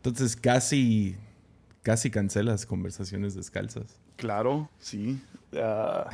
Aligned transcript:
Entonces 0.00 0.34
casi, 0.34 1.14
casi 1.82 2.10
cancelas 2.10 2.64
conversaciones 2.64 3.34
descalzas. 3.34 4.00
Claro, 4.16 4.70
sí. 4.78 5.20
Ah, 5.54 6.08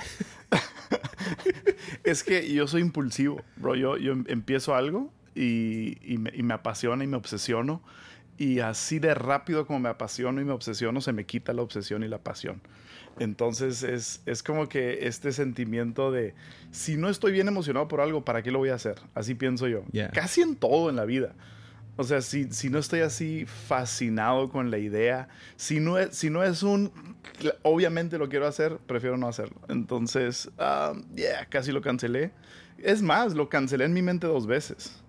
es 2.04 2.25
que 2.25 2.53
yo 2.53 2.67
soy 2.67 2.83
impulsivo, 2.83 3.41
bro. 3.57 3.77
Yo, 3.77 3.96
yo 3.96 4.12
empiezo 4.27 4.75
algo 4.75 5.12
y, 5.37 5.99
y, 6.03 6.19
me, 6.19 6.33
y, 6.35 6.43
me, 6.43 6.54
apasiona 6.54 7.04
y 7.04 7.07
me 7.07 7.17
obsesiono. 7.17 7.80
Y 8.38 8.59
así 8.59 8.99
de 8.99 9.14
rápido 9.14 9.67
como 9.67 9.79
me 9.79 9.89
apasiono 9.89 10.41
y 10.41 10.45
me 10.45 10.53
obsesiono, 10.53 11.00
se 11.00 11.12
me 11.12 11.25
quita 11.25 11.53
la 11.53 11.62
obsesión 11.62 12.03
y 12.03 12.09
la 12.09 12.18
pasión. 12.18 12.61
Entonces 13.21 13.84
es, 13.84 14.21
es 14.27 14.43
como 14.43 14.68
que 14.68 15.07
este 15.07 15.30
sentimiento 15.30 16.11
de, 16.11 16.34
si 16.71 16.96
no 16.96 17.09
estoy 17.09 17.32
bien 17.32 17.48
emocionado 17.48 17.87
por 17.87 18.00
algo, 18.00 18.25
¿para 18.25 18.43
qué 18.43 18.50
lo 18.50 18.59
voy 18.59 18.71
a 18.71 18.75
hacer? 18.75 18.96
Así 19.14 19.34
pienso 19.34 19.68
yo. 19.68 19.84
Yeah. 19.93 20.11
Casi 20.11 20.43
en 20.43 20.57
todo 20.57 20.91
en 20.91 20.96
la 20.96 21.05
vida. 21.05 21.34
O 21.97 22.05
sea, 22.05 22.21
si, 22.21 22.53
si, 22.53 22.69
no 22.69 22.79
estoy 22.79 23.01
así 23.01 23.47
fascinado 23.47 24.51
con 24.51 24.71
la 24.71 24.79
idea, 24.79 25.29
si 25.57 25.81
no 25.81 25.99
es, 25.99 26.17
si 26.17 26.29
no 26.29 26.45
es 26.45 26.63
un, 26.63 26.93
obviamente 27.63 28.18
lo 28.18 28.29
quiero 28.29 28.46
hacer, 28.46 28.79
prefiero 28.87 29.17
no 29.17 29.29
hacerlo. 29.29 29.57
Entonces, 29.68 30.51
um, 30.59 31.03
yeah, 31.14 31.46
casi 31.46 31.73
lo 31.73 31.81
cancelé. 31.81 32.33
Es 32.78 33.01
más, 33.01 33.34
lo 33.34 33.48
cancelé 33.48 33.87
en 33.87 33.95
mi 33.95 34.03
mente 34.03 34.27
dos 34.27 34.47
veces. 34.47 35.03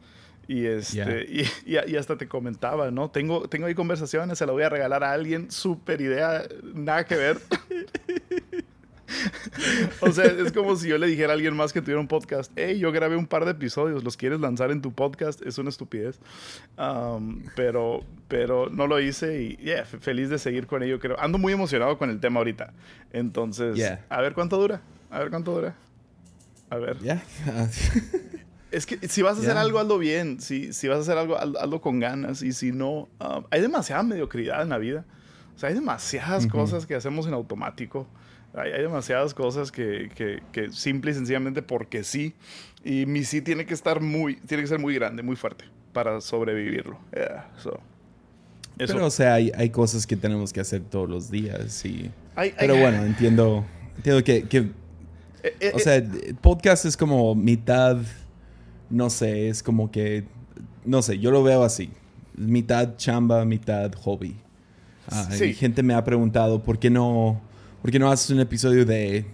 Y, 0.47 0.65
este, 0.65 0.95
Yeah. 0.95 1.21
y, 1.23 1.41
y, 1.65 1.91
y 1.91 1.95
hasta 1.97 2.17
te 2.17 2.27
comentaba, 2.27 2.89
¿no? 2.89 3.11
Tengo, 3.11 3.49
tengo 3.49 3.67
ahí 3.67 3.75
conversaciones, 3.75 4.37
se 4.37 4.45
la 4.45 4.53
voy 4.53 4.63
a 4.63 4.69
regalar 4.69 5.03
a 5.03 5.11
alguien, 5.11 5.51
súper 5.51 5.99
idea, 5.99 6.43
nada 6.73 7.05
que 7.05 7.15
ver. 7.15 7.37
o 10.01 10.11
sea, 10.11 10.25
es 10.25 10.51
como 10.51 10.75
si 10.75 10.87
yo 10.89 10.97
le 10.97 11.07
dijera 11.07 11.31
a 11.31 11.35
alguien 11.35 11.55
más 11.55 11.73
que 11.73 11.81
tuviera 11.81 11.99
un 11.99 12.07
podcast, 12.07 12.51
hey, 12.55 12.77
yo 12.79 12.91
grabé 12.91 13.15
un 13.15 13.25
par 13.27 13.45
de 13.45 13.51
episodios, 13.51 14.03
¿los 14.03 14.17
quieres 14.17 14.39
lanzar 14.39 14.71
en 14.71 14.81
tu 14.81 14.93
podcast? 14.93 15.41
Es 15.45 15.57
una 15.57 15.69
estupidez. 15.69 16.19
Um, 16.77 17.43
pero, 17.55 18.03
pero 18.27 18.69
no 18.69 18.87
lo 18.87 18.99
hice 18.99 19.41
y 19.41 19.55
yeah, 19.57 19.85
feliz 19.85 20.29
de 20.29 20.37
seguir 20.39 20.67
con 20.67 20.83
ello, 20.83 20.99
creo. 20.99 21.19
Ando 21.19 21.37
muy 21.37 21.53
emocionado 21.53 21.97
con 21.97 22.09
el 22.09 22.19
tema 22.19 22.39
ahorita. 22.39 22.73
Entonces, 23.13 23.75
Yeah. 23.77 24.05
a 24.09 24.21
ver 24.21 24.33
cuánto 24.33 24.57
dura. 24.57 24.81
A 25.09 25.19
ver 25.19 25.29
cuánto 25.29 25.53
dura. 25.53 25.75
A 26.69 26.77
ver. 26.77 26.97
Ya. 26.99 27.23
Es 28.69 28.85
que 28.85 29.07
si 29.07 29.21
vas 29.21 29.37
a 29.37 29.39
hacer 29.41 29.55
algo, 29.55 29.79
hazlo 29.79 29.97
bien. 29.97 30.41
Si, 30.41 30.73
si 30.73 30.89
vas 30.89 30.97
a 30.97 31.01
hacer 31.01 31.17
algo, 31.17 31.37
haz- 31.37 31.55
hazlo 31.57 31.79
con 31.79 32.01
ganas. 32.01 32.41
Y 32.41 32.51
si 32.51 32.73
no, 32.73 33.07
um, 33.21 33.45
hay 33.49 33.61
demasiada 33.61 34.03
mediocridad 34.03 34.61
en 34.61 34.67
la 34.69 34.77
vida. 34.77 35.05
O 35.55 35.57
sea, 35.57 35.69
hay 35.69 35.75
demasiadas 35.75 36.43
Ujú. 36.45 36.57
cosas 36.57 36.85
que 36.85 36.93
hacemos 36.93 37.25
en 37.27 37.33
automático. 37.33 38.07
Hay, 38.57 38.71
hay 38.71 38.81
demasiadas 38.81 39.33
cosas 39.33 39.71
que, 39.71 40.09
que, 40.15 40.41
que 40.51 40.71
simple 40.71 41.11
y 41.11 41.13
sencillamente 41.13 41.61
porque 41.61 42.03
sí. 42.03 42.33
Y 42.83 43.05
mi 43.05 43.23
sí 43.23 43.41
tiene 43.41 43.65
que 43.65 43.73
estar 43.73 44.01
muy, 44.01 44.35
tiene 44.37 44.63
que 44.63 44.67
ser 44.67 44.79
muy 44.79 44.95
grande, 44.95 45.23
muy 45.23 45.35
fuerte 45.35 45.65
para 45.93 46.21
sobrevivirlo. 46.21 46.97
Yeah, 47.13 47.49
so. 47.57 47.79
Eso. 48.77 48.93
Pero, 48.93 49.07
o 49.07 49.09
sea, 49.11 49.33
hay, 49.35 49.51
hay 49.55 49.69
cosas 49.71 50.05
que 50.05 50.15
tenemos 50.15 50.53
que 50.53 50.59
hacer 50.59 50.81
todos 50.81 51.09
los 51.09 51.31
días. 51.31 51.83
Y... 51.85 52.11
Pero 52.59 52.77
bueno, 52.77 53.03
entiendo, 53.03 53.65
entiendo 53.95 54.23
que, 54.23 54.43
que 54.43 54.57
Eh, 55.43 55.55
eh, 55.59 55.71
O 55.73 55.79
sea, 55.79 55.95
el 55.95 56.35
podcast 56.41 56.85
es 56.85 56.95
como 56.97 57.33
mitad, 57.35 57.97
no 58.89 59.09
sé, 59.09 59.49
es 59.49 59.63
como 59.63 59.89
que, 59.91 60.25
no 60.85 61.01
sé, 61.01 61.17
yo 61.19 61.31
lo 61.31 61.41
veo 61.43 61.63
así. 61.63 61.89
Mitad 62.35 62.95
chamba, 62.97 63.43
mitad 63.45 63.91
hobby. 63.93 64.35
Ah, 65.09 65.27
Sí. 65.31 65.53
gente 65.53 65.81
me 65.81 65.93
ha 65.95 66.03
preguntado, 66.03 66.61
¿por 66.61 66.77
qué 66.77 66.89
no, 66.91 67.41
por 67.81 67.91
qué 67.91 67.99
no 67.99 68.09
haces 68.11 68.29
un 68.31 68.39
episodio 68.39 68.85
de 68.85 69.25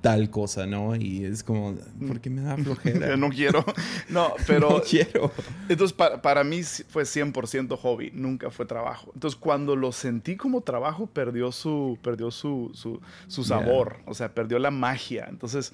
tal 0.00 0.28
cosa, 0.28 0.66
no? 0.66 0.94
Y 0.94 1.24
es 1.24 1.42
como, 1.42 1.74
porque 2.06 2.28
me 2.28 2.42
da 2.42 2.58
flojera. 2.58 3.16
no 3.16 3.30
quiero. 3.30 3.64
No, 4.10 4.34
pero 4.46 4.68
No 4.76 4.82
quiero. 4.82 5.32
Entonces, 5.66 5.96
para, 5.96 6.20
para 6.20 6.44
mí 6.44 6.62
fue 6.62 7.04
100% 7.04 7.74
hobby, 7.78 8.10
nunca 8.12 8.50
fue 8.50 8.66
trabajo. 8.66 9.10
Entonces, 9.14 9.40
cuando 9.40 9.76
lo 9.76 9.92
sentí 9.92 10.36
como 10.36 10.60
trabajo, 10.60 11.06
perdió 11.06 11.50
su, 11.52 11.98
perdió 12.02 12.30
su, 12.30 12.70
su, 12.74 13.00
su 13.28 13.44
Yeah. 13.44 13.60
sabor, 13.60 13.96
o 14.04 14.12
sea, 14.12 14.34
perdió 14.34 14.58
la 14.58 14.70
magia. 14.70 15.26
Entonces, 15.30 15.72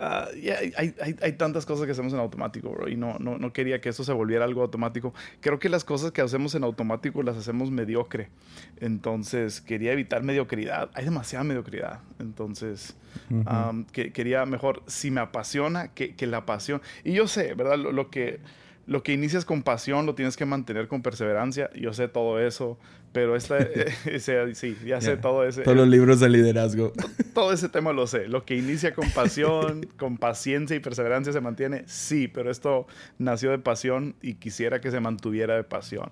ah, 0.00 0.28
hay, 0.32 0.94
hay, 1.00 1.16
hay 1.20 1.32
tantas 1.34 1.66
cosas 1.66 1.86
que 1.86 1.92
hacemos 1.92 2.12
en 2.12 2.18
automático, 2.18 2.70
bro, 2.70 2.88
y 2.88 2.96
no, 2.96 3.18
no, 3.18 3.38
no 3.38 3.52
quería 3.52 3.80
que 3.80 3.90
eso 3.90 4.02
se 4.02 4.12
volviera 4.12 4.44
algo 4.44 4.62
automático. 4.62 5.14
Creo 5.40 5.58
que 5.58 5.68
las 5.68 5.84
cosas 5.84 6.10
que 6.10 6.22
hacemos 6.22 6.54
en 6.54 6.64
automático 6.64 7.22
las 7.22 7.36
hacemos 7.36 7.70
mediocre. 7.70 8.30
Entonces, 8.80 9.60
quería 9.60 9.92
evitar 9.92 10.22
mediocridad. 10.22 10.90
Hay 10.94 11.04
demasiada 11.04 11.44
mediocridad. 11.44 12.00
Entonces. 12.18 12.96
Um, 13.28 13.84
que 13.86 14.12
quería 14.12 14.46
mejor, 14.46 14.82
si 14.86 15.10
me 15.10 15.20
apasiona, 15.20 15.88
que, 15.88 16.14
que 16.14 16.26
la 16.26 16.46
pasión. 16.46 16.80
Y 17.02 17.12
yo 17.12 17.26
sé, 17.26 17.54
¿verdad? 17.54 17.76
Lo, 17.76 17.90
lo 17.90 18.08
que, 18.08 18.40
lo 18.90 19.04
que 19.04 19.12
inicias 19.12 19.44
con 19.44 19.62
pasión 19.62 20.04
lo 20.04 20.16
tienes 20.16 20.36
que 20.36 20.44
mantener 20.44 20.88
con 20.88 21.00
perseverancia. 21.00 21.70
Yo 21.74 21.92
sé 21.92 22.08
todo 22.08 22.40
eso, 22.40 22.76
pero 23.12 23.36
esta, 23.36 23.56
eh, 23.60 23.86
ese- 24.06 24.52
sí, 24.56 24.76
ya 24.84 25.00
sé 25.00 25.16
todo 25.16 25.44
ese, 25.44 25.62
Todos 25.62 25.76
los 25.76 25.86
libros 25.86 26.18
de 26.18 26.28
liderazgo. 26.28 26.92
todo 27.32 27.52
ese 27.52 27.68
tema 27.68 27.92
lo 27.92 28.08
sé. 28.08 28.26
Lo 28.26 28.44
que 28.44 28.56
inicia 28.56 28.92
con 28.92 29.08
pasión, 29.12 29.86
con 29.96 30.18
paciencia 30.18 30.74
y 30.74 30.80
perseverancia 30.80 31.32
se 31.32 31.40
mantiene, 31.40 31.84
sí, 31.86 32.26
pero 32.26 32.50
esto 32.50 32.88
nació 33.16 33.52
de 33.52 33.58
pasión 33.60 34.16
y 34.22 34.34
quisiera 34.34 34.80
que 34.80 34.90
se 34.90 34.98
mantuviera 34.98 35.54
de 35.54 35.62
pasión. 35.62 36.10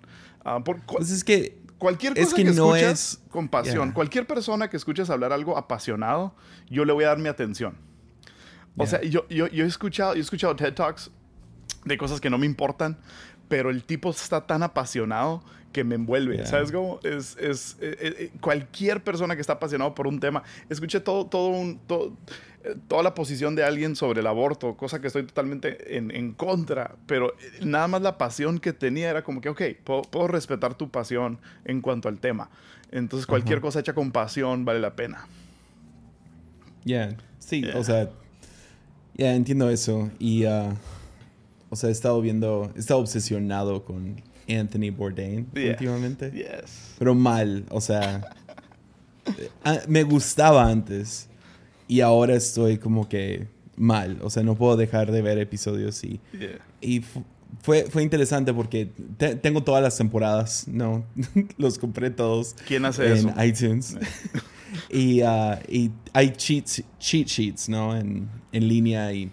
Por, 0.64 0.80
Pues 0.86 1.10
es 1.10 1.24
que, 1.24 1.58
Cualquier 1.78 2.12
cosa 2.14 2.22
Es 2.22 2.34
que, 2.34 2.42
que 2.44 2.50
no 2.52 2.74
escuchas 2.76 3.12
es- 3.12 3.20
con 3.30 3.48
pasión, 3.48 3.86
Yeah. 3.88 3.94
cualquier 3.94 4.26
persona 4.26 4.68
que 4.70 4.76
escuches 4.76 5.10
hablar 5.10 5.32
algo 5.32 5.56
apasionado, 5.58 6.34
yo 6.70 6.84
le 6.84 6.92
voy 6.92 7.04
a 7.04 7.08
dar 7.08 7.18
mi 7.18 7.28
atención. 7.28 7.74
O 8.76 8.84
Yeah. 8.84 8.86
sea, 8.86 9.02
yo, 9.02 9.26
yo, 9.28 9.46
yo 9.48 9.64
he 9.64 9.68
escuchado, 9.68 10.14
yo 10.14 10.18
he 10.18 10.22
escuchado 10.22 10.54
TED 10.56 10.74
Talks 10.74 11.10
de 11.84 11.98
cosas 11.98 12.20
que 12.20 12.30
no 12.30 12.38
me 12.38 12.46
importan, 12.46 12.98
pero 13.48 13.70
el 13.70 13.84
tipo 13.84 14.10
está 14.10 14.46
tan 14.46 14.62
apasionado 14.62 15.42
que 15.72 15.84
me 15.84 15.94
envuelve. 15.94 16.36
Yeah. 16.36 16.46
¿Sabes 16.46 16.72
cómo? 16.72 16.98
Es, 17.02 17.36
es, 17.38 17.76
eh, 17.80 17.96
eh, 18.00 18.30
cualquier 18.40 19.02
persona 19.04 19.34
que 19.34 19.40
está 19.40 19.54
apasionado 19.54 19.94
por 19.94 20.06
un 20.06 20.18
tema. 20.20 20.42
Escuché 20.70 21.00
todo, 21.00 21.26
todo 21.26 21.48
un, 21.48 21.78
todo, 21.86 22.16
eh, 22.64 22.74
toda 22.88 23.02
la 23.02 23.14
posición 23.14 23.54
de 23.54 23.64
alguien 23.64 23.94
sobre 23.94 24.20
el 24.20 24.26
aborto, 24.26 24.76
cosa 24.76 25.00
que 25.00 25.06
estoy 25.08 25.24
totalmente 25.24 25.96
en, 25.96 26.10
en 26.10 26.32
contra, 26.32 26.96
pero 27.06 27.34
eh, 27.34 27.64
nada 27.64 27.86
más 27.86 28.00
la 28.02 28.16
pasión 28.18 28.58
que 28.58 28.72
tenía 28.72 29.10
era 29.10 29.22
como 29.22 29.40
que, 29.40 29.50
ok, 29.50 29.62
puedo, 29.84 30.02
puedo 30.02 30.28
respetar 30.28 30.74
tu 30.74 30.90
pasión 30.90 31.38
en 31.64 31.80
cuanto 31.82 32.08
al 32.08 32.18
tema. 32.18 32.50
Entonces 32.90 33.26
cualquier 33.26 33.60
cosa 33.60 33.80
hecha 33.80 33.92
con 33.92 34.10
pasión 34.10 34.64
vale 34.64 34.80
la 34.80 34.96
pena. 34.96 35.26
ya, 36.84 37.14
sí, 37.38 37.62
Yeah. 37.62 37.78
o 37.78 37.84
sea, 37.84 38.08
ya 39.16 39.34
entiendo 39.34 39.68
eso. 39.68 40.10
Y, 40.18 40.44
ah, 40.46 40.74
o 41.70 41.76
sea, 41.76 41.88
he 41.88 41.92
estado 41.92 42.20
viendo, 42.20 42.72
he 42.76 42.78
estado 42.78 43.00
obsesionado 43.00 43.84
con 43.84 44.20
Anthony 44.48 44.90
Bourdain 44.96 45.46
Yeah. 45.54 45.70
últimamente. 45.72 46.30
Yes. 46.32 46.94
Pero 46.98 47.14
mal, 47.14 47.64
o 47.70 47.80
sea, 47.80 48.22
eh, 49.26 49.50
ah, 49.64 49.78
me 49.88 50.02
gustaba 50.04 50.68
antes 50.68 51.28
y 51.86 52.00
ahora 52.00 52.34
estoy 52.34 52.78
como 52.78 53.08
que 53.08 53.48
mal, 53.76 54.18
o 54.22 54.30
sea, 54.30 54.42
no 54.42 54.54
puedo 54.56 54.76
dejar 54.76 55.12
de 55.12 55.22
ver 55.22 55.38
episodios 55.38 56.02
y, 56.04 56.20
Yeah. 56.38 56.58
y 56.80 57.00
fu- 57.00 57.24
fue, 57.62 57.84
fue 57.84 58.02
interesante 58.02 58.52
porque 58.52 58.90
te- 59.16 59.34
tengo 59.36 59.62
todas 59.62 59.82
las 59.82 59.96
temporadas, 59.96 60.66
¿no? 60.68 61.04
Los 61.58 61.78
compré 61.78 62.10
todos 62.10 62.54
¿Quién 62.66 62.84
hace 62.84 63.06
en 63.06 63.12
eso? 63.12 63.34
iTunes. 63.44 63.96
y, 64.90 65.20
y 65.22 65.90
hay 66.12 66.30
cheats, 66.36 66.82
cheat 66.98 67.26
sheets, 67.26 67.68
¿no? 67.68 67.96
En, 67.96 68.28
en 68.52 68.68
línea 68.68 69.12
y 69.12 69.30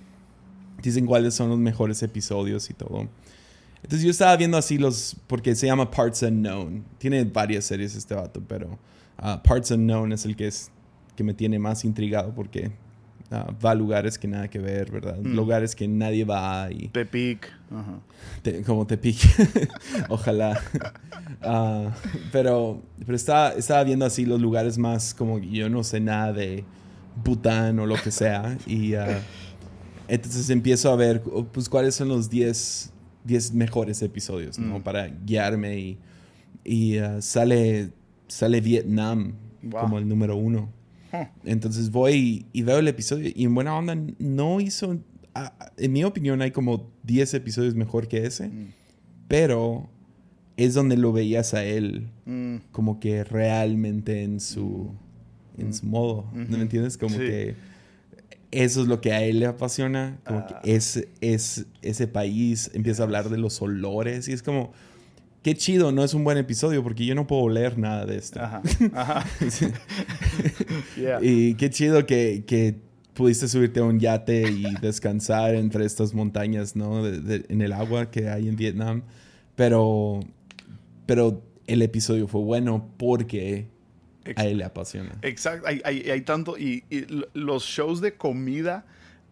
dicen 0.89 1.05
cuáles 1.05 1.33
son 1.33 1.49
los 1.49 1.59
mejores 1.59 2.01
episodios 2.03 2.69
y 2.69 2.73
todo. 2.73 3.07
Entonces 3.83 4.03
yo 4.03 4.09
estaba 4.11 4.35
viendo 4.35 4.57
así 4.57 4.77
los, 4.77 5.15
porque 5.27 5.55
se 5.55 5.67
llama 5.67 5.91
Parts 5.91 6.23
Unknown. 6.23 6.83
Tiene 6.97 7.23
varias 7.23 7.65
series 7.65 7.95
este 7.95 8.15
vato, 8.15 8.41
pero 8.47 8.79
ah, 9.17 9.41
Parts 9.43 9.71
Unknown 9.71 10.11
es 10.11 10.25
el 10.25 10.35
que, 10.35 10.47
es, 10.47 10.71
que 11.15 11.23
me 11.23 11.33
tiene 11.35 11.59
más 11.59 11.85
intrigado 11.85 12.33
porque 12.33 12.71
ah, 13.29 13.53
va 13.63 13.71
a 13.71 13.75
lugares 13.75 14.17
que 14.17 14.27
nada 14.27 14.47
que 14.47 14.57
ver, 14.57 14.89
¿verdad? 14.91 15.17
Mm. 15.21 15.35
Lugares 15.35 15.75
que 15.75 15.87
nadie 15.87 16.25
va 16.25 16.67
y 16.71 16.87
Tepic. 16.87 17.51
Ajá. 17.71 17.99
te- 18.41 18.63
como 18.63 18.87
te 18.87 18.97
pique. 18.97 19.27
Ojalá. 20.09 20.59
Ah, 21.41 21.91
pero 22.31 22.81
pero 22.99 23.15
estaba, 23.15 23.49
estaba 23.49 23.83
viendo 23.83 24.05
así 24.05 24.25
los 24.25 24.39
lugares 24.41 24.77
más 24.77 25.13
como 25.13 25.37
yo 25.39 25.69
no 25.69 25.83
sé 25.83 25.99
nada 25.99 26.33
de 26.33 26.63
Bután 27.23 27.77
o 27.79 27.85
lo 27.85 27.95
que 27.95 28.09
sea. 28.09 28.57
Y 28.65 28.93
entonces 30.07 30.49
empiezo 30.49 30.91
a 30.91 30.95
ver 30.95 31.21
oh, 31.31 31.45
pues 31.45 31.69
cuáles 31.69 31.95
son 31.95 32.09
los 32.09 32.29
10 32.29 32.91
10 33.25 33.53
mejores 33.53 34.01
episodios, 34.03 34.59
¿no? 34.59 34.77
Mm. 34.79 34.83
Para 34.83 35.07
guiarme 35.07 35.79
y, 35.79 35.97
y 36.63 36.97
ah, 36.99 37.21
sale, 37.21 37.91
sale 38.27 38.61
Vietnam 38.61 39.33
Wow. 39.63 39.81
como 39.81 39.97
el 39.97 40.07
número 40.07 40.35
uno. 40.35 40.69
Huh. 41.11 41.25
Entonces 41.43 41.89
voy 41.89 42.45
y 42.53 42.61
veo 42.61 42.77
el 42.77 42.87
episodio 42.87 43.31
y 43.35 43.45
en 43.45 43.55
buena 43.55 43.75
onda 43.75 43.97
no 44.19 44.61
hizo, 44.61 44.99
a- 45.33 45.71
en 45.77 45.91
mi 45.91 46.03
opinión 46.03 46.39
hay 46.43 46.51
como 46.51 46.91
10 47.01 47.33
episodios 47.33 47.73
mejor 47.73 48.07
que 48.07 48.27
ese, 48.27 48.49
Mm. 48.49 48.67
pero 49.27 49.89
es 50.55 50.75
donde 50.75 50.97
lo 50.97 51.11
veías 51.11 51.55
a 51.55 51.63
él 51.65 52.09
Mm. 52.27 52.57
como 52.71 52.99
que 52.99 53.23
realmente 53.23 54.21
en 54.21 54.39
su, 54.39 54.91
en 55.57 55.73
su 55.73 55.87
modo, 55.87 56.29
¿no 56.31 56.57
me 56.57 56.61
entiendes? 56.63 56.95
Como 56.95 57.15
Sí. 57.15 57.21
que 57.21 57.55
eso 58.51 58.81
es 58.81 58.87
lo 58.87 59.01
que 59.01 59.11
a 59.13 59.23
él 59.23 59.39
le 59.39 59.45
apasiona, 59.47 60.19
como 60.25 60.39
Ah. 60.39 60.61
que 60.63 60.75
es, 60.75 61.07
es 61.21 61.65
ese 61.81 62.07
país, 62.07 62.71
empieza 62.73 63.03
a 63.03 63.05
hablar 63.05 63.29
de 63.29 63.37
los 63.37 63.61
olores 63.61 64.27
y 64.27 64.33
es 64.33 64.41
como... 64.43 64.71
qué 65.43 65.53
chido, 65.55 65.91
no 65.91 66.03
es 66.03 66.13
un 66.13 66.23
buen 66.23 66.37
episodio 66.37 66.81
porque 66.83 67.05
yo 67.05 67.13
no 67.15 67.27
puedo 67.27 67.49
leer 67.49 67.77
nada 67.77 68.05
de 68.05 68.17
esto. 68.17 68.39
Ajá. 68.41 68.61
Ajá. 68.93 69.25
Yeah. 70.97 71.19
Y 71.21 71.55
qué 71.55 71.69
chido 71.69 72.05
que, 72.05 72.43
que 72.47 72.75
pudiste 73.13 73.47
subirte 73.47 73.79
a 73.79 73.83
un 73.83 73.99
yate 73.99 74.49
y 74.51 74.63
descansar 74.81 75.55
entre 75.55 75.85
estas 75.85 76.13
montañas, 76.13 76.75
¿no? 76.75 77.03
De- 77.03 77.19
de- 77.19 77.45
en 77.49 77.61
el 77.61 77.73
agua 77.73 78.09
que 78.11 78.29
hay 78.29 78.47
en 78.47 78.55
Vietnam. 78.55 79.03
Pero, 79.55 80.19
pero 81.05 81.41
el 81.67 81.81
episodio 81.81 82.27
fue 82.27 82.41
bueno 82.41 82.89
porque 82.97 83.67
Ex- 84.25 84.39
a 84.41 84.45
él 84.45 84.57
le 84.57 84.63
apasiona. 84.65 85.11
Exacto, 85.21 85.67
hay, 85.67 85.81
hay- 85.85 86.09
hay 86.09 86.21
tanto, 86.21 86.57
y, 86.57 86.83
los 87.33 87.63
shows 87.63 88.01
de 88.01 88.13
comida 88.15 88.85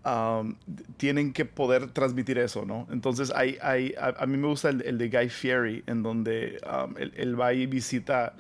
um, 0.05 0.55
tienen 0.97 1.33
que 1.33 1.45
poder 1.45 1.91
transmitir 1.91 2.37
eso, 2.37 2.65
¿no? 2.65 2.87
Entonces, 2.91 3.31
hay, 3.35 3.57
hay, 3.61 3.93
a, 3.99 4.13
a 4.23 4.25
mí 4.25 4.37
me 4.37 4.47
gusta 4.47 4.69
el, 4.69 4.81
el 4.83 4.97
de 4.97 5.09
Guy 5.09 5.29
Fieri, 5.29 5.83
en 5.87 6.03
donde 6.03 6.59
um, 6.65 6.95
él, 6.97 7.11
él 7.15 7.39
va 7.39 7.53
y 7.53 7.65
visita 7.65 8.33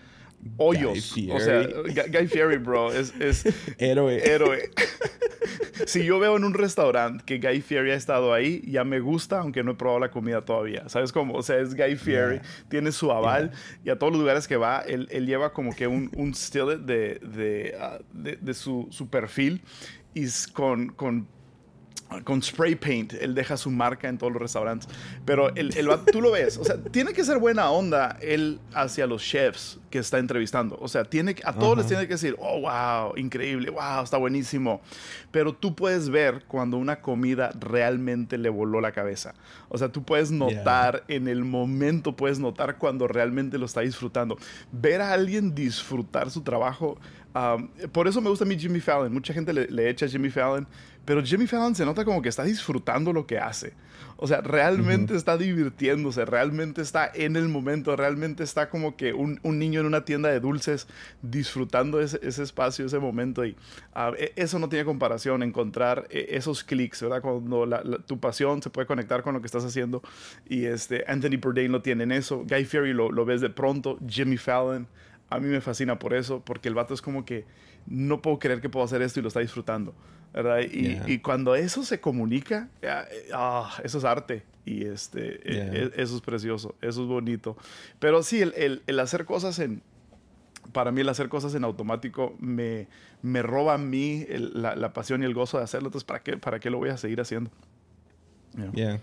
hoyos. 0.57 1.13
Guy 1.15 1.31
O 1.31 1.39
sea. 1.39 1.63
Guy, 1.63 2.27
Fieri, 2.27 2.57
bro, 2.57 2.91
es, 2.91 3.13
es 3.19 3.45
Héroe. 3.77 4.21
héroe. 4.23 4.69
si 5.85 6.03
yo 6.05 6.19
veo 6.19 6.37
en 6.37 6.43
un 6.43 6.53
restaurante 6.53 7.23
que 7.25 7.39
Guy 7.39 7.61
Fieri 7.61 7.91
ha 7.91 7.95
estado 7.95 8.33
ahí, 8.33 8.61
ya 8.67 8.83
me 8.83 8.99
gusta, 8.99 9.39
aunque 9.39 9.63
no 9.63 9.71
he 9.71 9.75
probado 9.75 9.99
la 9.99 10.11
comida 10.11 10.41
todavía. 10.41 10.87
¿Sabes 10.89 11.11
cómo? 11.11 11.33
O 11.35 11.43
sea, 11.43 11.57
es 11.59 11.75
Guy 11.75 11.95
Fieri, 11.95 12.35
Yeah. 12.35 12.41
tiene 12.69 12.91
su 12.91 13.11
aval 13.11 13.51
y 13.83 13.89
a 13.89 13.97
todos 13.97 14.13
los 14.13 14.19
lugares 14.21 14.47
que 14.47 14.55
va, 14.57 14.79
él, 14.87 15.07
él 15.11 15.25
lleva 15.25 15.51
como 15.53 15.75
que 15.75 15.87
un, 15.87 16.09
un 16.15 16.33
still 16.33 16.85
de, 16.85 17.19
de, 17.21 17.75
ah, 17.79 17.99
de- 18.13 18.37
de 18.37 18.53
su, 18.53 18.87
su 18.91 19.09
perfil 19.09 19.61
y 20.13 20.25
con, 20.53 20.89
con 20.89 21.27
con 22.23 22.41
spray 22.41 22.75
paint, 22.75 23.13
él 23.13 23.35
deja 23.35 23.57
su 23.57 23.71
marca 23.71 24.07
en 24.07 24.17
todos 24.17 24.31
los 24.33 24.41
restaurantes. 24.41 24.89
Pero 25.25 25.53
el, 25.55 25.73
tú 26.11 26.21
lo 26.21 26.31
ves, 26.31 26.57
o 26.57 26.63
sea, 26.63 26.77
tiene 26.77 27.13
que 27.13 27.23
ser 27.23 27.39
buena 27.39 27.69
onda 27.69 28.17
él 28.21 28.59
hacia 28.73 29.07
los 29.07 29.23
chefs 29.23 29.79
que 29.89 29.99
está 29.99 30.17
entrevistando. 30.17 30.77
O 30.81 30.87
sea, 30.87 31.03
tiene 31.05 31.35
a 31.43 31.53
todos 31.53 31.77
les 31.77 31.87
tiene 31.87 32.07
que 32.07 32.13
decir, 32.13 32.35
oh, 32.39 32.61
wow, 32.61 33.15
increíble, 33.15 33.69
wow, 33.69 34.03
está 34.03 34.17
buenísimo. 34.17 34.81
Pero 35.31 35.53
tú 35.53 35.75
puedes 35.75 36.09
ver 36.09 36.43
cuando 36.47 36.77
una 36.77 36.99
comida 36.99 37.51
realmente 37.59 38.37
le 38.37 38.49
voló 38.49 38.81
la 38.81 38.91
cabeza. 38.91 39.35
O 39.69 39.77
sea, 39.77 39.89
tú 39.89 40.03
puedes 40.03 40.31
notar 40.31 41.03
en 41.07 41.27
el 41.27 41.43
momento, 41.43 42.15
puedes 42.15 42.39
notar 42.39 42.77
cuando 42.77 43.07
realmente 43.07 43.57
lo 43.57 43.65
está 43.65 43.81
disfrutando. 43.81 44.37
Ver 44.71 45.01
a 45.01 45.13
alguien 45.13 45.53
disfrutar 45.53 46.31
su 46.31 46.41
trabajo. 46.41 46.97
um, 47.35 47.67
por 47.91 48.07
eso 48.07 48.21
me 48.21 48.29
gusta 48.29 48.45
a 48.45 48.47
mí 48.47 48.57
Jimmy 48.57 48.79
Fallon. 48.79 49.13
Mucha 49.13 49.33
gente 49.33 49.53
le, 49.53 49.67
le 49.67 49.89
echa 49.89 50.05
a 50.05 50.09
Jimmy 50.09 50.29
Fallon, 50.29 50.67
pero 51.05 51.23
Jimmy 51.23 51.47
Fallon 51.47 51.75
se 51.75 51.85
nota 51.85 52.05
como 52.05 52.21
que 52.21 52.29
está 52.29 52.43
disfrutando 52.43 53.11
lo 53.13 53.25
que 53.27 53.37
hace. 53.39 53.73
O 54.15 54.27
sea, 54.27 54.39
realmente 54.41 55.15
está 55.15 55.37
divirtiéndose, 55.37 56.23
realmente 56.23 56.81
está 56.81 57.11
en 57.13 57.35
el 57.35 57.49
momento, 57.49 57.95
realmente 57.95 58.43
está 58.43 58.69
como 58.69 58.95
que 58.95 59.11
un, 59.11 59.39
un 59.43 59.59
niño 59.59 59.81
en 59.81 59.85
una 59.85 60.05
tienda 60.05 60.29
de 60.29 60.39
dulces 60.39 60.87
disfrutando 61.21 61.99
ese, 61.99 62.19
ese 62.21 62.43
espacio, 62.43 62.85
ese 62.85 62.99
momento. 62.99 63.43
Y 63.45 63.55
ah, 63.93 64.11
e- 64.17 64.31
eso 64.35 64.59
no 64.59 64.69
tiene 64.69 64.85
comparación, 64.85 65.43
encontrar 65.43 66.07
eh, 66.09 66.27
esos 66.29 66.63
clics, 66.63 67.01
¿verdad? 67.01 67.21
Cuando 67.21 67.65
la- 67.65 67.81
la- 67.83 67.97
tu 67.97 68.19
pasión 68.19 68.61
se 68.61 68.69
puede 68.69 68.87
conectar 68.87 69.23
con 69.23 69.33
lo 69.33 69.41
que 69.41 69.47
estás 69.47 69.65
haciendo. 69.65 70.01
Y 70.47 70.65
este, 70.65 71.03
Anthony 71.07 71.37
Bourdain 71.41 71.71
lo 71.71 71.81
tiene 71.81 72.03
en 72.03 72.11
eso, 72.11 72.45
Guy 72.47 72.65
Fieri 72.65 72.93
lo, 72.93 73.11
lo 73.11 73.25
ves 73.25 73.41
de 73.41 73.49
pronto, 73.49 73.97
Jimmy 74.07 74.37
Fallon. 74.37 74.87
A 75.35 75.39
mí 75.39 75.47
me 75.47 75.61
fascina 75.61 75.97
por 75.99 76.13
eso, 76.13 76.41
porque 76.45 76.67
el 76.69 76.75
vato 76.75 76.93
es 76.93 77.01
como 77.01 77.25
que 77.25 77.45
no 77.85 78.21
puedo 78.21 78.39
creer 78.39 78.61
que 78.61 78.69
puedo 78.69 78.85
hacer 78.85 79.01
esto 79.01 79.19
y 79.19 79.23
lo 79.23 79.27
está 79.27 79.39
disfrutando, 79.39 79.93
¿verdad? 80.33 80.59
Y, 80.61 80.81
Yeah. 80.93 81.09
y 81.09 81.19
cuando 81.19 81.55
eso 81.55 81.83
se 81.83 81.99
comunica, 81.99 82.69
ah, 83.33 83.69
eso 83.83 83.97
es 83.97 84.03
arte. 84.03 84.43
Y 84.65 84.85
este, 84.85 85.35
eh, 85.43 85.53
Yeah. 85.53 85.73
eh, 85.73 85.91
eso 85.97 86.15
es 86.15 86.21
precioso, 86.21 86.75
eso 86.81 87.01
es 87.03 87.07
bonito. 87.07 87.57
Pero 87.99 88.23
sí, 88.23 88.41
el, 88.41 88.53
el- 88.55 88.81
el 88.87 88.99
hacer 88.99 89.25
cosas 89.25 89.59
en, 89.59 89.81
para 90.71 90.91
mí 90.91 91.01
el 91.01 91.09
hacer 91.09 91.27
cosas 91.27 91.53
en 91.55 91.63
automático 91.65 92.35
me, 92.39 92.87
me 93.21 93.41
roba 93.41 93.73
a 93.73 93.77
mí 93.77 94.25
el- 94.29 94.51
la, 94.61 94.75
la 94.77 94.93
pasión 94.93 95.21
y 95.23 95.25
el 95.25 95.33
gozo 95.33 95.57
de 95.57 95.65
hacerlo. 95.65 95.87
Entonces, 95.89 96.05
¿para 96.05 96.23
qué, 96.23 96.37
¿para 96.37 96.59
qué 96.59 96.69
lo 96.69 96.77
voy 96.77 96.89
a 96.89 96.97
seguir 96.97 97.19
haciendo? 97.19 97.51
Yeah. 98.73 99.01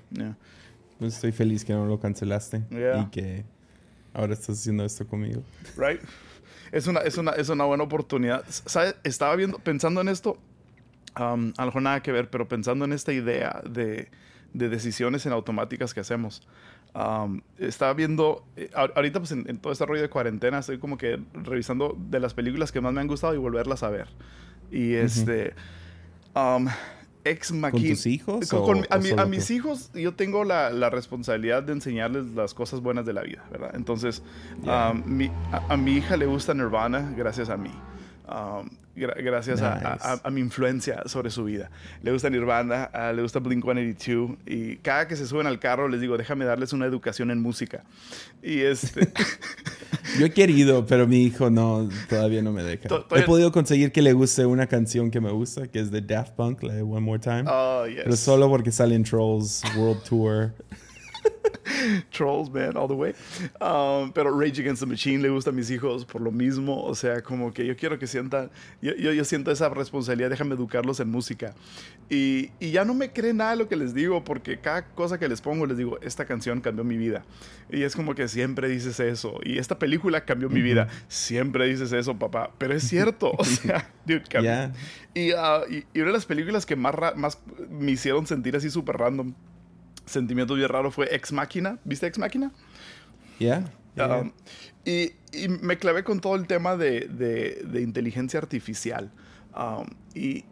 Pues 0.99 1.15
estoy 1.15 1.33
feliz 1.33 1.65
que 1.65 1.73
no 1.73 1.87
lo 1.87 1.99
cancelaste 1.99 2.63
y 2.71 3.11
que 3.11 3.45
ahora 4.15 4.35
estás 4.35 4.59
haciendo 4.59 4.85
esto 4.85 5.07
conmigo. 5.07 5.43
Right? 5.77 6.01
Es 6.73 6.87
una, 6.87 7.01
es 7.01 7.19
una, 7.19 7.33
es 7.33 7.49
una 7.49 7.65
buena 7.65 7.85
oportunidad. 7.85 8.45
¿Sabes? 8.49 8.95
Estaba 9.05 9.35
viendo, 9.37 9.59
pensando 9.59 10.01
en 10.01 10.09
esto, 10.09 10.39
um, 11.19 11.53
a 11.57 11.63
lo 11.63 11.67
mejor 11.67 11.83
nada 11.83 12.03
que 12.03 12.13
ver, 12.13 12.31
pero 12.31 12.47
pensando 12.49 12.85
en 12.85 12.93
esta 12.93 13.13
idea 13.13 13.63
de, 13.69 14.09
de 14.55 14.69
decisiones 14.69 15.27
en 15.27 15.33
automáticas 15.33 15.95
que 15.95 16.01
hacemos. 16.01 16.47
Um, 16.93 17.41
estaba 17.59 17.95
viendo, 17.95 18.45
eh, 18.57 18.69
ahor- 18.75 18.93
ahorita 18.97 19.21
pues 19.21 19.31
en, 19.31 19.49
en 19.49 19.59
todo 19.59 19.73
este 19.73 19.87
rollo 19.87 20.03
de 20.03 20.11
cuarentena, 20.11 20.59
estoy 20.59 20.79
como 20.79 20.99
que 20.99 21.21
revisando 21.35 21.97
de 22.11 22.19
las 22.19 22.35
películas 22.35 22.73
que 22.73 22.81
más 22.81 22.93
me 22.93 23.01
han 23.01 23.07
gustado 23.07 23.33
y 23.35 23.39
volverlas 23.39 23.85
a 23.85 23.91
ver. 23.91 24.09
Y 24.73 24.95
este, 24.95 25.55
um, 26.35 26.67
Ex 27.25 27.49
¿Con 27.51 27.61
Machina. 27.61 27.91
tus 27.91 28.07
hijos? 28.07 28.49
Con- 28.49 28.59
o- 28.61 28.65
con- 28.65 28.87
a, 28.91 28.97
o 28.97 28.99
mi- 29.01 29.09
solo 29.11 29.23
a 29.23 29.25
tú? 29.25 29.31
mis 29.31 29.51
hijos 29.51 29.91
yo 29.95 30.15
tengo 30.15 30.45
la, 30.45 30.71
la 30.71 30.89
responsabilidad 30.91 31.63
de 31.63 31.73
enseñarles 31.73 32.27
las 32.35 32.55
cosas 32.55 32.81
buenas 32.81 33.05
de 33.07 33.13
la 33.13 33.23
vida, 33.23 33.45
¿verdad? 33.51 33.73
Entonces, 33.75 34.23
Yeah. 34.63 34.91
um, 34.93 35.03
mi- 35.07 35.31
a, 35.53 35.63
a 35.73 35.77
mi 35.77 35.93
hija 35.97 36.17
le 36.17 36.27
gusta 36.27 36.55
Nirvana 36.55 37.13
gracias 37.17 37.49
a 37.51 37.57
mí. 37.57 37.71
Um, 38.29 38.69
gra- 39.01 39.17
gracias 39.23 39.63
a- 39.63 39.73
a, 39.75 39.95
Nice. 39.95 40.07
a- 40.07 40.21
a 40.25 40.31
mi 40.31 40.41
influencia 40.41 41.03
sobre 41.07 41.31
su 41.31 41.45
vida. 41.45 41.71
Le 42.03 42.13
gusta 42.13 42.29
Nirvana, 42.31 42.91
ah, 42.93 43.13
le 43.13 43.23
gusta 43.23 43.41
Blink-182 43.41 44.37
y 44.47 44.77
cada 44.77 45.09
que 45.09 45.17
se 45.17 45.27
suben 45.27 45.47
al 45.47 45.59
carro 45.59 45.89
les 45.89 46.01
digo, 46.01 46.17
déjame 46.19 46.45
darles 46.45 46.73
una 46.73 46.87
educación 46.87 47.31
en 47.31 47.41
música. 47.41 47.83
Y 48.43 48.61
este... 48.61 49.09
Yo 50.19 50.27
he 50.27 50.31
querido, 50.31 50.87
pero 50.87 51.07
mi 51.07 51.23
hijo 51.25 51.51
no, 51.51 51.89
todavía 52.09 52.43
no 52.43 52.53
me 52.53 52.63
deja. 52.65 52.89
To- 52.89 53.07
He 53.15 53.23
podido 53.23 53.53
conseguir 53.53 53.93
que 53.93 54.03
le 54.03 54.13
guste 54.13 54.45
una 54.47 54.67
canción 54.67 55.11
que 55.11 55.21
me 55.21 55.31
gusta, 55.31 55.69
que 55.69 55.79
es 55.81 55.91
de 55.91 56.01
Daft 56.01 56.33
Punk, 56.33 56.63
la 56.65 56.75
de 56.75 56.83
One 56.83 57.01
More 57.01 57.19
Time. 57.21 57.45
oh, 57.47 57.87
yes. 57.87 58.01
Pero 58.05 58.17
solo 58.17 58.49
porque 58.49 58.73
sale 58.73 58.95
en 58.97 59.05
Trolls 59.05 59.63
World 59.77 60.03
Tour. 60.05 60.53
Trolls, 62.11 62.51
man, 62.51 62.77
all 62.77 62.89
the 62.89 62.95
way. 62.95 63.15
Um, 63.61 64.13
pero 64.13 64.31
Rage 64.31 64.61
Against 64.61 64.81
the 64.81 64.87
Machine 64.87 65.23
le 65.23 65.29
gusta 65.29 65.51
a 65.51 65.53
mis 65.53 65.71
hijos 65.71 66.05
por 66.05 66.21
lo 66.21 66.31
mismo. 66.31 66.83
O 66.85 66.95
sea, 66.95 67.23
como 67.23 67.53
que 67.53 67.67
yo 67.67 67.77
quiero 67.77 67.99
que 67.99 68.07
sientan, 68.07 68.51
yo, 68.81 68.95
yo, 68.97 69.13
yo 69.13 69.25
siento 69.25 69.51
esa 69.51 69.69
responsabilidad, 69.69 70.31
déjame 70.31 70.55
educarlos 70.55 71.01
en 71.01 71.11
música. 71.11 71.55
Y, 72.09 72.51
y 72.59 72.73
ya 72.73 72.85
no 72.85 72.95
me 72.95 73.13
creen 73.13 73.37
nada 73.37 73.55
lo 73.55 73.69
que 73.69 73.77
les 73.77 73.95
digo, 73.95 74.25
porque 74.25 74.59
cada 74.59 74.85
cosa 74.95 75.19
que 75.19 75.29
les 75.29 75.41
pongo 75.41 75.67
les 75.67 75.77
digo, 75.77 75.99
esta 76.03 76.25
canción 76.25 76.61
cambió 76.61 76.85
mi 76.85 76.97
vida. 76.97 77.25
Y 77.71 77.83
es 77.83 77.95
como 77.95 78.15
que 78.15 78.27
siempre 78.29 78.69
dices 78.69 78.99
eso. 78.99 79.39
Y 79.45 79.59
esta 79.59 79.79
película 79.79 80.25
cambió 80.25 80.49
mi 80.49 80.61
vida. 80.61 80.89
Siempre 81.09 81.67
dices 81.67 81.93
eso, 81.93 82.19
papá. 82.19 82.51
Pero 82.59 82.75
es 82.75 82.83
cierto. 82.83 83.33
O 83.39 83.45
sea, 83.45 83.89
dude, 84.05 84.25
cambió. 84.29 84.73
Y, 85.15 85.33
ah, 85.33 85.63
y, 85.71 85.85
y 85.95 86.01
una 86.01 86.07
de 86.07 86.13
las 86.13 86.27
películas 86.27 86.67
que 86.67 86.77
más, 86.77 86.95
más 87.17 87.39
me 87.69 87.93
hicieron 87.93 88.27
sentir 88.27 88.57
así 88.57 88.71
súper 88.71 88.97
random, 88.97 89.35
sentimientos 90.11 90.57
bien 90.57 90.69
raros, 90.69 90.95
fue 90.95 91.15
Ex 91.15 91.33
Máquina. 91.33 91.79
¿Viste 91.85 92.07
Ex 92.07 92.19
Máquina? 92.19 92.53
¿Ya? 93.39 93.65
Ya. 93.97 94.19
Um, 94.19 94.33
y, 94.85 95.13
y 95.33 95.49
me 95.49 95.79
clavé 95.79 96.05
con 96.05 96.21
todo 96.21 96.37
el 96.37 96.47
tema 96.47 96.77
de, 96.77 97.09
de- 97.09 97.63
de 97.65 97.81
inteligencia 97.83 98.39
artificial. 98.39 99.11
Um, 99.57 99.87
y 100.15 100.45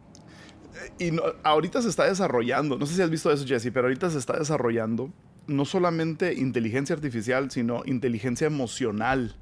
y 0.97 1.11
no- 1.11 1.23
ahorita 1.43 1.81
se 1.81 1.89
está 1.89 2.05
desarrollando, 2.05 2.77
no 2.77 2.85
sé 2.85 2.95
si 2.95 3.01
has 3.01 3.09
visto 3.09 3.31
eso, 3.31 3.45
Jesse, 3.45 3.69
pero 3.73 3.87
ahorita 3.87 4.09
se 4.09 4.17
está 4.17 4.37
desarrollando 4.37 5.11
no 5.47 5.65
solamente 5.65 6.33
inteligencia 6.35 6.95
artificial, 6.95 7.51
sino 7.51 7.81
inteligencia 7.85 8.47
emocional 8.47 9.35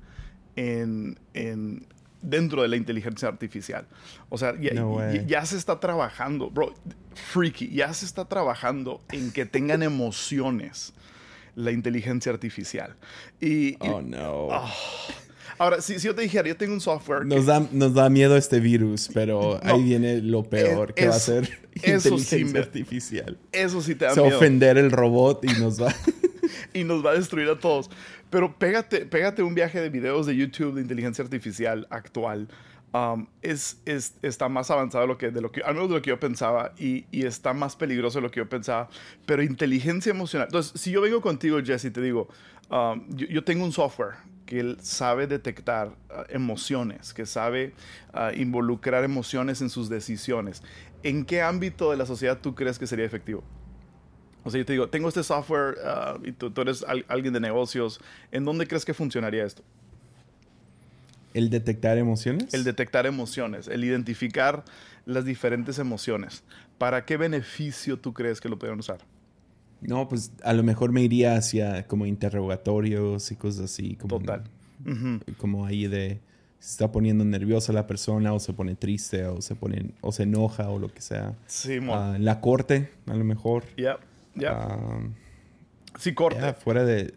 en, 0.56 1.20
en- 1.34 1.86
dentro 2.22 2.62
de 2.62 2.68
la 2.68 2.76
inteligencia 2.76 3.28
artificial. 3.28 3.86
O 4.30 4.38
sea, 4.38 4.54
ya, 4.60 4.74
No 4.74 5.00
ya- 5.14 5.24
ya 5.26 5.46
se 5.46 5.58
está 5.58 5.80
trabajando, 5.80 6.50
bro, 6.50 6.74
freaky, 7.14 7.70
ya 7.70 7.94
se 7.94 8.06
está 8.06 8.26
trabajando 8.26 9.02
en 9.12 9.32
que 9.32 9.46
tengan 9.46 9.84
emociones 9.84 10.94
la 11.56 11.72
inteligencia 11.72 12.32
artificial. 12.32 12.96
Y, 13.40 13.70
y- 13.70 13.78
Oh, 13.82 14.02
no. 14.02 14.50
ahora, 15.58 15.82
si, 15.82 16.00
si 16.00 16.08
yo 16.08 16.14
te 16.16 16.22
dijera, 16.22 16.48
yo 16.48 16.56
tengo 16.58 16.74
un 16.74 16.82
software 16.82 17.22
que- 17.28 17.36
Nos 17.36 17.46
da, 17.46 17.66
nos 17.72 17.94
da 17.94 18.10
miedo 18.10 18.38
este 18.38 18.60
virus, 18.60 19.10
pero 19.14 19.60
No. 19.64 19.74
ahí 19.74 19.84
viene 19.84 20.22
lo 20.22 20.44
peor, 20.44 20.92
Eh, 20.92 20.94
que 20.96 21.08
va 21.08 21.16
a 21.16 21.20
ser 21.20 21.44
eso 21.82 22.18
sí 22.18 22.38
inteligencia 22.38 22.46
me- 22.54 22.60
artificial. 22.60 23.38
eso 23.52 23.82
sí 23.82 23.96
te 23.96 24.06
da 24.06 24.14
Se 24.14 24.20
va 24.20 24.26
a 24.28 24.30
miedo. 24.30 24.38
ofender 24.40 24.78
el 24.78 24.92
robot 24.92 25.44
y 25.46 25.60
nos 25.60 25.82
va... 25.82 25.94
y 26.74 26.84
nos 26.84 27.04
va 27.06 27.12
a 27.12 27.14
destruir 27.16 27.50
a 27.50 27.60
todos. 27.60 27.90
Pero 28.30 28.58
pégate, 28.58 29.06
pégate 29.06 29.42
un 29.44 29.56
viaje 29.56 29.80
de 29.80 29.90
videos 29.90 30.26
de 30.26 30.36
YouTube 30.36 30.76
de 30.76 30.82
inteligencia 30.82 31.24
artificial 31.24 31.88
actual. 31.90 32.48
Um, 32.94 33.28
es, 33.42 33.82
es- 33.86 34.16
está 34.22 34.48
más 34.50 34.72
avanzado 34.72 35.04
de 35.04 35.08
lo 35.08 35.18
que, 35.18 35.30
de 35.30 35.42
lo 35.42 35.52
que, 35.52 35.62
al 35.62 35.74
menos 35.76 35.90
de 35.90 35.96
lo 35.96 36.02
que 36.02 36.10
yo 36.10 36.20
pensaba, 36.20 36.74
y, 36.78 37.06
y 37.12 37.26
está 37.26 37.54
más 37.54 37.76
peligroso 37.76 38.20
de 38.20 38.24
lo 38.24 38.32
que 38.32 38.40
yo 38.40 38.50
pensaba. 38.50 38.90
Pero 39.26 39.44
inteligencia 39.44 40.10
emocional. 40.10 40.48
Entonces, 40.48 40.80
si 40.82 40.92
yo 40.92 41.02
vengo 41.02 41.22
contigo, 41.22 41.60
Jesse, 41.64 41.92
te 41.92 42.02
digo, 42.02 42.28
um, 42.70 43.08
yo, 43.10 43.44
tengo 43.44 43.66
un 43.66 43.72
software 43.72 44.16
que 44.46 44.78
sabe 44.82 45.28
detectar 45.28 45.90
uh, 45.90 46.24
emociones, 46.30 47.14
que 47.14 47.26
sabe 47.26 47.74
uh, 48.14 48.34
involucrar 48.36 49.04
emociones 49.04 49.62
en 49.62 49.70
sus 49.70 49.90
decisiones. 49.90 50.64
¿En 51.04 51.26
qué 51.26 51.42
ámbito 51.42 51.92
de 51.92 51.98
la 51.98 52.06
sociedad 52.06 52.40
tú 52.42 52.56
crees 52.56 52.80
que 52.80 52.88
sería 52.88 53.06
efectivo? 53.06 53.44
O 54.48 54.52
sea, 54.52 54.60
yo 54.60 54.66
te 54.66 54.74
digo, 54.74 54.88
tengo 54.90 55.10
este 55.10 55.24
software 55.24 55.76
ah, 55.86 56.18
y 56.24 56.32
tú, 56.32 56.50
tú 56.52 56.62
eres 56.62 56.84
al- 56.88 57.06
alguien 57.08 57.34
de 57.34 57.40
negocios. 57.40 58.00
¿En 58.32 58.46
dónde 58.46 58.66
crees 58.68 58.86
que 58.86 58.94
funcionaría 58.94 59.46
esto? 59.46 59.62
¿El 61.34 61.50
detectar 61.50 61.98
emociones? 61.98 62.54
El 62.54 62.64
detectar 62.64 63.06
emociones, 63.06 63.68
el 63.68 63.84
identificar 63.84 64.64
las 65.06 65.26
diferentes 65.26 65.78
emociones. 65.80 66.44
¿Para 66.78 67.06
qué 67.06 67.18
beneficio 67.18 67.98
tú 68.00 68.14
crees 68.14 68.42
que 68.42 68.50
lo 68.50 68.58
pueden 68.58 68.80
usar? 68.80 69.00
No, 69.82 70.08
pues 70.10 70.32
a 70.44 70.54
lo 70.54 70.64
mejor 70.64 70.92
me 70.92 71.04
iría 71.04 71.36
hacia 71.36 71.86
como 71.86 72.06
interrogatorios 72.06 73.32
y 73.32 73.36
cosas 73.36 73.66
así. 73.66 73.96
Como, 73.96 74.20
Total. 74.20 74.44
Como 75.38 75.66
ahí 75.66 75.88
de 75.88 76.20
se 76.60 76.72
está 76.72 76.92
poniendo 76.92 77.24
nerviosa 77.24 77.72
la 77.72 77.86
persona 77.86 78.34
o 78.34 78.40
se 78.40 78.52
pone 78.54 78.74
triste 78.74 79.26
o 79.26 79.42
se 79.42 79.54
pone 79.56 79.92
o 80.02 80.12
se 80.12 80.24
enoja 80.24 80.70
o 80.70 80.80
lo 80.80 80.92
que 80.92 81.02
sea. 81.02 81.36
Sí, 81.46 81.80
mo. 81.80 81.94
Ah, 81.96 82.18
la 82.20 82.42
corte, 82.42 82.90
a 83.06 83.14
lo 83.14 83.24
mejor. 83.24 83.66
Ya, 83.78 84.00
ya. 84.38 84.52
Ah, 84.54 85.00
sí, 85.98 86.14
corte. 86.14 86.40
ya, 86.40 86.54
fuera 86.54 86.84
de 86.86 87.14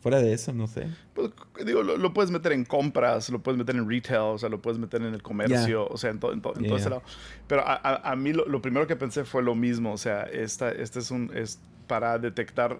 fuera 0.00 0.18
de 0.20 0.32
eso, 0.32 0.54
no 0.54 0.66
sé. 0.66 0.86
Pues, 1.12 1.30
digo, 1.66 1.82
lo, 1.82 1.98
lo 1.98 2.14
puedes 2.14 2.30
meter 2.30 2.52
en 2.52 2.64
compras, 2.64 3.28
lo 3.28 3.40
puedes 3.42 3.58
meter 3.58 3.76
en 3.76 3.86
retail, 3.86 4.20
o 4.20 4.38
sea, 4.38 4.48
lo 4.48 4.62
puedes 4.62 4.78
meter 4.78 5.02
en 5.02 5.12
el 5.12 5.22
comercio, 5.22 5.86
o 5.86 5.96
sea, 5.98 6.08
en, 6.10 6.18
to- 6.18 6.32
en 6.32 6.40
to- 6.40 6.54
en 6.56 6.62
todo 6.64 6.68
Yeah. 6.68 6.76
ese 6.78 6.88
lado. 6.88 7.02
Pero 7.46 7.60
a, 7.66 7.74
a- 7.74 8.10
a 8.12 8.16
mí 8.16 8.32
lo, 8.32 8.46
lo 8.46 8.62
primero 8.62 8.86
que 8.86 8.96
pensé 8.96 9.24
fue 9.24 9.42
lo 9.42 9.54
mismo, 9.54 9.92
o 9.92 9.98
sea, 9.98 10.22
esta, 10.22 10.70
este 10.72 11.00
es 11.00 11.10
un 11.10 11.30
es 11.36 11.60
para 11.86 12.18
detectar 12.18 12.78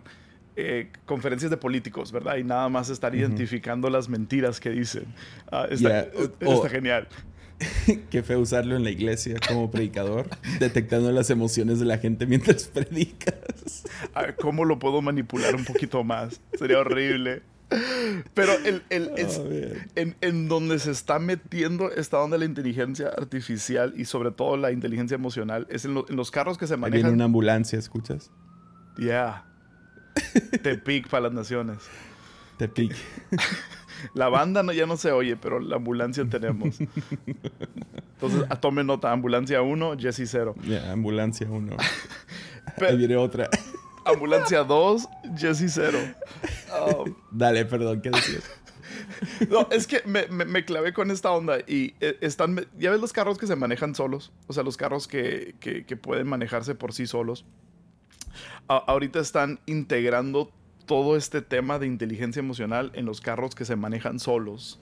eh, 0.56 0.90
conferencias 1.04 1.50
de 1.50 1.56
políticos, 1.58 2.10
¿verdad? 2.10 2.36
Y 2.36 2.44
nada 2.44 2.68
más 2.70 2.88
estar 2.88 3.14
identificando 3.14 3.88
las 3.90 4.08
mentiras 4.08 4.58
que 4.58 4.70
dicen. 4.70 5.04
Ah, 5.52 5.66
está, 5.70 6.10
Yeah. 6.10 6.10
O- 6.46 6.54
está 6.54 6.68
genial. 6.70 7.06
Qué 8.10 8.22
feo 8.22 8.40
usarlo 8.40 8.76
en 8.76 8.84
la 8.84 8.90
iglesia 8.90 9.36
como 9.46 9.70
predicador, 9.70 10.28
detectando 10.58 11.12
las 11.12 11.28
emociones 11.30 11.78
de 11.78 11.84
la 11.86 11.98
gente 11.98 12.26
mientras 12.26 12.64
predicas. 12.74 13.84
Ah, 14.14 14.28
¿Cómo 14.40 14.64
lo 14.64 14.78
puedo 14.78 15.02
manipular 15.02 15.54
un 15.54 15.64
poquito 15.64 16.02
más? 16.04 16.40
Sería 16.58 16.78
horrible. 16.78 17.42
Pero 18.34 18.52
el, 18.64 18.82
el- 18.90 19.10
Oh, 19.38 19.44
man. 19.44 19.88
en, 19.94 20.16
en 20.22 20.48
donde 20.48 20.78
se 20.80 20.90
está 20.90 21.18
metiendo 21.20 21.92
está 21.92 22.16
donde 22.16 22.36
la 22.38 22.44
inteligencia 22.44 23.08
artificial 23.08 23.94
y 23.96 24.06
sobre 24.06 24.32
todo 24.32 24.56
la 24.56 24.72
inteligencia 24.72 25.14
emocional 25.14 25.68
es 25.70 25.84
en, 25.84 25.94
lo- 25.94 26.06
en 26.08 26.16
los 26.16 26.30
carros 26.32 26.58
que 26.58 26.66
se 26.66 26.74
Ahí 26.74 26.80
viene 26.80 26.90
manejan. 26.96 27.14
una 27.14 27.24
ambulancia, 27.26 27.78
¿escuchas? 27.78 28.30
Yeah. 28.98 29.44
Tepic 30.62 31.08
para 31.08 31.24
las 31.24 31.32
naciones. 31.32 31.78
Te 32.58 32.66
pique. 32.68 32.96
La 34.14 34.28
banda 34.28 34.62
no, 34.62 34.72
ya 34.72 34.86
no 34.86 34.96
se 34.96 35.12
oye, 35.12 35.36
pero 35.36 35.60
la 35.60 35.76
ambulancia 35.76 36.24
tenemos. 36.28 36.78
Entonces, 36.80 38.44
a 38.50 38.56
tome 38.56 38.84
nota, 38.84 39.10
ambulancia 39.12 39.62
1, 39.62 39.96
Jesse 39.98 40.22
0. 40.26 40.54
Ya, 40.66 40.92
ambulancia 40.92 41.46
uno. 41.50 41.76
Pe- 42.78 42.86
Ahí 42.88 42.96
viene 42.96 43.16
otra. 43.16 43.48
Ambulancia 44.04 44.64
2, 44.64 45.08
Jesse 45.36 45.66
0. 45.68 45.98
Um, 47.04 47.14
Dale, 47.30 47.64
perdón, 47.64 48.00
¿qué 48.02 48.10
decías? 48.10 48.42
No, 49.50 49.68
es 49.70 49.86
que 49.86 50.02
me, 50.06 50.26
me- 50.28 50.44
me 50.46 50.64
clavé 50.64 50.92
con 50.92 51.10
esta 51.10 51.30
onda 51.30 51.58
y 51.66 51.94
eh, 52.00 52.16
están, 52.20 52.66
ya 52.78 52.90
ves 52.90 53.00
los 53.00 53.12
carros 53.12 53.38
que 53.38 53.46
se 53.46 53.56
manejan 53.56 53.94
solos, 53.94 54.32
o 54.46 54.52
sea, 54.52 54.62
los 54.62 54.76
carros 54.76 55.06
que, 55.08 55.54
que- 55.60 55.84
que 55.84 55.96
pueden 55.96 56.26
manejarse 56.28 56.74
por 56.74 56.92
sí 56.92 57.06
solos. 57.06 57.44
A- 58.68 58.76
ahorita 58.86 59.20
están 59.20 59.60
integrando 59.66 60.50
todo 60.90 61.14
este 61.16 61.40
tema 61.40 61.78
de 61.78 61.86
inteligencia 61.86 62.40
emocional 62.40 62.90
en 62.94 63.04
los 63.06 63.20
carros 63.20 63.54
que 63.54 63.64
se 63.64 63.76
manejan 63.76 64.18
solos 64.18 64.80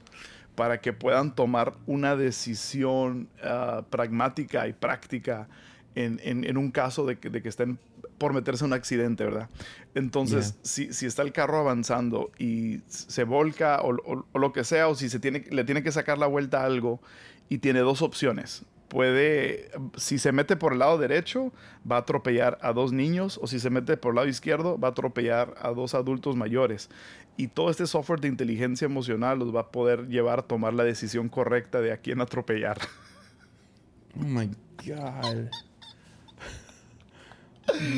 para 0.55 0.81
que 0.81 0.95
puedan 0.95 1.35
tomar 1.35 1.75
una 1.87 2.17
decisión 2.17 3.29
ah, 3.45 3.83
pragmática 3.91 4.67
y 4.69 4.73
práctica 4.73 5.49
en, 5.95 6.19
en- 6.25 6.45
en 6.45 6.57
un 6.57 6.71
caso 6.71 7.05
de 7.05 7.19
que, 7.19 7.29
de 7.29 7.43
que 7.43 7.51
estén 7.51 7.79
por 8.17 8.33
meterse 8.33 8.65
en 8.65 8.71
un 8.71 8.73
accidente, 8.73 9.23
¿verdad? 9.25 9.51
Entonces, 9.95 10.55
si, 10.63 10.95
si 10.95 11.05
está 11.05 11.21
el 11.21 11.33
carro 11.33 11.59
avanzando 11.59 12.31
y 12.39 12.79
se 12.87 13.25
volca 13.25 13.83
o, 13.83 13.91
o- 13.91 14.27
o 14.33 14.39
lo 14.39 14.55
que 14.55 14.65
sea, 14.65 14.89
o 14.89 14.95
si 14.95 15.11
se 15.11 15.21
tiene, 15.21 15.45
le 15.51 15.63
tiene 15.65 15.83
que 15.83 15.93
sacar 15.93 16.17
la 16.17 16.27
vuelta 16.27 16.63
a 16.63 16.65
algo 16.65 17.03
y 17.51 17.59
tiene 17.59 17.81
dos 17.81 18.01
opciones. 18.01 18.65
Puede, 18.89 19.71
si 19.97 20.19
se 20.19 20.33
mete 20.33 20.57
por 20.57 20.73
el 20.73 20.79
lado 20.79 20.97
derecho, 20.97 21.53
va 21.91 21.97
a 21.97 22.01
atropellar 22.01 22.59
a 22.63 22.73
dos 22.73 22.91
niños, 22.93 23.39
o 23.43 23.47
si 23.47 23.61
se 23.61 23.69
mete 23.69 23.97
por 23.99 24.13
el 24.13 24.17
lado 24.17 24.29
izquierdo, 24.29 24.79
va 24.79 24.89
a 24.89 24.91
atropellar 24.93 25.55
a 25.61 25.71
dos 25.73 25.95
adultos 25.95 26.37
mayores. 26.37 26.89
Y 27.37 27.49
todo 27.49 27.71
este 27.71 27.87
software 27.87 28.21
de 28.21 28.29
inteligencia 28.29 28.87
emocional 28.87 29.39
los 29.39 29.55
va 29.55 29.61
a 29.61 29.71
poder 29.71 30.09
llevar 30.09 30.39
a 30.39 30.43
tomar 30.43 30.73
la 30.73 30.85
decisión 30.85 31.29
correcta 31.29 31.81
de 31.81 31.93
a 31.93 31.99
quién 31.99 32.21
atropellar. 32.21 32.79
Oh 34.19 34.25
my 34.25 34.51
God. 34.87 35.49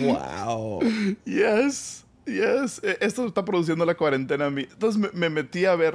Wow. 0.02 0.80
Yes, 1.24 2.04
yes. 2.26 2.80
E- 2.82 2.98
Esto 3.00 3.26
está 3.26 3.44
produciendo 3.44 3.84
la 3.86 3.94
cuarentena 3.94 4.46
a 4.46 4.50
mí. 4.50 4.66
Entonces 4.70 5.00
me, 5.00 5.08
me 5.12 5.30
metí 5.30 5.64
a 5.64 5.76
ver. 5.76 5.94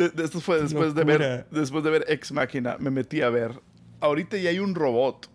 De- 0.00 0.08
de- 0.10 0.24
esto 0.24 0.40
fue 0.40 0.56
después 0.62 0.94
de 0.94 1.04
ver, 1.04 1.46
después 1.50 1.84
de 1.84 1.90
ver 1.90 2.04
Ex 2.08 2.32
Máquina. 2.32 2.76
Me 2.80 2.90
metí 2.90 3.20
a 3.22 3.28
ver. 3.30 3.60
Ahorita 4.00 4.36
ya 4.38 4.50
hay 4.50 4.58
un 4.58 4.74
robot 4.74 5.28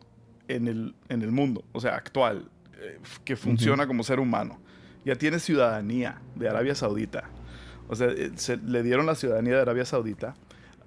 en 0.47 0.67
el, 0.67 0.95
en 1.09 1.21
el 1.21 1.31
mundo, 1.31 1.63
o 1.71 1.79
sea, 1.79 1.95
actual, 1.95 2.49
eh, 2.81 2.99
que 3.23 3.35
funciona 3.35 3.85
como 3.87 4.03
ser 4.03 4.19
humano. 4.19 4.59
Ya 5.05 5.15
tiene 5.15 5.37
ciudadanía 5.39 6.19
de 6.35 6.49
Arabia 6.49 6.73
Saudita. 6.75 7.29
O 7.87 7.95
sea, 7.95 8.07
eh, 8.07 8.31
se- 8.35 8.57
le 8.57 8.81
dieron 8.81 9.05
la 9.05 9.13
ciudadanía 9.15 9.55
de 9.55 9.61
Arabia 9.61 9.85
Saudita. 9.85 10.35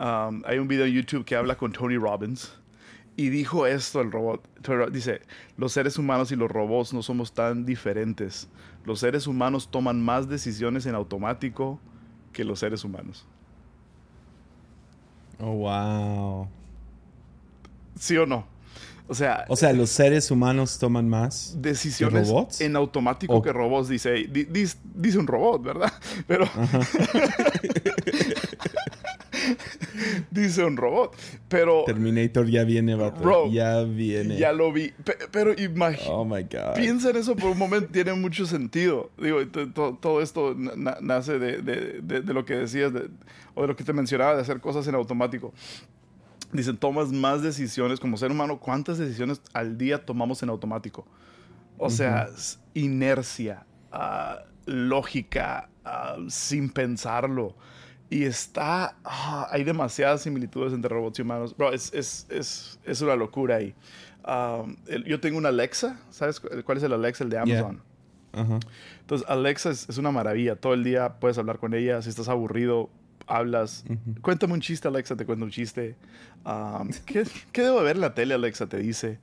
Um, 0.00 0.42
hay 0.44 0.58
un 0.58 0.66
video 0.68 0.86
en 0.86 0.92
YouTube 0.94 1.24
que 1.24 1.36
habla 1.36 1.56
con 1.56 1.72
Tony 1.72 1.96
Robbins. 1.96 2.52
Y 3.16 3.30
dijo 3.30 3.66
esto 3.66 4.00
el 4.00 4.10
robot. 4.12 4.44
Dice, 4.92 5.22
los 5.56 5.72
seres 5.72 5.98
humanos 5.98 6.30
y 6.32 6.36
los 6.36 6.48
robots 6.50 6.92
no 6.92 7.02
somos 7.02 7.32
tan 7.32 7.64
diferentes. 7.64 8.48
Los 8.84 9.00
seres 9.00 9.26
humanos 9.26 9.70
toman 9.70 10.00
más 10.04 10.28
decisiones 10.28 10.86
en 10.86 10.94
automático 10.94 11.80
que 12.32 12.44
los 12.44 12.58
seres 12.60 12.84
humanos. 12.84 13.26
Oh, 15.40 15.52
wow. 15.52 16.48
¿Sí 17.98 18.16
o 18.16 18.26
no? 18.26 18.44
O 19.10 19.14
sea, 19.14 19.46
O 19.48 19.56
sea, 19.56 19.72
los 19.72 19.88
seres 19.88 20.30
humanos 20.30 20.78
toman 20.78 21.08
más. 21.08 21.54
decisiones 21.56 22.28
robots? 22.28 22.60
en 22.60 22.76
automático 22.76 23.40
que 23.40 23.52
robots, 23.52 23.88
dice, 23.88 24.12
di- 24.28 24.46
dice 24.94 25.18
un 25.18 25.26
robot, 25.26 25.62
¿verdad? 25.62 25.92
Pero 26.26 26.44
dice 30.30 30.64
un 30.64 30.76
robot, 30.76 31.14
pero 31.48 31.84
Terminator 31.86 32.46
ya 32.48 32.64
viene, 32.64 32.94
vato. 32.94 33.20
Bro, 33.20 33.50
ya 33.50 33.82
viene. 33.82 34.36
ya 34.38 34.52
lo 34.52 34.72
vi. 34.72 34.92
Pe- 35.04 35.18
pero 35.30 35.52
imagínate. 35.52 36.10
Oh 36.10 36.24
my 36.24 36.42
God. 36.42 36.74
Piensa 36.76 37.10
en 37.10 37.16
eso 37.16 37.36
por 37.36 37.50
un 37.50 37.58
momento, 37.58 37.88
tiene 37.92 38.12
mucho 38.14 38.46
sentido. 38.46 39.10
Digo, 39.18 39.46
to- 39.48 39.70
to- 39.72 39.98
todo 40.00 40.20
esto 40.20 40.54
na- 40.56 40.98
nace 41.00 41.38
de, 41.38 41.62
de- 41.62 42.00
de- 42.02 42.20
de 42.20 42.34
lo 42.34 42.44
que 42.44 42.54
decías 42.54 42.92
de- 42.92 43.08
o 43.54 43.62
de 43.62 43.68
lo 43.68 43.76
que 43.76 43.84
te 43.84 43.92
mencionaba 43.92 44.34
de 44.34 44.42
hacer 44.42 44.60
cosas 44.60 44.86
en 44.88 44.94
automático. 44.94 45.52
Dicen, 46.52 46.76
tomas 46.78 47.12
más 47.12 47.42
decisiones 47.42 48.00
como 48.00 48.16
ser 48.16 48.30
humano. 48.30 48.58
¿Cuántas 48.58 48.96
decisiones 48.98 49.42
al 49.52 49.76
día 49.76 50.04
tomamos 50.06 50.42
en 50.42 50.48
automático? 50.48 51.06
O 51.76 51.90
sea, 51.90 52.28
inercia, 52.74 53.66
ah, 53.92 54.38
lógica, 54.64 55.68
ah, 55.84 56.16
sin 56.28 56.70
pensarlo. 56.70 57.54
Y 58.10 58.24
está, 58.24 58.96
ah, 59.04 59.48
hay 59.50 59.64
demasiadas 59.64 60.22
similitudes 60.22 60.72
entre 60.72 60.88
robots 60.88 61.18
y 61.18 61.22
humanos. 61.22 61.54
Bro, 61.56 61.72
es, 61.72 61.92
es, 61.92 62.26
es, 62.30 62.78
es 62.84 63.00
una 63.02 63.16
locura 63.16 63.56
ahí. 63.56 63.74
Um, 64.26 64.76
el- 64.86 65.04
yo 65.04 65.20
tengo 65.20 65.36
una 65.38 65.48
Alexa, 65.50 65.98
¿sabes 66.10 66.40
cu- 66.40 66.48
cuál 66.64 66.78
es 66.78 66.84
el 66.84 66.92
Alexa? 66.92 67.24
El 67.24 67.30
de 67.30 67.36
Yeah. 67.44 67.60
Amazon. 67.60 67.82
Entonces, 69.00 69.28
Alexa 69.28 69.70
es, 69.70 69.88
es 69.88 69.98
una 69.98 70.10
maravilla. 70.10 70.56
Todo 70.56 70.74
el 70.74 70.84
día 70.84 71.18
puedes 71.18 71.38
hablar 71.38 71.58
con 71.58 71.74
ella. 71.74 72.00
Si 72.02 72.08
estás 72.08 72.28
aburrido, 72.28 72.88
hablas. 73.26 73.84
Cuéntame 74.22 74.52
un 74.54 74.60
chiste, 74.60 74.86
Alexa, 74.88 75.16
te 75.16 75.24
cuento 75.26 75.44
un 75.44 75.50
chiste. 75.50 75.96
Um, 76.44 76.88
¿qué, 77.06 77.24
qué 77.52 77.62
debo 77.62 77.82
ver 77.82 77.96
en 77.96 78.02
la 78.02 78.14
tele, 78.14 78.34
Alexa? 78.34 78.66
Te 78.68 78.78
dice. 78.78 79.18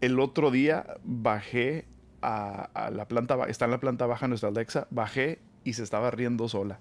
El 0.00 0.18
otro 0.20 0.50
día 0.50 0.86
bajé 1.04 1.86
a, 2.20 2.64
a 2.74 2.90
la 2.90 3.06
planta 3.06 3.36
baja. 3.36 3.50
Está 3.50 3.64
en 3.66 3.70
la 3.72 3.80
planta 3.80 4.06
baja 4.06 4.26
nuestra 4.28 4.48
Alexa. 4.48 4.86
Bajé 4.90 5.40
y 5.64 5.74
se 5.74 5.82
estaba 5.84 6.10
riendo 6.10 6.48
sola. 6.48 6.80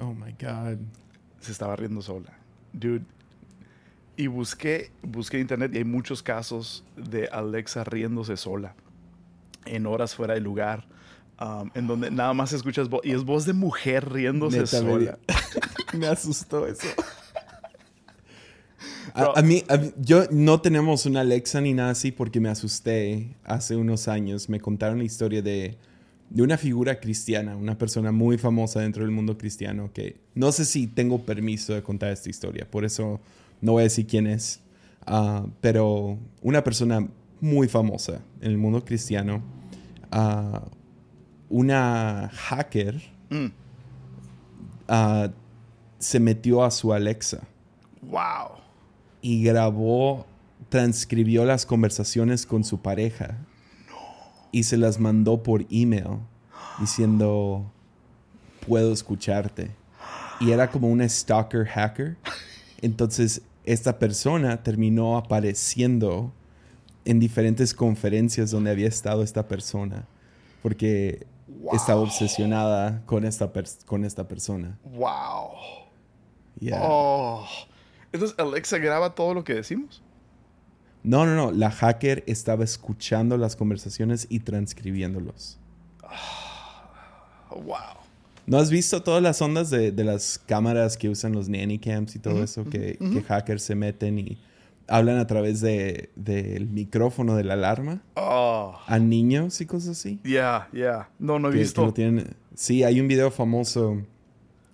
Oh 0.00 0.14
my 0.14 0.32
God. 0.32 0.78
se 1.40 1.52
estaba 1.52 1.76
riendo 1.76 2.02
sola. 2.02 2.32
Dude. 2.72 3.04
Y 4.16 4.26
busqué, 4.26 4.90
busqué 5.02 5.36
en 5.38 5.42
internet 5.42 5.72
y 5.74 5.78
hay 5.78 5.84
muchos 5.84 6.22
casos 6.22 6.84
de 6.96 7.28
Alexa 7.28 7.84
riéndose 7.84 8.36
sola. 8.36 8.74
En 9.66 9.86
horas 9.86 10.14
fuera 10.14 10.34
de 10.34 10.40
lugar. 10.40 10.86
um, 11.40 11.70
en 11.74 11.86
donde 11.86 12.10
nada 12.10 12.34
más 12.34 12.52
escuchas 12.52 12.88
voz. 12.90 13.00
Y 13.04 13.12
es 13.12 13.24
voz 13.24 13.46
de 13.46 13.52
mujer 13.54 14.10
riéndose 14.12 14.58
Neta, 14.58 14.78
sola. 14.78 15.18
me 15.98 16.06
asustó 16.06 16.66
eso. 16.66 16.86
Bro. 19.14 19.36
A, 19.36 19.40
a 19.40 19.42
mí, 19.42 19.64
a 19.68 19.76
mí- 19.76 19.92
yo 19.98 20.24
no 20.30 20.60
tenemos 20.60 21.04
una 21.06 21.20
Alexa 21.20 21.60
ni 21.60 21.74
nada 21.74 21.90
así 21.90 22.12
porque 22.12 22.40
me 22.40 22.48
asusté 22.48 23.34
hace 23.44 23.76
unos 23.76 24.06
años. 24.08 24.48
Me 24.48 24.60
contaron 24.60 24.98
la 24.98 25.04
historia 25.04 25.42
de, 25.42 25.76
de 26.30 26.42
una 26.42 26.56
figura 26.56 27.00
cristiana, 27.00 27.56
una 27.56 27.76
persona 27.76 28.12
muy 28.12 28.38
famosa 28.38 28.80
dentro 28.80 29.02
del 29.02 29.10
mundo 29.10 29.36
cristiano 29.36 29.90
que 29.92 30.16
no 30.34 30.52
sé 30.52 30.64
si 30.64 30.86
tengo 30.86 31.18
permiso 31.22 31.74
de 31.74 31.82
contar 31.82 32.12
esta 32.12 32.30
historia, 32.30 32.66
por 32.70 32.84
eso 32.84 33.20
no 33.60 33.72
voy 33.72 33.80
a 33.80 33.84
decir 33.84 34.06
quién 34.06 34.26
es. 34.26 34.60
Ah, 35.06 35.44
pero 35.60 36.18
una 36.42 36.62
persona 36.62 37.08
muy 37.40 37.66
famosa 37.68 38.20
en 38.40 38.50
el 38.52 38.58
mundo 38.58 38.84
cristiano. 38.84 39.42
Ah, 40.10 40.62
una 41.48 42.30
hacker 42.32 43.00
Mm. 43.30 43.46
ah, 44.88 45.30
se 45.98 46.18
metió 46.20 46.64
a 46.64 46.70
su 46.70 46.92
Alexa 46.92 47.40
Wow. 48.02 48.58
y 49.22 49.42
grabó, 49.44 50.26
transcribió 50.68 51.44
las 51.44 51.66
conversaciones 51.66 52.46
con 52.46 52.64
su 52.64 52.80
pareja 52.80 53.38
y 54.52 54.64
se 54.64 54.76
las 54.76 54.98
mandó 54.98 55.42
por 55.42 55.64
email 55.70 56.18
diciendo, 56.78 57.70
puedo 58.66 58.92
escucharte. 58.92 59.70
Y 60.40 60.52
era 60.52 60.70
como 60.70 60.88
una 60.88 61.08
stalker 61.08 61.66
hacker. 61.66 62.16
Entonces, 62.80 63.42
esta 63.64 63.98
persona 63.98 64.62
terminó 64.62 65.16
apareciendo 65.18 66.32
en 67.04 67.20
diferentes 67.20 67.74
conferencias 67.74 68.50
donde 68.50 68.70
había 68.70 68.88
estado 68.88 69.22
esta 69.22 69.46
persona. 69.46 70.06
Porque 70.62 71.26
estaba 71.72 72.00
obsesionada 72.00 73.02
con 73.06 73.24
esta, 73.24 73.50
con 73.86 74.04
esta 74.04 74.26
persona. 74.26 74.78
Wow. 74.84 75.50
Yeah. 76.58 76.80
Oh. 76.82 77.46
Entonces, 78.12 78.38
Alexa 78.38 78.78
graba 78.78 79.14
todo 79.14 79.34
lo 79.34 79.44
que 79.44 79.54
decimos. 79.54 80.02
No, 81.02 81.24
no, 81.26 81.34
no. 81.34 81.50
La 81.52 81.70
hacker 81.70 82.24
estaba 82.26 82.64
escuchando 82.64 83.36
las 83.38 83.56
conversaciones 83.56 84.26
y 84.28 84.40
transcribiéndolos. 84.40 85.58
Wow. 87.50 87.74
¿No 88.46 88.58
has 88.58 88.70
visto 88.70 89.02
todas 89.02 89.22
las 89.22 89.40
ondas 89.42 89.70
de, 89.70 89.92
de 89.92 90.04
las 90.04 90.38
cámaras 90.38 90.96
que 90.96 91.08
usan 91.08 91.32
los 91.32 91.48
nanny 91.48 91.78
cams 91.78 92.16
y 92.16 92.18
todo 92.18 92.42
eso? 92.42 92.64
Que, 92.64 92.96
que 92.98 93.22
hackers 93.22 93.62
se 93.62 93.74
meten 93.74 94.18
y 94.18 94.38
hablan 94.88 95.18
a 95.18 95.26
través 95.26 95.60
de- 95.60 96.10
del 96.16 96.66
micrófono 96.66 97.36
de 97.36 97.44
la 97.44 97.54
alarma 97.54 98.02
Oh. 98.16 98.76
a 98.86 98.98
niños 98.98 99.60
y 99.60 99.66
cosas 99.66 99.90
así. 99.98 100.18
Yeah, 100.24 100.68
yeah. 100.72 101.08
No, 101.18 101.38
no 101.38 101.48
he 101.48 101.52
Que- 101.52 101.58
que 101.58 101.62
visto. 101.62 101.84
lo 101.84 101.92
tienen- 101.94 102.34
Sí, 102.54 102.82
hay 102.82 103.00
un 103.00 103.06
video 103.08 103.30
famoso. 103.30 104.02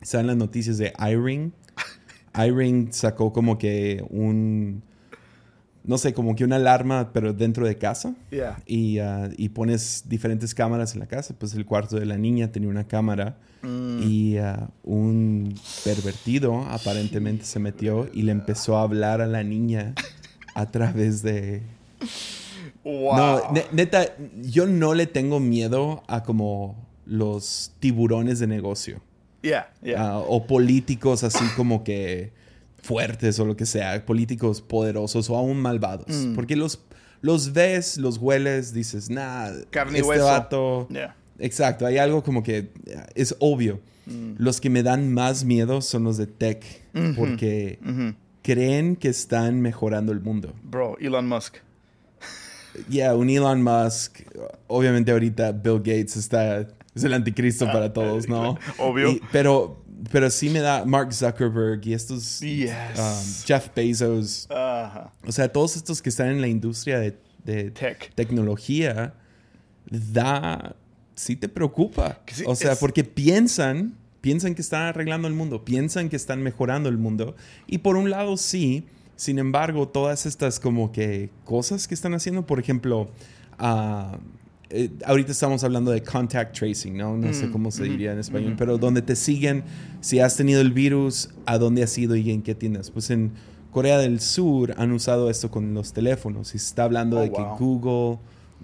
Está 0.00 0.20
en 0.20 0.26
las 0.28 0.36
noticias 0.36 0.78
de 0.78 0.92
iRing. 0.98 1.52
iRing 2.34 2.92
sacó 2.92 3.32
como 3.32 3.58
que 3.58 4.04
un. 4.10 4.82
No 5.86 5.98
sé, 5.98 6.12
como 6.12 6.34
que 6.36 6.44
una 6.44 6.56
alarma, 6.56 7.10
pero 7.12 7.32
dentro 7.32 7.66
de 7.66 7.76
casa. 7.78 8.14
Yeah. 8.30 8.58
y, 8.66 8.98
ah, 8.98 9.28
y 9.36 9.48
pones 9.50 10.04
diferentes 10.08 10.54
cámaras 10.54 10.94
en 10.94 11.00
la 11.00 11.06
casa. 11.06 11.34
Pues 11.38 11.54
el 11.54 11.64
cuarto 11.64 11.96
de 11.98 12.06
la 12.06 12.16
niña 12.18 12.50
tenía 12.52 12.68
una 12.68 12.84
cámara 12.84 13.36
Mm. 13.62 14.02
y 14.02 14.36
ah, 14.36 14.68
un 14.84 15.54
pervertido 15.82 16.60
aparentemente 16.68 17.44
se 17.46 17.58
metió 17.58 18.08
y 18.12 18.22
le 18.22 18.30
empezó 18.32 18.76
a 18.76 18.82
hablar 18.82 19.20
a 19.22 19.26
la 19.26 19.42
niña 19.42 19.94
a 20.54 20.66
través 20.70 21.22
de... 21.22 21.62
Wow. 22.84 23.16
No, 23.16 23.52
ne- 23.52 23.64
neta, 23.72 24.06
yo 24.42 24.66
no 24.66 24.94
le 24.94 25.06
tengo 25.06 25.40
miedo 25.40 26.02
a 26.06 26.22
como 26.22 26.76
los 27.06 27.72
tiburones 27.80 28.38
de 28.40 28.46
negocio 28.46 29.00
yeah, 29.42 29.70
yeah. 29.82 30.02
ah, 30.12 30.18
o 30.18 30.46
políticos 30.46 31.24
así 31.24 31.44
como 31.56 31.82
que 31.82 32.32
fuertes 32.86 33.38
o 33.40 33.44
lo 33.44 33.56
que 33.56 33.66
sea, 33.66 34.04
políticos 34.06 34.60
poderosos 34.62 35.28
o 35.28 35.36
aún 35.36 35.60
malvados. 35.60 36.08
Mm. 36.08 36.34
Porque 36.34 36.56
los, 36.56 36.80
los 37.20 37.52
ves, 37.52 37.98
los 37.98 38.18
hueles, 38.18 38.72
dices, 38.72 39.10
nah, 39.10 39.50
Carne 39.70 39.98
y 39.98 40.00
este 40.00 40.08
hueso. 40.08 40.24
vato... 40.24 40.88
yeah. 40.90 41.16
Exacto, 41.38 41.84
hay 41.84 41.98
algo 41.98 42.22
como 42.22 42.42
que 42.42 42.70
eh, 42.86 43.04
es 43.14 43.36
obvio. 43.40 43.80
Mm. 44.06 44.34
Los 44.38 44.60
que 44.60 44.70
me 44.70 44.82
dan 44.82 45.12
más 45.12 45.44
miedo 45.44 45.82
son 45.82 46.04
los 46.04 46.16
de 46.16 46.26
tech, 46.26 46.64
porque 47.16 47.78
creen 48.42 48.96
que 48.96 49.08
están 49.08 49.60
mejorando 49.60 50.12
el 50.12 50.20
mundo. 50.20 50.54
Bro, 50.62 50.96
Elon 50.98 51.28
Musk. 51.28 51.56
Yeah, 52.88 53.14
un 53.14 53.28
Elon 53.28 53.62
Musk, 53.62 54.20
obviamente 54.66 55.10
ahorita 55.10 55.52
Bill 55.52 55.78
Gates 55.78 56.16
está, 56.16 56.60
es 56.94 57.04
el 57.04 57.12
anticristo 57.14 57.66
para 57.66 57.92
todos, 57.92 58.28
¿no? 58.28 58.58
Obvio. 58.78 59.10
Y- 59.10 59.20
pero, 59.32 59.82
pero 60.12 60.30
sí 60.30 60.48
me 60.50 60.60
da 60.60 60.84
Mark 60.84 61.12
Zuckerberg 61.12 61.86
y 61.86 61.94
estos 61.94 62.40
Yes. 62.40 62.70
um, 62.98 63.44
Jeff 63.46 63.68
Bezos, 63.74 64.46
Ajá. 64.50 65.12
o 65.26 65.32
sea, 65.32 65.48
todos 65.52 65.76
estos 65.76 66.00
que 66.02 66.08
están 66.08 66.28
en 66.28 66.40
la 66.40 66.48
industria 66.48 66.98
de, 66.98 67.18
de 67.44 67.70
Tech. 67.70 68.12
tecnología, 68.14 69.14
da, 69.90 70.74
sí 71.14 71.36
te 71.36 71.48
preocupa. 71.48 72.20
Sí, 72.26 72.44
o 72.46 72.54
sea, 72.54 72.72
es- 72.72 72.78
porque 72.78 73.04
piensan, 73.04 73.94
piensan 74.20 74.54
que 74.54 74.62
están 74.62 74.82
arreglando 74.82 75.28
el 75.28 75.34
mundo, 75.34 75.64
piensan 75.64 76.08
que 76.08 76.16
están 76.16 76.42
mejorando 76.42 76.88
el 76.88 76.98
mundo. 76.98 77.36
Y 77.66 77.78
por 77.78 77.96
un 77.96 78.10
lado 78.10 78.36
sí, 78.36 78.86
sin 79.16 79.38
embargo, 79.38 79.88
todas 79.88 80.26
estas 80.26 80.60
como 80.60 80.92
que 80.92 81.30
cosas 81.44 81.88
que 81.88 81.94
están 81.94 82.14
haciendo, 82.14 82.46
por 82.46 82.58
ejemplo, 82.60 83.10
ah, 83.58 84.18
eh, 84.70 84.90
ahorita 85.04 85.32
estamos 85.32 85.62
hablando 85.64 85.90
de 85.90 86.02
contact 86.02 86.58
tracing, 86.58 86.96
¿no? 86.96 87.16
No 87.16 87.32
sé 87.32 87.50
cómo 87.50 87.70
se 87.70 87.84
diría 87.84 88.12
en 88.12 88.18
español, 88.18 88.54
pero 88.58 88.78
donde 88.78 89.00
te 89.02 89.14
siguen 89.16 89.64
si 90.00 90.18
has 90.20 90.36
tenido 90.36 90.60
el 90.60 90.72
virus, 90.72 91.30
a 91.46 91.58
dónde 91.58 91.82
has 91.82 91.96
ido 91.96 92.16
y 92.16 92.30
en 92.30 92.42
qué 92.42 92.54
tiendas. 92.54 92.90
Pues 92.90 93.10
en 93.10 93.32
Corea 93.70 93.98
del 93.98 94.20
Sur 94.20 94.74
han 94.78 94.90
usado 94.92 95.30
esto 95.30 95.50
con 95.50 95.72
los 95.74 95.92
teléfonos 95.92 96.54
y 96.54 96.58
se 96.58 96.66
está 96.68 96.84
hablando 96.84 97.18
Oh, 97.18 97.22
de 97.22 97.28
wow. 97.28 97.36
que 97.36 97.64
Google, 97.64 98.18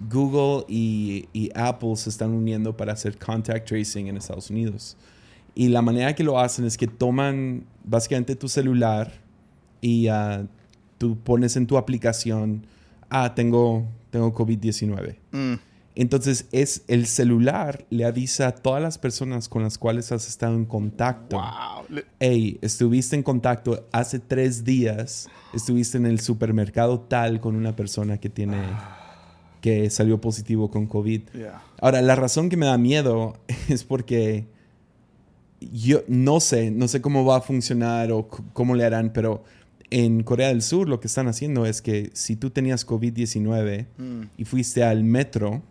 Google 0.09 0.65
y, 0.67 1.27
y 1.33 1.49
Apple 1.55 1.95
se 1.95 2.09
están 2.09 2.31
uniendo 2.31 2.75
para 2.75 2.93
hacer 2.93 3.17
contact 3.17 3.67
tracing 3.67 4.07
en 4.07 4.17
Estados 4.17 4.49
Unidos. 4.49 4.97
Y 5.55 5.69
la 5.69 5.81
manera 5.83 6.15
que 6.15 6.23
lo 6.23 6.39
hacen 6.39 6.65
es 6.65 6.77
que 6.77 6.87
toman 6.87 7.65
básicamente 7.83 8.35
tu 8.35 8.47
celular 8.49 9.11
y 9.81 10.07
ah, 10.07 10.47
tú 10.97 11.17
pones 11.17 11.55
en 11.57 11.67
tu 11.67 11.77
aplicación, 11.77 12.65
ah, 13.09 13.35
tengo, 13.35 13.85
tengo 14.09 14.33
COVID-19. 14.33 15.17
Entonces 15.95 16.47
es 16.51 16.83
el 16.87 17.05
celular 17.05 17.85
le 17.89 18.05
avisa 18.05 18.47
a 18.47 18.55
todas 18.55 18.81
las 18.81 18.97
personas 18.97 19.47
con 19.47 19.61
las 19.61 19.77
cuales 19.77 20.11
has 20.11 20.27
estado 20.27 20.55
en 20.55 20.65
contacto. 20.65 21.37
Wow. 21.37 22.01
Hey, 22.19 22.57
estuviste 22.61 23.15
en 23.15 23.21
contacto 23.23 23.87
hace 23.91 24.19
tres 24.19 24.63
días, 24.63 25.29
estuviste 25.53 25.97
en 25.97 26.07
el 26.07 26.19
supermercado 26.19 26.99
tal 27.01 27.39
con 27.39 27.55
una 27.55 27.75
persona 27.75 28.17
que 28.17 28.29
tiene, 28.29 28.57
que 29.61 29.89
salió 29.91 30.19
positivo 30.19 30.71
con 30.71 30.87
COVID. 30.87 31.21
Yeah. 31.33 31.61
Ahora, 31.79 32.01
la 32.01 32.15
razón 32.15 32.49
que 32.49 32.57
me 32.57 32.65
da 32.65 32.77
miedo 32.79 33.37
es 33.69 33.83
porque 33.83 34.47
yo 35.71 36.03
no 36.07 36.39
sé, 36.39 36.71
no 36.71 36.87
sé 36.87 37.01
cómo 37.01 37.23
va 37.23 37.37
a 37.37 37.41
funcionar 37.41 38.11
o 38.11 38.27
cómo 38.27 38.75
le 38.75 38.83
harán, 38.83 39.13
pero 39.13 39.43
en 39.91 40.23
Corea 40.23 40.47
del 40.47 40.63
Sur 40.63 40.89
lo 40.89 40.99
que 40.99 41.07
están 41.07 41.27
haciendo 41.27 41.67
es 41.67 41.83
que 41.83 42.09
si 42.13 42.35
tú 42.35 42.49
tenías 42.49 42.85
COVID-19 42.87 43.85
Mm. 43.97 44.21
y 44.37 44.45
fuiste 44.45 44.83
al 44.83 45.03
metro, 45.03 45.61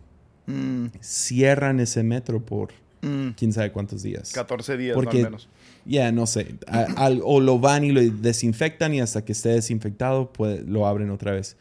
Mm. 0.45 0.87
cierran 1.01 1.79
ese 1.79 2.03
metro 2.03 2.43
por 2.45 2.69
Mm. 3.01 3.29
quién 3.37 3.51
sabe 3.53 3.71
cuántos 3.71 4.03
días. 4.03 4.31
14 4.31 4.77
días 4.77 4.95
Porque- 4.95 5.19
no 5.19 5.25
al 5.25 5.31
menos. 5.31 5.49
Ya, 5.85 6.11
no 6.13 6.25
sé. 6.27 6.55
A- 6.67 6.87
al- 7.05 7.21
o 7.23 7.41
lo 7.41 7.59
van 7.59 7.83
y 7.83 7.91
lo 7.91 8.01
desinfectan 8.01 8.93
y 8.93 9.01
hasta 9.01 9.25
que 9.25 9.33
esté 9.33 9.49
desinfectado 9.49 10.31
pues, 10.31 10.65
lo 10.65 10.87
abren 10.87 11.09
otra 11.09 11.33
vez. 11.33 11.57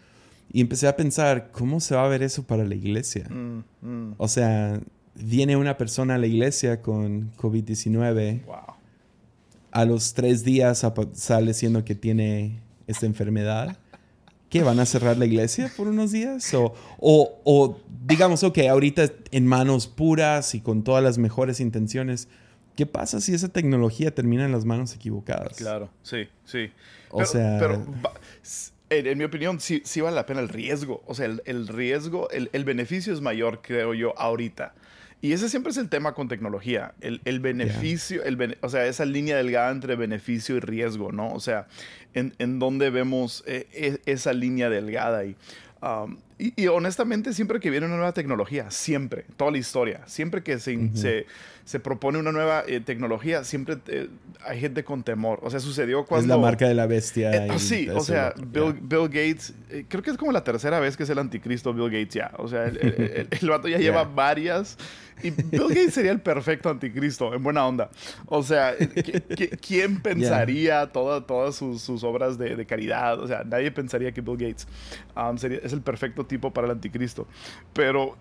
Y 0.53 0.61
empecé 0.61 0.87
a 0.87 0.95
pensar, 0.97 1.51
¿cómo 1.51 1.81
se 1.81 1.95
va 1.97 2.05
a 2.05 2.09
ver 2.09 2.23
eso 2.23 2.45
para 2.45 2.65
la 2.65 2.75
iglesia? 2.75 3.27
Mm. 3.29 3.65
Mm. 3.81 4.15
O 4.19 4.29
sea, 4.29 4.81
viene 5.17 5.57
una 5.57 5.77
persona 5.77 6.15
a 6.15 6.19
la 6.19 6.27
iglesia 6.27 6.81
con 6.83 7.33
COVID-19, 7.37 8.43
Wow. 8.47 8.57
a 9.73 9.85
los 9.85 10.15
tres 10.15 10.45
días 10.45 10.87
sale 11.15 11.47
diciendo 11.49 11.85
que 11.85 11.95
tiene 11.95 12.61
esta 12.87 13.07
enfermedad. 13.07 13.77
¿Qué? 14.53 14.63
¿Van 14.63 14.79
a 14.79 14.85
cerrar 14.87 15.17
la 15.17 15.25
iglesia 15.27 15.73
por 15.77 15.89
unos 15.89 16.13
días? 16.13 16.53
O, 16.55 16.75
o, 16.99 17.41
o 17.45 17.81
digamos, 18.07 18.45
ok, 18.45 18.59
ahorita 18.71 19.11
en 19.31 19.47
manos 19.47 19.87
puras 19.89 20.55
y 20.55 20.61
con 20.61 20.85
todas 20.85 21.03
las 21.03 21.17
mejores 21.19 21.59
intenciones. 21.59 22.29
¿Qué 22.77 22.85
pasa 22.87 23.21
si 23.21 23.35
esa 23.35 23.49
tecnología 23.49 24.15
termina 24.15 24.45
en 24.45 24.53
las 24.53 24.65
manos 24.67 24.95
equivocadas? 24.95 25.57
Claro, 25.57 25.91
sí, 26.03 26.29
sí. 26.45 26.71
O 27.11 27.19
Pero- 27.19 27.31
sea- 27.31 27.57
pero 27.59 27.87
en, 28.91 29.07
en 29.07 29.19
mi 29.19 29.25
opinión, 29.25 29.59
sí, 29.59 29.81
sí 29.87 30.01
vale 30.03 30.17
la 30.17 30.27
pena 30.27 30.41
el 30.41 30.49
riesgo. 30.51 31.03
O 31.07 31.15
sea, 31.15 31.25
el, 31.27 31.43
el 31.47 31.67
riesgo, 31.69 32.29
el, 32.31 32.51
el 32.53 32.65
beneficio 32.65 33.13
es 33.15 33.23
mayor, 33.23 33.61
creo 33.63 33.95
yo, 33.95 34.13
ahorita. 34.19 34.75
Y 35.23 35.33
ese 35.33 35.49
siempre 35.49 35.71
es 35.71 35.79
el 35.79 35.89
tema 35.89 36.15
con 36.15 36.27
tecnología. 36.27 36.95
El, 37.01 37.21
el 37.25 37.39
beneficio, 37.39 38.25
el 38.25 38.59
o 38.61 38.69
sea, 38.69 38.87
esa 38.87 39.05
línea 39.05 39.37
delgada 39.37 39.71
entre 39.71 39.95
beneficio 39.95 40.57
y 40.57 40.61
riesgo, 40.61 41.13
¿no? 41.13 41.33
O 41.33 41.39
sea, 41.39 41.69
en, 42.13 42.35
en 42.39 42.59
dónde 42.59 42.91
vemos 42.91 43.45
eh, 43.47 43.69
e- 43.73 44.01
esa 44.05 44.33
línea 44.33 44.69
delgada 44.69 45.19
ahí. 45.19 45.37
Um, 45.81 46.17
y, 46.57 46.63
y 46.63 46.67
honestamente, 46.67 47.33
siempre 47.33 47.61
que 47.61 47.71
viene 47.71 47.87
una 47.87 47.97
nueva 47.97 48.13
tecnología, 48.13 48.71
siempre, 48.71 49.25
toda 49.37 49.51
la 49.51 49.59
historia, 49.59 50.01
siempre 50.07 50.43
que 50.43 50.59
se, 50.59 50.91
se, 50.95 51.27
se 51.65 51.81
propone 51.81 52.19
una 52.19 52.33
nueva 52.33 52.65
eh, 52.67 52.81
tecnología, 52.81 53.45
siempre 53.45 53.79
eh, 53.89 54.09
hay 54.45 54.61
gente 54.61 54.83
con 54.85 55.03
temor. 55.03 55.39
O 55.43 55.51
sea, 55.51 55.61
sucedió 55.61 56.05
cuando... 56.05 56.25
Es 56.25 56.29
la 56.29 56.39
marca 56.39 56.67
de 56.67 56.75
la 56.75 56.87
bestia. 56.87 57.31
Eh, 57.47 57.49
y 57.55 57.59
sí, 57.59 57.89
o 57.89 58.01
sea, 58.01 58.35
Bill. 58.37 58.75
Bill 58.81 59.09
Gates, 59.09 59.55
eh, 59.71 59.85
creo 59.89 60.03
que 60.03 60.11
es 60.11 60.17
como 60.17 60.33
la 60.33 60.43
tercera 60.45 60.81
vez 60.81 60.97
que 60.97 61.05
es 61.05 61.11
el 61.11 61.19
anticristo 61.19 61.73
Bill 61.73 61.91
Gates 61.91 62.15
ya. 62.15 62.33
O 62.39 62.49
sea, 62.49 62.65
el, 62.67 62.77
el- 62.79 62.95
el- 63.01 63.29
el 63.41 63.49
vato 63.51 63.69
ya 63.69 63.79
lleva 63.79 64.03
Ya. 64.03 64.09
varias. 64.09 64.77
Y 65.23 65.31
Bill 65.31 65.69
Gates 65.69 65.95
sería 65.95 66.11
el 66.11 66.21
perfecto 66.21 66.69
anticristo, 66.69 67.33
en 67.33 67.45
buena 67.45 67.65
onda. 67.65 67.91
O 68.27 68.43
sea, 68.43 68.73
eh, 68.73 68.89
¿qui- 68.93 69.23
qui- 69.29 69.59
¿quién 69.65 70.01
pensaría 70.03 70.87
toda- 70.91 71.25
todas 71.27 71.55
sus, 71.55 71.81
sus 71.81 72.03
obras 72.03 72.39
de, 72.39 72.57
de 72.57 72.67
caridad? 72.67 73.21
O 73.21 73.29
sea, 73.29 73.45
nadie 73.45 73.71
pensaría 73.71 74.11
que 74.11 74.21
Bill 74.21 74.37
Gates 74.37 74.67
um, 75.15 75.37
sería, 75.39 75.59
es 75.63 75.73
el 75.73 75.83
perfecto 75.83 76.27
prototipo 76.39 76.53
para 76.53 76.67
el 76.67 76.73
anticristo. 76.73 77.27
Pero... 77.75 78.17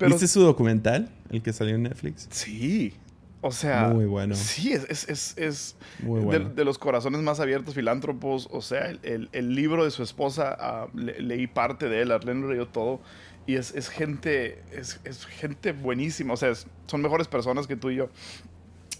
¿Viste 0.00 0.28
su 0.28 0.40
documental? 0.40 1.10
El 1.30 1.42
que 1.42 1.52
salió 1.52 1.74
en 1.74 1.82
Netflix. 1.84 2.28
Sí. 2.30 2.94
O 3.40 3.52
sea, 3.52 3.88
muy 3.88 4.06
bueno. 4.06 4.34
Sí, 4.34 4.72
es, 4.72 5.08
es, 5.08 5.36
es, 5.36 5.76
de, 6.00 6.64
los 6.64 6.76
corazones 6.76 7.20
más 7.20 7.38
abiertos, 7.38 7.74
filántropos. 7.74 8.48
O 8.50 8.60
sea, 8.60 8.90
el, 8.90 9.28
el, 9.30 9.54
libro 9.54 9.84
de 9.84 9.92
su 9.92 10.02
esposa, 10.02 10.56
ah, 10.58 10.88
leí 10.92 11.46
parte 11.46 11.88
de 11.88 12.02
él, 12.02 12.10
Arlene 12.10 12.48
leyó 12.48 12.66
todo. 12.66 13.00
Y 13.46 13.54
es, 13.54 13.72
es 13.76 13.88
gente, 13.90 14.60
es, 14.72 14.98
gente 15.26 15.70
buenísima. 15.70 16.34
O 16.34 16.36
sea, 16.36 16.52
son 16.86 17.00
mejores 17.00 17.28
personas 17.28 17.68
que 17.68 17.76
tú 17.76 17.90
y 17.90 17.96
yo. 17.96 18.08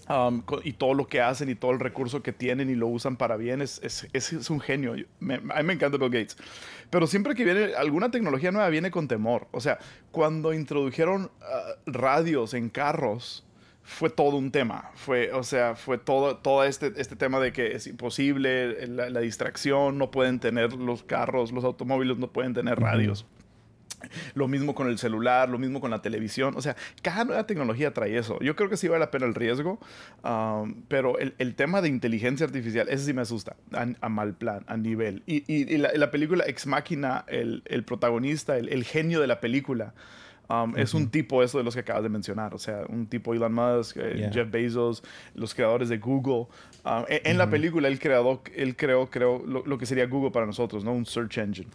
Um, 0.09 0.41
y 0.63 0.73
todo 0.73 0.95
lo 0.95 1.07
que 1.07 1.21
hacen 1.21 1.49
y 1.49 1.55
todo 1.55 1.71
el 1.71 1.79
recurso 1.79 2.23
que 2.23 2.33
tienen 2.33 2.69
y 2.69 2.75
lo 2.75 2.87
usan 2.87 3.15
para 3.15 3.37
bien 3.37 3.61
es, 3.61 3.79
es, 3.83 4.07
es 4.13 4.49
un 4.49 4.59
genio. 4.59 4.95
Me, 5.19 5.35
a 5.35 5.39
mí 5.39 5.63
me 5.63 5.73
encanta 5.73 5.97
Bill 5.97 6.09
Gates. 6.09 6.37
Pero 6.89 7.07
siempre 7.07 7.35
que 7.35 7.45
viene 7.45 7.75
alguna 7.75 8.09
tecnología 8.11 8.51
nueva 8.51 8.69
viene 8.69 8.91
con 8.91 9.07
temor. 9.07 9.47
O 9.51 9.61
sea, 9.61 9.79
cuando 10.11 10.53
introdujeron 10.53 11.31
ah, 11.41 11.75
radios 11.85 12.53
en 12.53 12.69
carros, 12.69 13.45
fue 13.83 14.09
todo 14.09 14.37
un 14.37 14.51
tema. 14.51 14.91
Fue, 14.95 15.31
o 15.33 15.43
sea, 15.43 15.75
fue 15.75 15.97
todo, 15.97 16.37
todo 16.37 16.63
este, 16.63 16.93
este 16.97 17.15
tema 17.15 17.39
de 17.39 17.51
que 17.51 17.75
es 17.75 17.87
imposible, 17.87 18.87
la, 18.87 19.19
distracción, 19.19 19.97
no 19.97 20.11
pueden 20.11 20.39
tener 20.39 20.73
los 20.73 21.03
carros, 21.03 21.51
los 21.51 21.63
automóviles 21.63 22.17
no 22.17 22.27
pueden 22.31 22.53
tener 22.53 22.79
radios. 22.79 23.25
Lo 24.33 24.47
mismo 24.47 24.75
con 24.75 24.87
el 24.87 24.97
celular, 24.97 25.49
lo 25.49 25.57
mismo 25.57 25.81
con 25.81 25.91
la 25.91 26.01
televisión. 26.01 26.53
O 26.55 26.61
sea, 26.61 26.75
cada 27.01 27.25
nueva 27.25 27.45
tecnología 27.45 27.93
trae 27.93 28.17
eso. 28.17 28.39
Yo 28.39 28.55
creo 28.55 28.69
que 28.69 28.77
sí 28.77 28.87
vale 28.87 28.99
la 28.99 29.11
pena 29.11 29.25
el 29.25 29.35
riesgo, 29.35 29.79
um, 30.23 30.83
pero 30.87 31.19
el, 31.19 31.33
el, 31.37 31.55
tema 31.55 31.81
de 31.81 31.89
inteligencia 31.89 32.45
artificial, 32.45 32.87
ese 32.89 33.05
sí 33.05 33.13
me 33.13 33.21
asusta, 33.21 33.55
a, 33.73 34.09
mal 34.09 34.33
plan, 34.33 34.63
a 34.67 34.77
nivel. 34.77 35.23
Y, 35.25 35.43
y, 35.47 35.77
la, 35.77 35.91
la, 35.93 36.11
película 36.11 36.45
Ex 36.47 36.65
Máquina, 36.65 37.25
el, 37.27 37.61
el 37.65 37.83
protagonista, 37.83 38.57
el, 38.57 38.69
el, 38.69 38.83
genio 38.83 39.19
de 39.19 39.27
la 39.27 39.39
película, 39.39 39.93
Um, 40.49 40.75
es 40.77 40.95
un 40.95 41.11
tipo 41.11 41.43
eso 41.43 41.59
de 41.59 41.63
los 41.63 41.75
que 41.75 41.81
acabas 41.81 42.01
de 42.01 42.09
mencionar, 42.09 42.55
o 42.55 42.57
sea, 42.57 42.81
un 42.89 43.05
tipo 43.05 43.35
Elon 43.35 43.53
Musk, 43.53 43.97
eh, 43.97 44.31
Jeff 44.33 44.49
Bezos, 44.49 45.03
los 45.35 45.53
creadores 45.53 45.89
de 45.89 45.99
Google. 45.99 46.47
Um, 46.83 47.05
e, 47.07 47.21
en, 47.23 47.37
la 47.37 47.51
película 47.51 47.87
él, 47.87 47.99
creado, 47.99 48.41
él 48.55 48.75
creó, 48.75 49.11
creó 49.11 49.45
lo, 49.45 49.77
que 49.77 49.85
sería 49.85 50.07
Google 50.07 50.31
para 50.31 50.47
nosotros, 50.47 50.83
¿no? 50.83 50.91
Un 50.91 51.05
search 51.05 51.37
engine, 51.37 51.69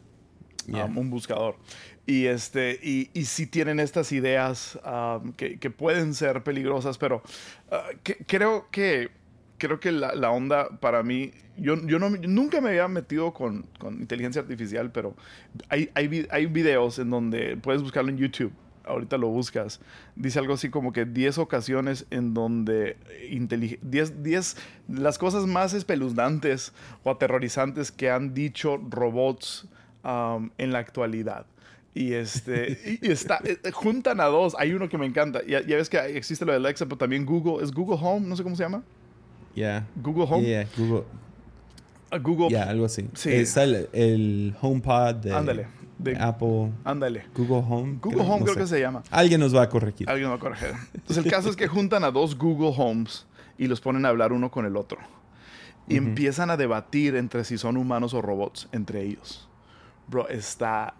un 0.67 1.09
buscador. 1.09 1.57
Y, 2.07 2.27
este, 2.27 2.79
y, 2.83 3.11
y 3.15 3.25
sí 3.25 3.47
tienen 3.47 3.81
estas 3.81 4.13
ideas 4.13 4.79
que, 5.37 5.71
pueden 5.71 6.15
ser 6.15 6.43
peligrosas, 6.43 6.99
pero 6.99 7.23
uh, 7.73 8.13
creo 8.27 8.69
que 8.71 9.11
creo 9.57 9.81
que 9.81 9.93
la, 9.93 10.31
onda 10.31 10.69
para 10.81 11.03
mí, 11.03 11.33
yo, 11.57 11.77
yo 11.87 11.99
no, 11.99 12.11
nunca 12.11 12.61
me 12.61 12.71
había 12.71 12.89
metido 12.89 13.33
con, 13.33 13.67
con 13.79 14.01
inteligencia 14.01 14.43
artificial, 14.43 14.93
pero 14.93 15.15
hay, 15.71 15.91
hay, 15.95 16.27
hay, 16.31 16.47
videos 16.47 16.99
en 16.99 17.09
donde 17.09 17.57
puedes 17.57 17.81
buscarlo 17.81 18.11
en 18.11 18.19
YouTube 18.19 18.53
ahorita 18.87 19.17
lo 19.17 19.29
buscas, 19.29 19.81
dice 20.15 20.39
algo 20.39 20.55
así 20.55 20.71
como 20.71 20.93
que 20.93 21.05
10 21.05 21.39
ocasiones 21.39 22.07
en 22.11 22.35
donde 22.35 22.97
10, 23.83 24.23
10 24.23 24.57
las 24.89 25.19
cosas 25.19 25.47
más 25.47 25.75
espeluznantes 25.75 26.73
o 27.03 27.11
aterrorizantes 27.11 27.91
que 27.91 28.11
han 28.11 28.35
dicho 28.35 28.79
robots 28.91 29.67
en 30.59 30.73
la 30.73 30.79
actualidad. 30.79 31.47
Y 31.95 32.13
este, 32.13 32.99
y 33.03 33.11
está, 33.11 33.41
eh, 33.45 33.59
juntan 33.73 34.21
a 34.21 34.25
dos. 34.25 34.57
Hay 34.59 34.73
uno 34.73 34.89
que 34.89 34.99
me 34.99 35.07
encanta. 35.07 35.41
Ya, 35.47 35.61
ya, 35.65 35.77
ves 35.77 35.89
que 35.89 35.99
existe 36.17 36.45
lo 36.45 36.53
de 36.53 36.59
Alexa, 36.59 36.87
pero 36.87 36.99
también 36.99 37.25
Google. 37.25 37.63
¿Es 37.63 37.73
Google 37.73 37.99
Home? 38.01 38.27
No 38.27 38.37
sé 38.37 38.43
cómo 38.43 38.57
se 38.57 38.65
llama. 38.65 38.83
Yeah. 39.55 39.87
Google 40.03 40.27
Home. 40.29 40.45
Yeah, 40.45 40.67
Google. 40.77 41.05
Google. 42.21 42.49
Ya, 42.51 42.65
algo 42.65 42.87
así. 42.87 43.09
Sí. 43.15 43.31
Está 43.31 43.63
el, 43.65 43.89
el 43.93 44.55
HomePod 44.61 45.15
de, 45.17 45.33
Ándale 45.33 45.67
de 45.99 46.17
Apple. 46.17 46.73
Ándale. 46.85 47.27
Google 47.35 47.65
Home. 47.69 47.99
Google 48.01 48.23
Home 48.23 48.45
creo 48.45 48.57
que 48.57 48.67
se 48.67 48.81
llama. 48.81 49.03
Alguien 49.11 49.41
nos 49.41 49.55
va 49.55 49.63
a 49.63 49.69
corregir. 49.69 50.09
Alguien 50.09 50.29
nos 50.29 50.33
va 50.33 50.37
a 50.37 50.41
corregir. 50.41 50.75
Entonces 50.95 51.25
el 51.25 51.31
caso 51.31 51.51
es 51.51 51.57
que 51.57 51.67
juntan 51.67 52.05
a 52.05 52.11
dos 52.11 52.37
Google 52.37 52.73
Homes 52.77 53.27
y 53.59 53.67
los 53.67 53.81
ponen 53.81 54.05
a 54.07 54.09
hablar 54.09 54.33
uno 54.33 54.51
con 54.51 54.67
el 54.67 54.77
otro. 54.77 54.99
Y 55.87 55.97
empiezan 55.97 56.51
a 56.51 56.57
debatir 56.57 57.15
entre 57.15 57.45
si 57.45 57.59
son 57.59 57.77
humanos 57.77 58.15
o 58.15 58.23
robots 58.23 58.69
entre 58.73 59.03
ellos. 59.03 59.49
Bro, 60.09 60.29
está 60.29 60.95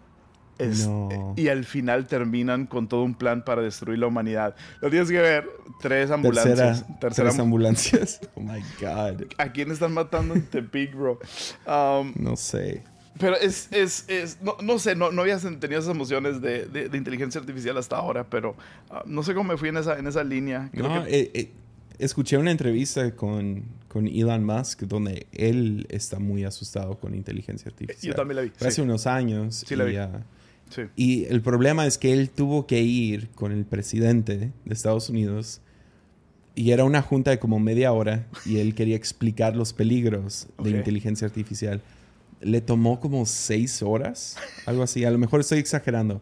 Y 1.35 1.47
al 1.49 1.65
final 1.65 2.07
terminan 2.07 2.65
con 2.65 2.87
todo 2.87 3.03
un 3.03 3.15
plan 3.15 3.43
para 3.43 3.61
destruir 3.61 3.99
la 3.99 4.07
humanidad. 4.07 4.55
Lo 4.81 4.89
tienes 4.89 5.09
que 5.09 5.19
ver. 5.19 5.49
Tres 5.81 6.11
ambulancias. 6.11 6.85
Tercera, 6.99 7.29
tres 7.29 7.39
ambulancias. 7.39 8.21
Oh 8.35 8.41
my 8.41 8.61
God. 8.79 9.23
¿A 9.37 9.51
quién 9.51 9.71
están 9.71 9.93
matando 9.93 10.33
en 10.33 10.43
Tepic, 10.43 10.93
bro? 10.93 11.19
Um, 11.65 12.13
no 12.15 12.35
sé. 12.35 12.83
Pero 13.17 13.37
es, 13.37 13.69
es, 13.71 14.05
es 14.09 14.41
no, 14.41 14.57
no, 14.61 14.77
sé, 14.77 14.95
no, 14.95 15.11
no 15.11 15.21
había 15.21 15.37
tenido 15.37 15.79
esas 15.79 15.91
emociones 15.91 16.41
de, 16.41 16.65
de, 16.65 16.97
inteligencia 16.97 17.39
artificial 17.39 17.77
hasta 17.77 17.95
ahora, 17.95 18.29
pero 18.29 18.55
ah, 18.89 19.03
no 19.05 19.23
sé 19.23 19.33
cómo 19.33 19.51
me 19.51 19.57
fui 19.57 19.69
en 19.69 19.77
esa, 19.77 19.97
en 19.97 20.07
esa 20.07 20.23
línea. 20.23 20.69
no, 20.73 21.05
eh, 21.05 21.31
eh, 21.33 21.51
escuché 21.97 22.37
una 22.37 22.51
entrevista 22.51 23.15
con, 23.15 23.63
con, 23.87 24.07
Elon 24.07 24.43
Musk 24.43 24.81
donde 24.81 25.27
él 25.31 25.87
está 25.89 26.19
muy 26.19 26.43
asustado 26.43 26.99
con 26.99 27.15
inteligencia 27.15 27.69
artificial. 27.69 28.11
Yo 28.11 28.15
también 28.15 28.35
la 28.35 28.41
vi. 28.41 28.51
Hace 28.59 28.81
unos 28.81 29.07
años. 29.07 29.63
Sí, 29.65 29.75
la 29.77 29.85
vi. 29.85 29.97
Sí. 30.69 30.83
Y 30.95 31.25
el 31.25 31.41
problema 31.41 31.85
es 31.85 31.97
que 31.97 32.13
él 32.13 32.29
tuvo 32.29 32.67
que 32.67 32.81
ir 32.81 33.29
con 33.31 33.51
el 33.51 33.65
presidente 33.65 34.51
de 34.65 34.73
Estados 34.73 35.09
Unidos 35.09 35.61
y 36.55 36.71
era 36.71 36.85
una 36.85 37.01
junta 37.01 37.31
de 37.31 37.39
como 37.39 37.59
media 37.59 37.91
hora 37.91 38.27
y 38.45 38.59
él 38.59 38.73
quería 38.75 38.95
explicar 38.95 39.55
los 39.55 39.73
peligros 39.73 40.47
de 40.57 40.71
inteligencia 40.71 41.27
artificial. 41.27 41.81
Le 42.39 42.61
tomó 42.61 43.01
como 43.01 43.25
seis 43.25 43.83
horas, 43.83 44.37
algo 44.65 44.83
así. 44.83 45.03
A 45.03 45.11
lo 45.11 45.17
mejor 45.17 45.41
estoy 45.41 45.59
exagerando, 45.59 46.21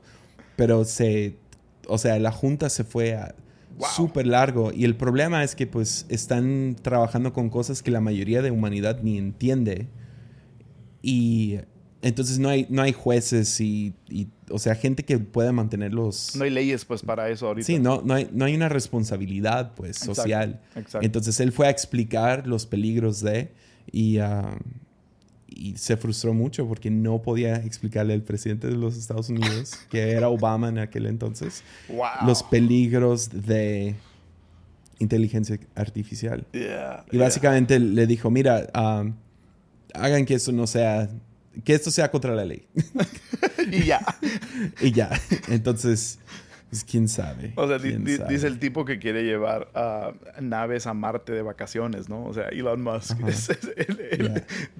pero 0.56 0.86
se, 0.86 1.36
o 1.88 2.00
sea, 2.00 2.18
la 2.18 2.32
junta 2.32 2.70
se 2.70 2.84
fue 2.84 3.20
súper 3.96 4.26
largo. 4.26 4.72
Y 4.74 4.86
el 4.86 4.96
problema 4.96 5.44
es 5.44 5.56
que 5.56 5.68
pues 5.68 6.08
están 6.10 6.76
trabajando 6.82 7.32
con 7.32 7.50
cosas 7.50 7.84
que 7.84 7.92
la 7.92 8.02
mayoría 8.02 8.42
de 8.42 8.50
humanidad 8.50 9.02
ni 9.04 9.20
entiende. 9.20 9.88
Y 11.04 11.60
entonces 12.04 12.38
no 12.38 12.50
hay, 12.50 12.68
no 12.70 12.82
hay 12.82 12.92
jueces 12.92 13.60
y, 13.62 13.94
o 14.50 14.60
sea, 14.60 14.76
gente 14.76 15.04
que 15.04 15.18
pueda 15.20 15.52
mantenerlos. 15.54 16.36
No 16.36 16.44
hay 16.44 16.50
leyes, 16.50 16.84
pues, 16.84 17.02
para 17.02 17.30
eso 17.30 17.48
ahorita. 17.48 17.66
Sí, 17.66 17.80
no, 17.80 18.02
no, 18.04 18.14
hay, 18.14 18.30
no 18.32 18.46
hay 18.46 18.54
una 18.56 18.70
responsabilidad, 18.70 19.74
pues, 19.74 19.98
social. 19.98 20.62
Entonces 21.02 21.40
él 21.40 21.52
fue 21.54 21.68
a 21.68 21.70
explicar 21.70 22.46
los 22.46 22.66
peligros 22.66 23.22
de 23.22 23.52
y, 23.90 24.18
ah, 24.18 24.58
y 25.48 25.78
se 25.78 25.96
frustró 25.96 26.34
mucho 26.34 26.68
porque 26.68 26.92
no 26.92 27.22
podía 27.22 27.56
explicarle 27.56 28.14
al 28.14 28.22
presidente 28.22 28.68
de 28.68 28.76
los 28.76 28.98
Estados 28.98 29.30
Unidos, 29.30 29.74
que 29.90 30.12
era 30.12 30.28
Obama 30.28 30.68
en 30.68 30.80
aquel 30.80 31.06
entonces, 31.06 31.64
los 32.26 32.44
peligros 32.44 33.30
de 33.30 33.96
inteligencia 35.00 35.58
artificial. 35.76 36.46
y 37.12 37.18
básicamente 37.18 37.80
le 37.80 38.08
dijo, 38.08 38.30
mira, 38.30 38.68
um, 38.76 39.14
hagan 39.94 40.26
que 40.26 40.34
esto 40.34 40.52
no 40.52 40.68
sea, 40.68 41.10
que 41.64 41.74
esto 41.74 41.92
sea 41.92 42.10
contra 42.12 42.34
la 42.34 42.46
ley. 42.46 42.68
y 43.72 43.84
ya. 43.84 44.02
y 44.82 44.92
ya. 44.92 45.10
Entonces, 45.48 46.20
pues, 46.74 46.84
quién 46.84 47.08
sabe. 47.08 47.54
O 47.56 47.68
sea, 47.68 47.78
dice 47.78 48.48
el 48.48 48.58
tipo 48.58 48.84
que 48.84 48.98
quiere 48.98 49.24
llevar 49.24 49.70
naves 50.42 50.88
a 50.88 50.96
Marte 50.96 51.32
de 51.32 51.44
vacaciones, 51.44 52.10
¿no? 52.10 52.26
O 52.26 52.34
sea, 52.34 52.48
Elon 52.50 52.82
Musk. 52.82 53.20
Es, 53.28 53.52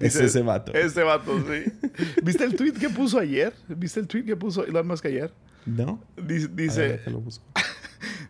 ese 0.00 0.42
vato. 0.42 0.74
Ese 0.74 1.04
vato, 1.04 1.38
sí. 1.38 1.72
¿Viste 2.20 2.42
el 2.42 2.56
tweet 2.56 2.72
que 2.72 2.88
puso 2.88 3.20
ayer? 3.20 3.54
¿Viste 3.68 4.00
el 4.00 4.08
tweet 4.08 4.24
que 4.24 4.34
puso 4.34 4.66
Elon 4.66 4.88
Musk 4.88 5.06
ayer? 5.06 5.32
No. 5.66 6.02
Dice. 6.16 7.00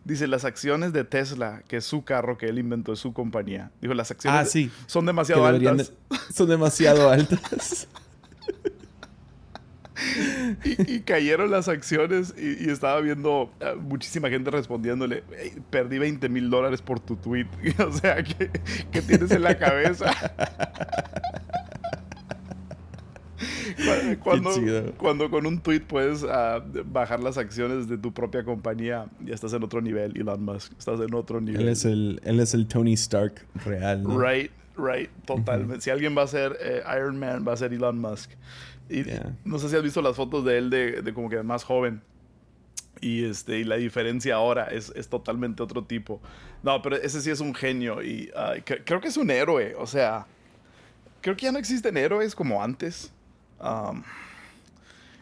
dice 0.03 0.27
las 0.27 0.45
acciones 0.45 0.93
de 0.93 1.03
Tesla, 1.03 1.63
que 1.67 1.77
es 1.77 1.85
su 1.85 2.03
carro 2.03 2.37
que 2.37 2.45
él 2.45 2.59
inventó, 2.59 2.93
es 2.93 2.99
su 2.99 3.13
compañía. 3.13 3.71
Dijo, 3.81 3.95
las 3.95 4.11
acciones 4.11 4.41
ah, 4.41 4.45
sí. 4.45 4.69
son 4.85 5.07
demasiado 5.07 5.43
altas. 5.43 5.91
son 6.31 6.49
demasiado 6.49 7.09
altas. 7.09 7.87
y, 10.63 10.99
cayeron 11.01 11.51
las 11.51 11.67
acciones 11.67 12.33
y, 12.37 12.69
estaba 12.69 12.99
viendo 13.01 13.51
eh, 13.59 13.75
muchísima 13.79 14.29
gente 14.29 14.51
respondiéndole, 14.51 15.23
perdí 15.69 15.99
20 15.99 16.29
mil 16.29 16.49
dólares 16.49 16.81
por 16.81 16.99
tu 16.99 17.15
tweet. 17.15 17.47
o 17.85 17.91
sea, 17.91 18.23
¿qué, 18.23 19.01
tienes 19.01 19.31
en 19.31 19.43
la 19.43 19.57
cabeza? 19.57 20.11
cuando, 24.23 24.51
cuando, 24.97 25.29
con 25.29 25.45
un 25.45 25.59
tweet 25.59 25.81
puedes 25.81 26.23
ah, 26.23 26.63
bajar 26.85 27.21
las 27.21 27.37
acciones 27.37 27.87
de 27.87 27.97
tu 27.97 28.13
propia 28.13 28.43
compañía, 28.43 29.07
ya 29.23 29.33
estás 29.33 29.53
en 29.53 29.63
otro 29.63 29.81
nivel, 29.81 30.17
Elon 30.17 30.43
Musk. 30.43 30.73
Estás 30.77 30.99
en 30.99 31.13
otro 31.13 31.41
nivel. 31.41 31.61
Él 31.61 31.69
es 31.69 31.85
el, 31.85 32.19
él 32.23 32.39
es 32.39 32.53
el 32.53 32.67
Tony 32.67 32.93
Stark 32.93 33.45
real. 33.65 34.03
Right, 34.05 34.51
right, 34.77 35.09
totalmente. 35.25 35.81
Si 35.81 35.89
alguien 35.89 36.17
va 36.17 36.23
a 36.23 36.27
ser 36.27 36.57
eh, 36.61 36.83
Iron 36.95 37.19
Man, 37.19 37.45
va 37.47 37.53
a 37.53 37.57
ser 37.57 37.73
Elon 37.73 37.99
Musk. 37.99 38.31
Y 38.89 39.03
no 39.43 39.57
sé 39.57 39.69
si 39.69 39.75
has 39.75 39.83
visto 39.83 40.01
las 40.01 40.15
fotos 40.15 40.45
de 40.45 40.57
él 40.57 40.69
de, 40.69 41.11
como 41.13 41.29
que 41.29 41.41
más 41.41 41.63
joven. 41.63 42.01
Y, 43.01 43.25
este, 43.25 43.59
y 43.59 43.63
la 43.63 43.75
diferencia 43.75 44.35
ahora 44.35 44.65
es, 44.65 44.91
es, 44.95 45.09
totalmente 45.09 45.61
otro 45.63 45.83
tipo. 45.83 46.21
No, 46.63 46.81
pero 46.81 46.95
ese 46.95 47.21
sí 47.21 47.29
es 47.29 47.39
un 47.39 47.53
genio 47.53 48.01
y 48.01 48.31
creo 48.85 49.01
que 49.01 49.07
es 49.07 49.17
un 49.17 49.29
héroe. 49.31 49.75
O 49.77 49.87
sea, 49.87 50.27
creo 51.21 51.35
que 51.35 51.45
ya 51.45 51.51
no 51.51 51.59
existen 51.59 51.97
héroes 51.97 52.35
como 52.35 52.61
antes. 52.63 53.11
Um, 53.59 54.03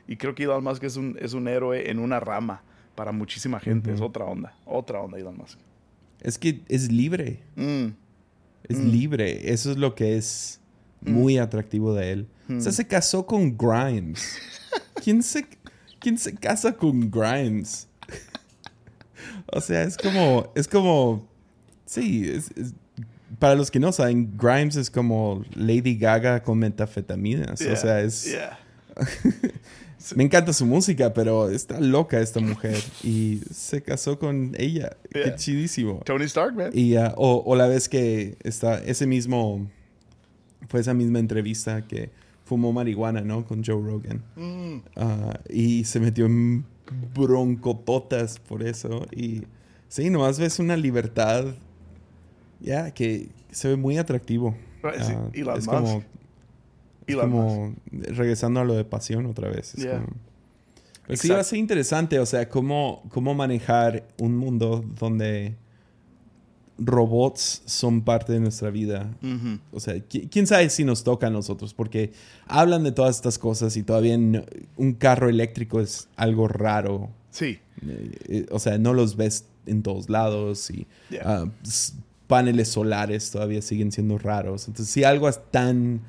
Y 0.07 0.17
creo 0.17 0.35
que 0.35 0.43
Elon 0.43 0.63
Musk 0.63 0.83
es 0.83 0.97
un, 0.97 1.17
es 1.19 1.33
un 1.33 1.47
héroe 1.47 1.89
en 1.89 1.99
una 1.99 2.19
rama 2.19 2.61
para 2.95 3.11
muchísima 3.11 3.59
gente. 3.59 3.93
Es 3.93 4.01
otra 4.01 4.25
onda. 4.25 4.53
Otra 4.65 4.99
onda 4.99 5.17
Elon 5.17 5.37
Musk. 5.37 5.57
Es 6.19 6.37
que 6.37 6.61
es 6.67 6.91
libre. 6.91 7.39
Mm. 7.55 7.87
Es 8.69 8.77
libre. 8.79 9.51
Eso 9.53 9.71
es 9.71 9.77
lo 9.77 9.93
que 9.95 10.17
es 10.17 10.59
muy 11.01 11.37
atractivo 11.37 11.93
de 11.93 12.11
él. 12.11 12.27
O 12.49 12.59
sea, 12.61 12.71
se 12.71 12.85
casó 12.87 13.25
con 13.25 13.57
Grimes. 13.57 14.37
¿Quién 15.03 15.21
se, 15.23 15.45
¿Quién 15.99 16.17
se 16.17 16.33
casa 16.35 16.73
con 16.73 17.09
Grimes? 17.11 17.87
o 19.51 19.59
sea, 19.61 19.83
es 19.83 19.97
como... 19.97 20.51
Es 20.55 20.67
como... 20.67 21.27
Sí, 21.85 22.29
es- 22.29 22.51
es- 22.55 22.73
para 23.39 23.55
los 23.55 23.71
que 23.71 23.79
no 23.79 23.91
saben, 23.91 24.37
Grimes 24.37 24.75
es 24.75 24.89
como 24.89 25.43
Lady 25.55 25.97
Gaga 25.97 26.43
con 26.43 26.59
metafetaminas. 26.59 27.59
O 27.61 27.75
sea, 27.75 27.99
es... 28.01 28.25
yeah. 28.25 28.59
Me 30.15 30.23
encanta 30.23 30.51
su 30.53 30.65
música, 30.65 31.13
pero 31.13 31.49
está 31.49 31.79
loca 31.79 32.19
esta 32.19 32.39
mujer. 32.39 32.77
Y 33.03 33.39
se 33.53 33.81
casó 33.81 34.19
con 34.19 34.53
ella. 34.57 34.97
Qué 35.11 35.19
Yeah. 35.19 35.35
chidísimo. 35.35 36.01
Tony 36.05 36.25
Stark, 36.25 36.55
man. 36.55 36.71
Y 36.73 36.95
ah, 36.95 37.13
o, 37.17 37.41
o 37.45 37.55
la 37.55 37.67
vez 37.67 37.87
que 37.87 38.37
está 38.43 38.83
ese 38.83 39.07
mismo 39.07 39.67
fue 40.67 40.79
esa 40.81 40.93
misma 40.93 41.19
entrevista 41.19 41.85
que 41.87 42.09
fumó 42.45 42.73
marihuana, 42.73 43.21
¿no? 43.21 43.45
Con 43.45 43.63
Joe 43.63 43.81
Rogan. 43.81 44.23
Mm. 44.35 44.77
Ah, 44.97 45.39
y 45.49 45.83
se 45.85 45.99
metió 45.99 46.25
en 46.25 46.65
broncototas 47.15 48.39
por 48.39 48.63
eso. 48.63 49.07
Y 49.11 49.43
sí, 49.87 50.09
nomás 50.09 50.39
ves 50.39 50.59
una 50.59 50.75
libertad 50.77 51.45
ya 52.59 52.91
que 52.91 53.29
se 53.51 53.67
ve 53.69 53.75
muy 53.75 53.97
atractivo. 53.97 54.55
Right, 54.81 54.95
Ah, 55.01 55.29
Elon 55.33 55.57
es 55.57 55.65
Musk. 55.67 55.77
como, 55.77 56.03
es 57.07 57.13
Elon 57.13 57.29
Musk. 57.31 57.45
como 57.55 57.75
regresando 58.15 58.59
a 58.59 58.63
lo 58.65 58.73
de 58.75 58.85
pasión 58.85 59.25
otra 59.25 59.49
vez. 59.49 59.73
Es 59.75 59.83
Yeah. 59.83 59.99
como- 60.01 60.13
Pero 61.07 61.17
sí 61.17 61.27
va 61.29 61.39
a 61.39 61.43
ser 61.43 61.59
interesante, 61.59 62.17
o 62.19 62.25
sea, 62.25 62.47
cómo, 62.49 63.03
cómo 63.09 63.33
manejar 63.33 64.07
un 64.19 64.37
mundo 64.37 64.85
donde 64.99 65.55
robots 66.79 67.61
son 67.65 68.01
parte 68.01 68.33
de 68.33 68.39
nuestra 68.39 68.69
vida. 68.71 69.11
O 69.71 69.79
sea, 69.79 69.95
qui- 69.95 70.27
quién 70.29 70.47
sabe 70.47 70.69
si 70.69 70.83
nos 70.83 71.03
toca 71.03 71.27
a 71.27 71.29
nosotros, 71.29 71.73
porque 71.73 72.11
hablan 72.47 72.83
de 72.83 72.91
todas 72.91 73.15
estas 73.15 73.37
cosas 73.37 73.77
y 73.77 73.83
todavía 73.83 74.17
no- 74.17 74.43
un 74.77 74.93
carro 74.93 75.29
eléctrico 75.29 75.79
es 75.81 76.07
algo 76.15 76.47
raro. 76.47 77.09
Sí. 77.29 77.59
Eh, 77.85 78.11
eh, 78.27 78.45
o 78.51 78.59
sea, 78.59 78.77
no 78.77 78.93
los 78.93 79.15
ves 79.15 79.45
en 79.65 79.83
todos 79.83 80.09
lados 80.09 80.69
y 80.71 80.87
Yeah. 81.09 81.21
ah, 81.25 81.45
paneles 82.27 82.69
solares 82.69 83.29
todavía 83.31 83.61
siguen 83.61 83.91
siendo 83.91 84.17
raros. 84.17 84.67
Entonces, 84.67 84.91
si 84.91 85.03
algo 85.03 85.29
es 85.29 85.39
tan... 85.51 86.01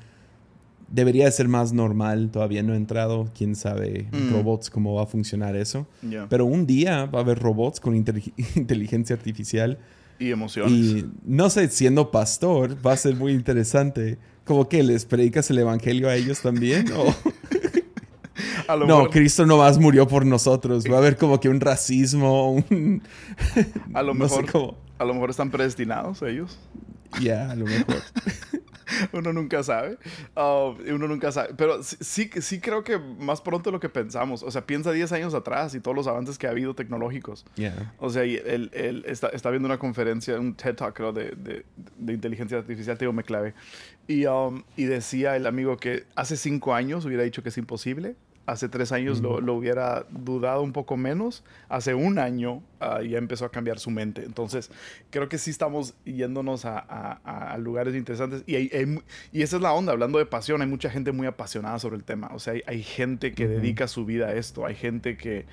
Debería 0.87 1.25
de 1.25 1.31
ser 1.31 1.47
más 1.47 1.73
normal, 1.73 2.29
todavía 2.31 2.61
no 2.63 2.73
ha 2.73 2.75
entrado, 2.75 3.29
quién 3.35 3.55
sabe, 3.55 4.07
Mm. 4.11 4.31
robots, 4.33 4.69
cómo 4.69 4.93
va 4.93 5.03
a 5.03 5.05
funcionar 5.07 5.55
eso. 5.55 5.87
Yeah. 6.07 6.27
Pero 6.29 6.45
un 6.45 6.65
día 6.67 7.05
va 7.05 7.19
a 7.19 7.21
haber 7.23 7.39
robots 7.39 7.79
con 7.79 7.95
intelig- 7.95 8.33
inteligencia 8.55 9.15
artificial 9.15 9.77
Y 10.19 10.29
emociones. 10.31 10.71
y 10.71 11.05
no 11.25 11.49
sé, 11.49 11.67
siendo 11.69 12.11
pastor 12.11 12.77
va 12.85 12.93
a 12.93 12.97
ser 12.97 13.15
muy 13.15 13.33
interesante. 13.33 14.17
Como 14.45 14.69
que 14.69 14.83
les 14.83 15.05
predicas 15.05 15.49
el 15.49 15.57
evangelio 15.57 16.07
a 16.07 16.15
ellos 16.15 16.39
también 16.41 16.85
o 16.95 17.05
no, 18.69 18.85
mejor, 18.85 19.09
Cristo 19.09 19.45
nomás 19.45 19.77
murió 19.79 20.07
por 20.07 20.25
nosotros. 20.25 20.85
Va 20.89 20.95
a 20.95 20.99
haber 20.99 21.17
como 21.17 21.39
que 21.39 21.49
un 21.49 21.59
racismo, 21.59 22.51
un 22.53 23.01
a 23.93 24.01
lo 24.03 24.13
no 24.13 24.25
mejor, 24.25 24.75
a 24.99 25.03
lo 25.05 25.13
mejor 25.13 25.29
están 25.31 25.49
predestinados 25.51 26.21
ellos. 26.21 26.57
Ya, 27.21 27.49
a 27.51 27.55
lo 27.55 27.65
mejor. 27.65 28.01
Uno 29.13 29.33
nunca 29.33 29.63
sabe. 29.63 29.97
Uh, 30.35 30.75
uno 30.93 31.07
nunca 31.07 31.31
sabe. 31.31 31.53
Pero 31.55 31.83
sí, 31.83 32.29
sí, 32.41 32.59
creo 32.59 32.83
que 32.83 32.97
más 32.97 33.41
pronto 33.41 33.69
de 33.69 33.73
lo 33.73 33.79
que 33.79 33.89
pensamos. 33.89 34.43
O 34.43 34.51
sea, 34.51 34.65
piensa 34.65 34.91
10 34.91 35.11
años 35.11 35.33
atrás 35.33 35.75
y 35.75 35.79
todos 35.79 35.95
los 35.95 36.07
avances 36.07 36.37
que 36.37 36.47
ha 36.47 36.51
habido 36.51 36.75
tecnológicos. 36.75 37.45
O 37.97 38.09
sea, 38.09 38.25
y 38.25 38.35
él, 38.35 38.69
él 38.73 39.03
está, 39.07 39.29
está 39.29 39.49
viendo 39.49 39.67
una 39.67 39.79
conferencia, 39.79 40.39
un 40.39 40.55
TED 40.55 40.75
Talk, 40.75 40.95
creo, 40.95 41.13
de, 41.13 41.31
de, 41.31 41.65
de 41.97 42.13
inteligencia 42.13 42.57
artificial, 42.57 42.97
te 42.97 43.05
digo, 43.05 43.13
me 43.13 43.23
clave. 43.23 43.53
Y, 44.07 44.25
um, 44.25 44.63
y 44.75 44.85
decía 44.85 45.35
el 45.35 45.47
amigo 45.47 45.77
que 45.77 46.05
hace 46.15 46.37
cinco 46.37 46.73
años 46.73 47.05
hubiera 47.05 47.23
dicho 47.23 47.41
que 47.41 47.49
es 47.49 47.57
imposible. 47.57 48.15
Hace 48.47 48.69
tres 48.69 48.91
años 48.91 49.21
lo, 49.21 49.41
lo 49.41 49.55
hubiera 49.55 50.05
dudado 50.11 50.61
un 50.61 50.71
poco 50.71 50.97
menos. 50.97 51.43
Hace 51.67 51.95
un 51.95 52.19
año 52.19 52.61
ah, 52.79 53.01
ya 53.01 53.17
empezó 53.17 53.45
a 53.45 53.49
cambiar 53.49 53.79
su 53.79 53.89
mente. 53.89 54.23
Entonces, 54.23 54.69
creo 55.09 55.27
que 55.29 55.39
sí 55.39 55.49
estamos 55.49 55.95
yéndonos 56.05 56.63
a, 56.65 56.77
a- 56.77 57.53
a 57.53 57.57
lugares 57.57 57.95
interesantes. 57.95 58.43
Y, 58.45 58.55
hay- 58.55 58.69
hay 58.71 58.85
mu- 58.85 59.01
y 59.31 59.41
esa 59.41 59.55
es 59.55 59.63
la 59.63 59.73
onda, 59.73 59.93
hablando 59.93 60.19
de 60.19 60.27
pasión. 60.27 60.61
Hay 60.61 60.67
mucha 60.67 60.91
gente 60.91 61.11
muy 61.11 61.25
apasionada 61.25 61.79
sobre 61.79 61.95
el 61.95 62.03
tema. 62.03 62.29
O 62.35 62.39
sea, 62.39 62.53
hay, 62.53 62.61
hay 62.67 62.83
gente 62.83 63.33
que 63.33 63.47
dedica 63.47 63.87
su 63.87 64.05
vida 64.05 64.27
a 64.27 64.33
esto. 64.35 64.63
Hay 64.67 64.75
gente 64.75 65.17
que, 65.17 65.47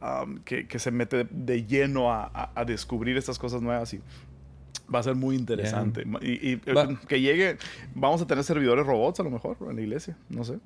um, 0.00 0.38
que, 0.44 0.68
que 0.68 0.78
se 0.78 0.92
mete 0.92 1.24
de, 1.24 1.28
de 1.30 1.64
lleno 1.66 2.12
a, 2.12 2.52
descubrir 2.64 3.16
estas 3.16 3.40
cosas 3.40 3.60
nuevas 3.60 3.92
y 3.92 4.00
va 4.94 5.00
a 5.00 5.02
ser 5.02 5.16
muy 5.16 5.34
interesante. 5.34 6.04
Y, 6.22 6.50
y, 6.50 6.60
eh, 6.64 6.96
que 7.08 7.20
llegue, 7.20 7.56
vamos 7.94 8.22
a 8.22 8.26
tener 8.28 8.44
servidores 8.44 8.86
robots 8.86 9.18
a 9.18 9.24
lo 9.24 9.30
mejor 9.30 9.56
en 9.68 9.74
la 9.74 9.82
iglesia, 9.82 10.16
no 10.28 10.44
sé. 10.44 10.60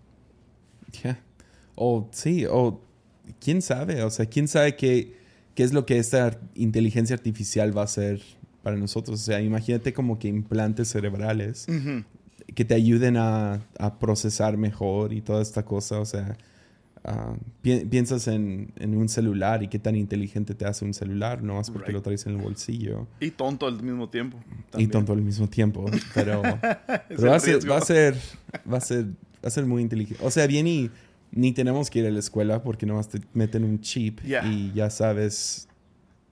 Ya. 1.03 1.19
O 1.75 2.09
sí, 2.13 2.45
o 2.51 2.81
quién 3.41 3.63
sabe, 3.63 4.03
o 4.03 4.11
sea, 4.11 4.27
quién 4.27 4.49
sabe 4.49 4.77
qué, 4.77 5.15
qué 5.55 5.63
es 5.63 5.73
lo 5.73 5.87
que 5.87 5.99
esta 5.99 6.39
inteligencia 6.55 7.15
artificial 7.15 7.77
va 7.77 7.83
a 7.83 7.85
hacer 7.85 8.21
para 8.63 8.77
nosotros. 8.77 9.21
O 9.21 9.25
sea, 9.25 9.41
imagínate 9.41 9.93
como 9.93 10.19
que 10.19 10.29
implantes 10.29 10.89
cerebrales 10.89 11.67
que 12.55 12.65
te 12.65 12.75
ayuden 12.75 13.17
a, 13.17 13.63
a 13.79 13.99
procesar 13.99 14.57
mejor 14.57 15.13
y 15.13 15.21
toda 15.21 15.41
esta 15.41 15.65
cosa. 15.65 16.01
O 16.01 16.05
sea, 16.05 16.37
pi- 17.63 17.85
piensas 17.87 18.29
en, 18.29 18.73
en 18.77 18.97
un 18.97 19.09
celular 19.09 19.63
y 19.63 19.69
qué 19.69 19.79
tan 19.79 19.97
inteligente 19.97 20.55
te 20.55 20.65
hace 20.67 20.85
un 20.85 20.93
celular, 20.93 21.43
no 21.43 21.55
más 21.55 21.71
porque 21.71 21.87
Right. 21.89 21.95
lo 21.97 22.03
traes 22.03 22.27
en 22.27 22.33
el 22.37 22.39
bolsillo. 22.43 23.07
Y 23.21 23.31
tonto 23.31 23.67
al 23.67 23.83
mismo 23.83 24.09
tiempo. 24.09 24.39
Y 24.77 24.87
tonto 24.89 25.13
al 25.13 25.23
mismo 25.23 25.49
tiempo. 25.49 25.87
Pero, 26.15 26.43
pero 27.09 27.31
va, 27.31 27.37
a 27.37 27.41
ser, 27.41 27.71
va 27.71 27.79
a 27.79 27.81
ser, 27.81 28.17
va 28.71 28.77
a 28.79 28.81
ser, 28.81 29.05
va 29.07 29.13
a 29.45 29.51
ser 29.51 29.65
muy 29.67 29.83
inteligente. 29.83 30.23
O 30.25 30.31
sea, 30.31 30.47
bien 30.47 30.67
y 30.67 30.91
ni 31.33 31.53
tenemos 31.53 31.91
que 31.91 32.01
ir 32.01 32.07
a 32.07 32.11
la 32.11 32.19
escuela 32.19 32.63
porque 32.63 32.87
nomás 32.87 33.09
te 33.09 33.21
meten 33.35 33.65
un 33.65 33.81
chip 33.81 34.21
y 34.47 34.73
ya 34.73 34.91
sabes, 34.91 35.69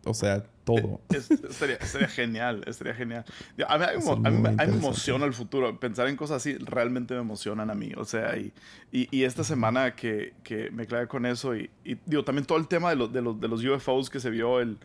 o 0.04 0.14
sea, 0.14 0.42
todo. 0.64 1.00
Es- 1.10 1.30
estaría, 1.30 1.76
estaría 1.76 2.08
genial, 2.08 2.62
estaría 2.66 2.94
genial. 2.94 3.24
A 3.68 3.78
mí, 3.78 3.84
a 3.84 4.30
mí 4.30 4.36
a 4.36 4.40
me- 4.40 4.50
mí 4.50 4.56
emociona 4.78 5.24
el 5.24 5.32
futuro. 5.32 5.78
Pensar 5.80 6.08
en 6.08 6.16
cosas 6.16 6.38
así 6.38 6.54
realmente 6.58 7.14
me 7.14 7.20
emocionan 7.20 7.70
a 7.70 7.74
mí. 7.74 7.92
O 7.96 8.04
sea, 8.04 8.36
y, 8.36 8.52
y, 8.92 9.08
y 9.16 9.22
esta 9.24 9.44
semana 9.44 9.94
que, 9.94 10.34
que 10.42 10.70
me 10.70 10.86
clavé 10.86 11.06
con 11.08 11.24
eso 11.26 11.56
y, 11.56 11.70
y 11.84 11.96
digo, 12.06 12.22
también 12.24 12.44
todo 12.44 12.58
el 12.58 12.68
tema 12.68 12.90
de, 12.90 12.96
los 12.96 13.12
de, 13.12 13.22
los, 13.22 13.40
de 13.40 13.48
los 13.48 13.64
UFOs 13.64 14.10
que 14.10 14.20
se 14.20 14.28
vio, 14.30 14.60
el, 14.60 14.78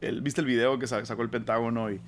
el, 0.00 0.20
viste 0.20 0.40
el 0.40 0.46
video 0.48 0.78
que 0.78 0.86
sa- 0.86 1.04
sacó 1.04 1.22
el 1.22 1.30
Pentágono 1.30 1.90
y 1.92 2.00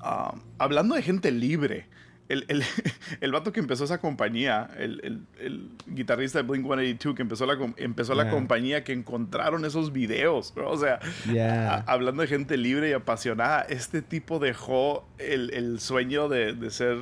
ah, 0.00 0.34
hablando 0.58 0.94
de 0.94 1.02
gente 1.02 1.30
libre. 1.32 1.86
El, 2.30 2.44
el, 2.48 2.62
el 3.20 3.32
vato 3.32 3.52
que 3.52 3.60
empezó 3.60 3.84
esa 3.84 3.98
compañía, 4.00 4.70
el, 4.78 5.00
el, 5.02 5.20
el 5.40 5.68
guitarrista 5.86 6.38
de 6.42 6.48
Blink 6.48 6.64
182 6.64 7.14
que 7.16 7.22
empezó 7.22 7.44
la, 7.46 7.58
empezó 7.76 8.14
la 8.14 8.30
compañía 8.30 8.84
que 8.84 8.92
encontraron 8.92 9.64
esos 9.64 9.92
videos, 9.92 10.54
o 10.56 10.78
sea, 10.78 11.00
Yeah. 11.30 11.74
a- 11.74 11.92
hablando 11.92 12.22
de 12.22 12.28
gente 12.28 12.56
libre 12.56 12.90
y 12.90 12.92
apasionada, 12.92 13.62
este 13.62 14.00
tipo 14.02 14.38
dejó 14.38 15.06
el, 15.18 15.50
el 15.52 15.80
sueño 15.80 16.28
de, 16.28 16.52
de 16.54 16.70
ser 16.70 16.98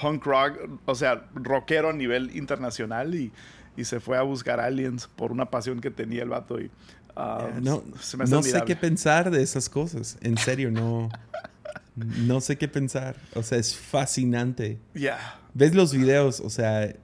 punk 0.00 0.24
rock, 0.24 0.58
o 0.86 0.94
sea, 0.94 1.26
rockero 1.34 1.90
a 1.90 1.92
nivel 1.92 2.34
internacional 2.36 3.14
y, 3.14 3.30
y 3.76 3.84
se 3.84 4.00
fue 4.00 4.16
a 4.16 4.22
buscar 4.22 4.60
aliens 4.60 5.06
por 5.06 5.32
una 5.32 5.46
pasión 5.50 5.80
que 5.80 5.90
tenía 5.90 6.22
el 6.22 6.28
vato. 6.30 6.60
Y, 6.60 6.70
ah, 7.16 7.48
No, 7.60 7.82
no 8.28 8.42
sé 8.42 8.62
qué 8.64 8.74
pensar 8.76 9.30
de 9.30 9.42
esas 9.42 9.68
cosas. 9.68 10.16
En 10.22 10.38
serio, 10.38 10.70
no. 10.70 11.08
No 11.96 12.40
sé 12.40 12.56
qué 12.56 12.68
pensar. 12.68 13.16
O 13.34 13.42
sea, 13.42 13.58
es 13.58 13.76
fascinante. 13.76 14.78
Ya, 14.94 15.42
Ves 15.54 15.74
los 15.74 15.92
videos, 15.92 16.40
o 16.40 16.48
sea, 16.48 16.94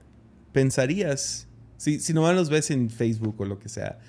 pensarías, 0.51 1.47
si, 1.77 1.99
si 1.99 2.13
nomás 2.13 2.35
los 2.35 2.49
ves 2.49 2.71
en 2.71 2.89
Facebook 2.89 3.35
o 3.39 3.45
lo 3.45 3.59
que 3.59 3.69
sea, 3.69 3.99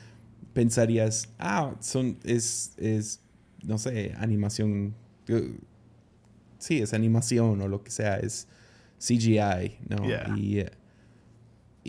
pensarías, 0.54 1.28
ah, 1.38 1.74
son, 1.80 2.18
es, 2.24 2.72
es, 2.78 3.20
no 3.62 3.76
sé, 3.76 4.14
animación. 4.16 4.94
Sí, 6.58 6.80
es 6.80 6.94
animación 6.94 7.60
o 7.60 7.68
lo 7.68 7.82
que 7.82 7.90
sea, 7.90 8.16
es 8.16 8.48
CGI, 8.98 9.78
¿no? 9.88 10.06
Yeah. 10.06 10.34
Y, 10.36 10.64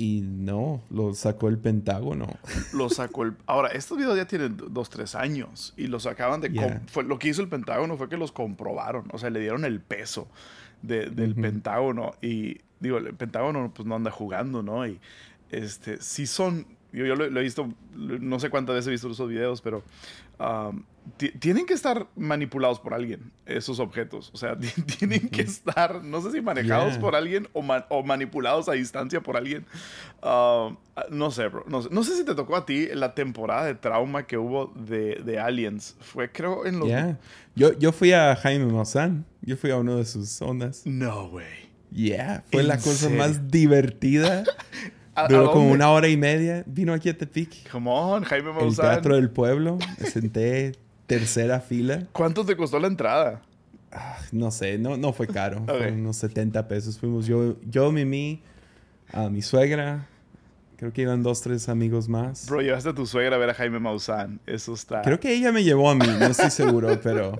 y 0.02 0.22
no, 0.22 0.82
lo 0.90 1.14
sacó 1.14 1.48
el 1.48 1.60
Pentágono. 1.60 2.26
lo 2.74 2.90
sacó 2.90 3.22
el... 3.22 3.36
Ahora, 3.46 3.68
estos 3.68 4.00
videos 4.00 4.18
ya 4.18 4.26
tienen 4.26 4.58
dos, 4.58 4.90
tres 4.90 5.14
años 5.14 5.76
y 5.78 5.86
los 5.86 6.08
acaban 6.08 6.42
de... 6.42 6.50
Yeah. 6.50 6.82
fue, 6.88 7.04
lo 7.04 7.20
que 7.20 7.28
hizo 7.28 7.44
el 7.44 7.50
Pentágono 7.50 7.98
fue 7.98 8.10
que 8.10 8.18
los 8.18 8.32
comprobaron, 8.32 9.06
o 9.14 9.20
sea, 9.20 9.30
le 9.30 9.40
dieron 9.40 9.64
el 9.64 9.80
peso 9.80 10.28
de- 10.82 11.12
del. 11.12 11.36
Pentágono 11.36 12.16
y 12.20 12.62
digo, 12.80 12.98
el 12.98 13.14
Pentágono 13.14 13.72
pues 13.76 13.88
no 13.88 13.94
anda 13.94 14.10
jugando, 14.10 14.64
¿no? 14.64 14.88
Y 14.88 15.00
este, 15.52 16.02
sí 16.02 16.26
son... 16.26 16.66
Yo, 16.92 17.06
yo 17.06 17.16
lo, 17.16 17.30
lo 17.30 17.40
he 17.40 17.44
visto, 17.44 17.72
no 17.94 18.40
sé 18.40 18.50
cuántas 18.50 18.74
veces 18.74 18.88
he 18.88 18.92
visto 18.92 19.12
esos 19.12 19.30
videos, 19.30 19.62
pero 19.62 19.84
um, 20.40 20.82
tienen 21.40 21.66
que 21.66 21.74
estar 21.74 22.08
manipulados 22.16 22.80
por 22.80 22.94
alguien, 22.94 23.32
esos 23.46 23.80
objetos. 23.80 24.32
O 24.34 24.38
sea, 24.38 24.58
tienen 25.00 25.30
que 25.30 25.42
estar, 25.42 26.04
no 26.04 26.22
sé 26.22 26.32
si 26.32 26.42
manejados 26.42 26.98
por 26.98 27.16
alguien 27.16 27.48
o, 27.54 28.04
manipulados 28.04 28.70
a 28.70 28.74
distancia 28.74 29.22
por 29.22 29.38
alguien. 29.38 29.66
Ah, 30.22 30.76
no 31.10 31.32
sé, 31.32 31.48
bro. 31.48 31.66
No 31.68 32.04
sé, 32.04 32.16
si 32.16 32.24
te 32.24 32.36
tocó 32.36 32.56
a 32.56 32.66
ti 32.66 32.88
la 32.94 33.14
temporada 33.14 33.66
de 33.66 33.76
trauma 33.76 34.26
que 34.28 34.38
hubo 34.38 34.74
de, 34.76 35.40
Aliens. 35.40 35.96
Fue, 36.00 36.32
creo, 36.32 36.66
en 36.66 36.80
los. 36.80 36.90
Yo, 37.56 37.78
yo 37.78 37.92
fui 37.92 38.14
a 38.14 38.36
Jaime 38.36 38.66
Maussan. 38.66 39.26
Yo 39.42 39.58
fui 39.58 39.72
a 39.72 39.78
uno 39.78 39.98
de 39.98 40.06
sus 40.06 40.42
ondas. 40.42 40.84
No, 40.86 41.30
güey. 41.30 41.72
Yeah. 41.92 42.44
Fue 42.52 42.64
la 42.64 42.78
cosa 42.78 43.10
más 43.10 43.50
divertida. 43.50 44.44
Duró 45.28 45.52
como 45.52 45.72
una 45.72 45.90
hora 45.90 46.08
y 46.08 46.16
media. 46.16 46.64
Vino 46.66 46.94
aquí 46.94 47.10
a 47.10 47.18
Tepic. 47.18 47.70
Come 47.70 47.90
on, 47.92 48.24
Jaime 48.24 48.54
Maussan. 48.54 48.86
El 48.86 48.92
Teatro 48.92 49.16
del 49.16 49.30
Pueblo. 49.30 49.78
Me 50.00 50.10
senté 50.10 50.74
tercera 51.12 51.60
fila. 51.60 52.08
¿Cuánto 52.13 52.45
te 52.45 52.56
costó 52.56 52.80
la 52.80 52.88
entrada? 52.88 53.41
Ah, 53.91 54.17
no 54.32 54.50
sé, 54.50 54.78
no, 54.78 54.95
no 54.95 55.12
fue 55.12 55.28
caro. 55.28 55.62
Fue 55.65 55.91
unos 55.91 56.15
70 56.15 56.69
pesos. 56.69 56.97
Fuimos 56.97 57.28
yo, 57.28 57.58
yo 57.69 57.91
Mimi, 57.91 58.41
a 59.12 59.30
mi 59.30 59.41
suegra. 59.41 60.08
Creo 60.78 60.93
que 60.93 61.02
iban 61.02 61.21
dos, 61.21 61.41
tres 61.41 61.67
amigos 61.67 62.08
más. 62.08 62.47
Bro, 62.47 62.62
llevaste 62.62 62.89
a 62.89 62.95
tu 62.95 63.06
suegra 63.06 63.36
a 63.36 63.39
ver 63.39 63.50
a 63.50 63.54
Jaime 63.54 63.80
Maussan. 63.80 64.39
Eso 64.45 64.74
está. 64.74 65.02
Creo 65.02 65.19
que 65.19 65.34
ella 65.34 65.52
me 65.52 65.65
llevó 65.65 65.89
a 65.89 65.95
mí, 65.95 66.08
no 66.08 66.28
estoy 66.28 66.50
seguro, 66.50 66.97
pero. 67.04 67.38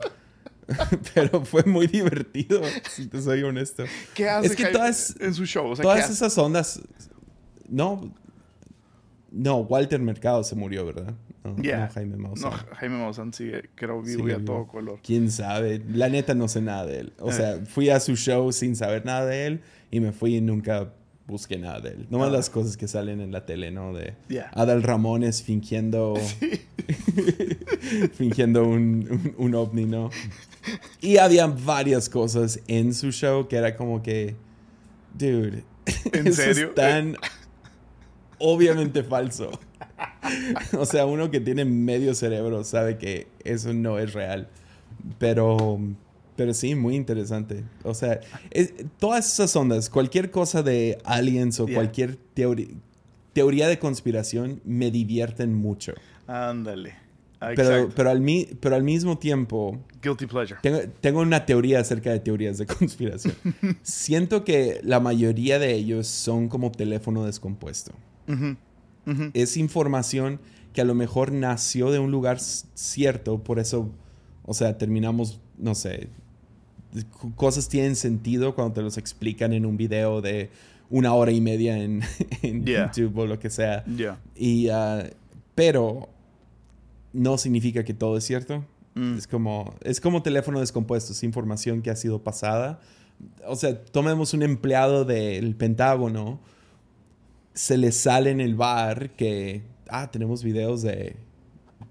pero 1.14 1.44
fue 1.46 1.64
muy 1.64 1.88
divertido, 1.88 2.62
si 2.90 3.08
te 3.08 3.22
soy 3.22 3.44
honesto. 3.44 3.84
¿Qué 4.14 4.30
hace 4.30 4.48
es 4.48 4.56
que 4.56 4.66
todas, 4.66 5.16
en 5.20 5.34
su 5.34 5.46
show? 5.46 5.74
todas 5.76 6.10
esas 6.10 6.38
ondas. 6.38 6.82
No. 7.70 8.14
No, 9.32 9.60
Walter 9.60 10.02
Mercado 10.02 10.44
se 10.44 10.56
murió, 10.56 10.86
¿verdad? 10.86 11.14
No, 11.44 11.56
Jaime 11.94 12.18
Maussan. 12.18 12.52
No, 12.52 12.58
Jaime 12.76 12.98
Maussan 12.98 13.34
sigue, 13.34 13.70
creo, 13.76 14.02
vivo 14.02 14.30
y 14.30 14.32
a 14.32 14.44
todo 14.44 14.68
color. 14.68 15.00
Quién 15.04 15.32
sabe. 15.32 15.82
La 15.90 16.10
neta 16.10 16.36
no 16.36 16.48
sé 16.48 16.62
nada 16.62 16.86
de 16.86 17.00
él. 17.00 17.14
O 17.20 17.30
eh. 17.30 17.34
sea, 17.34 17.66
fui 17.66 17.90
a 17.90 18.00
su 18.00 18.16
show 18.16 18.52
sin 18.52 18.76
saber 18.76 19.06
nada 19.06 19.26
de 19.26 19.48
él 19.48 19.62
y 19.90 20.00
me 20.00 20.12
fui 20.12 20.36
y 20.36 20.42
nunca 20.42 20.94
busqué 21.26 21.58
nada 21.58 21.80
de 21.80 21.90
él. 21.92 22.08
Nomás 22.10 22.30
ah. 22.30 22.34
las 22.34 22.50
cosas 22.50 22.78
que 22.78 22.88
salen 22.88 23.22
en 23.22 23.32
la 23.32 23.46
tele, 23.46 23.72
¿no? 23.72 23.94
De 23.94 24.16
Adal 24.52 24.84
Ramones 24.84 25.42
fingiendo. 25.42 26.14
fingiendo 28.14 28.66
un, 28.66 29.34
un, 29.38 29.56
ovni, 29.56 29.86
¿no? 29.86 30.10
Y 31.00 31.18
había 31.18 31.48
varias 31.48 32.10
cosas 32.10 32.60
en 32.68 32.94
su 32.94 33.12
show 33.12 33.48
que 33.48 33.56
era 33.56 33.76
como 33.76 34.04
que. 34.04 34.36
Dude. 35.14 35.64
¿En 36.14 36.34
serio? 36.34 36.70
Es 36.70 36.76
tan 36.76 37.16
obviamente 38.38 39.04
falso. 39.04 39.52
o 40.78 40.86
sea, 40.86 41.06
uno 41.06 41.32
que 41.32 41.40
tiene 41.40 41.66
medio 41.66 42.14
cerebro 42.14 42.64
sabe 42.64 42.98
que 42.98 43.28
eso 43.44 43.74
no 43.74 44.00
es 44.00 44.14
real. 44.14 44.48
Pero, 45.18 45.80
pero 46.36 46.54
sí, 46.54 46.76
muy 46.76 46.96
interesante. 46.96 47.64
O 47.84 47.94
sea, 47.94 48.20
todas 49.00 49.34
esas 49.34 49.56
ondas, 49.56 49.90
cualquier 49.90 50.32
cosa 50.32 50.64
de 50.64 50.98
aliens 51.04 51.60
o 51.60 51.68
cualquier 51.68 52.18
teoría 53.34 53.68
de 53.68 53.80
conspiración 53.80 54.62
me 54.64 54.92
divierten 54.92 55.54
mucho. 55.54 55.94
Ándale. 56.28 56.96
Pero, 57.56 57.90
pero, 57.96 58.12
al 58.12 58.24
pero 58.60 58.76
al 58.76 58.84
mismo 58.84 59.18
tiempo... 59.18 59.80
Guilty 60.04 60.28
pleasure. 60.28 60.60
Tengo, 61.02 61.22
una 61.22 61.44
teoría 61.44 61.80
acerca 61.80 62.12
de 62.12 62.20
teorías 62.20 62.60
de 62.60 62.68
conspiración. 62.68 63.34
Siento 63.82 64.44
que 64.46 64.80
la 64.84 65.00
mayoría 65.00 65.58
de 65.58 65.74
ellos 65.74 66.06
son 66.06 66.50
como 66.50 66.72
teléfono 66.72 67.26
descompuesto. 67.26 67.94
Es 69.34 69.58
información 69.58 70.40
que 70.74 70.82
a 70.82 70.86
lo 70.86 70.96
mejor 70.96 71.32
nació 71.32 71.92
de 71.92 72.00
un 72.00 72.12
lugar 72.12 72.40
cierto, 72.40 73.44
por 73.44 73.60
eso, 73.60 73.90
o 74.46 74.54
sea, 74.54 74.78
terminamos, 74.78 75.40
no 75.58 75.76
sé, 75.76 76.10
cosas 77.36 77.70
tienen 77.70 77.96
sentido 77.96 78.56
cuando 78.56 78.76
te 78.76 78.82
los 78.82 78.98
explican 78.98 79.54
en 79.54 79.66
un 79.66 79.78
video 79.78 80.22
de 80.22 80.50
una 80.90 81.14
hora 81.14 81.32
y 81.32 81.42
media 81.42 81.78
en, 81.78 82.02
YouTube 82.44 83.18
o 83.18 83.26
lo 83.26 83.40
que 83.40 83.50
sea. 83.50 83.84
Y, 84.36 84.70
uh, 84.70 85.10
pero 85.56 86.10
no 87.14 87.38
significa 87.38 87.84
que 87.84 87.94
todo 87.94 88.18
es 88.18 88.26
cierto. 88.26 88.66
Mm. 88.96 89.18
Es, 89.18 89.28
como, 89.28 89.74
es 89.82 90.02
como 90.02 90.22
teléfono 90.22 90.60
descompuesto, 90.60 91.14
es 91.14 91.24
información 91.24 91.82
que 91.82 91.90
ha 91.90 91.96
sido 91.96 92.24
pasada. 92.24 92.82
O 93.48 93.56
sea, 93.56 93.84
tomemos 93.86 94.34
un 94.34 94.44
empleado 94.44 95.06
del 95.06 95.56
Pentágono 95.56 96.40
se 97.54 97.78
le 97.78 97.92
sale 97.92 98.32
en 98.32 98.42
el 98.42 98.56
bar 98.56 99.12
que, 99.12 99.62
ah, 99.90 100.10
tenemos 100.12 100.44
videos 100.44 100.82
de, 100.82 101.16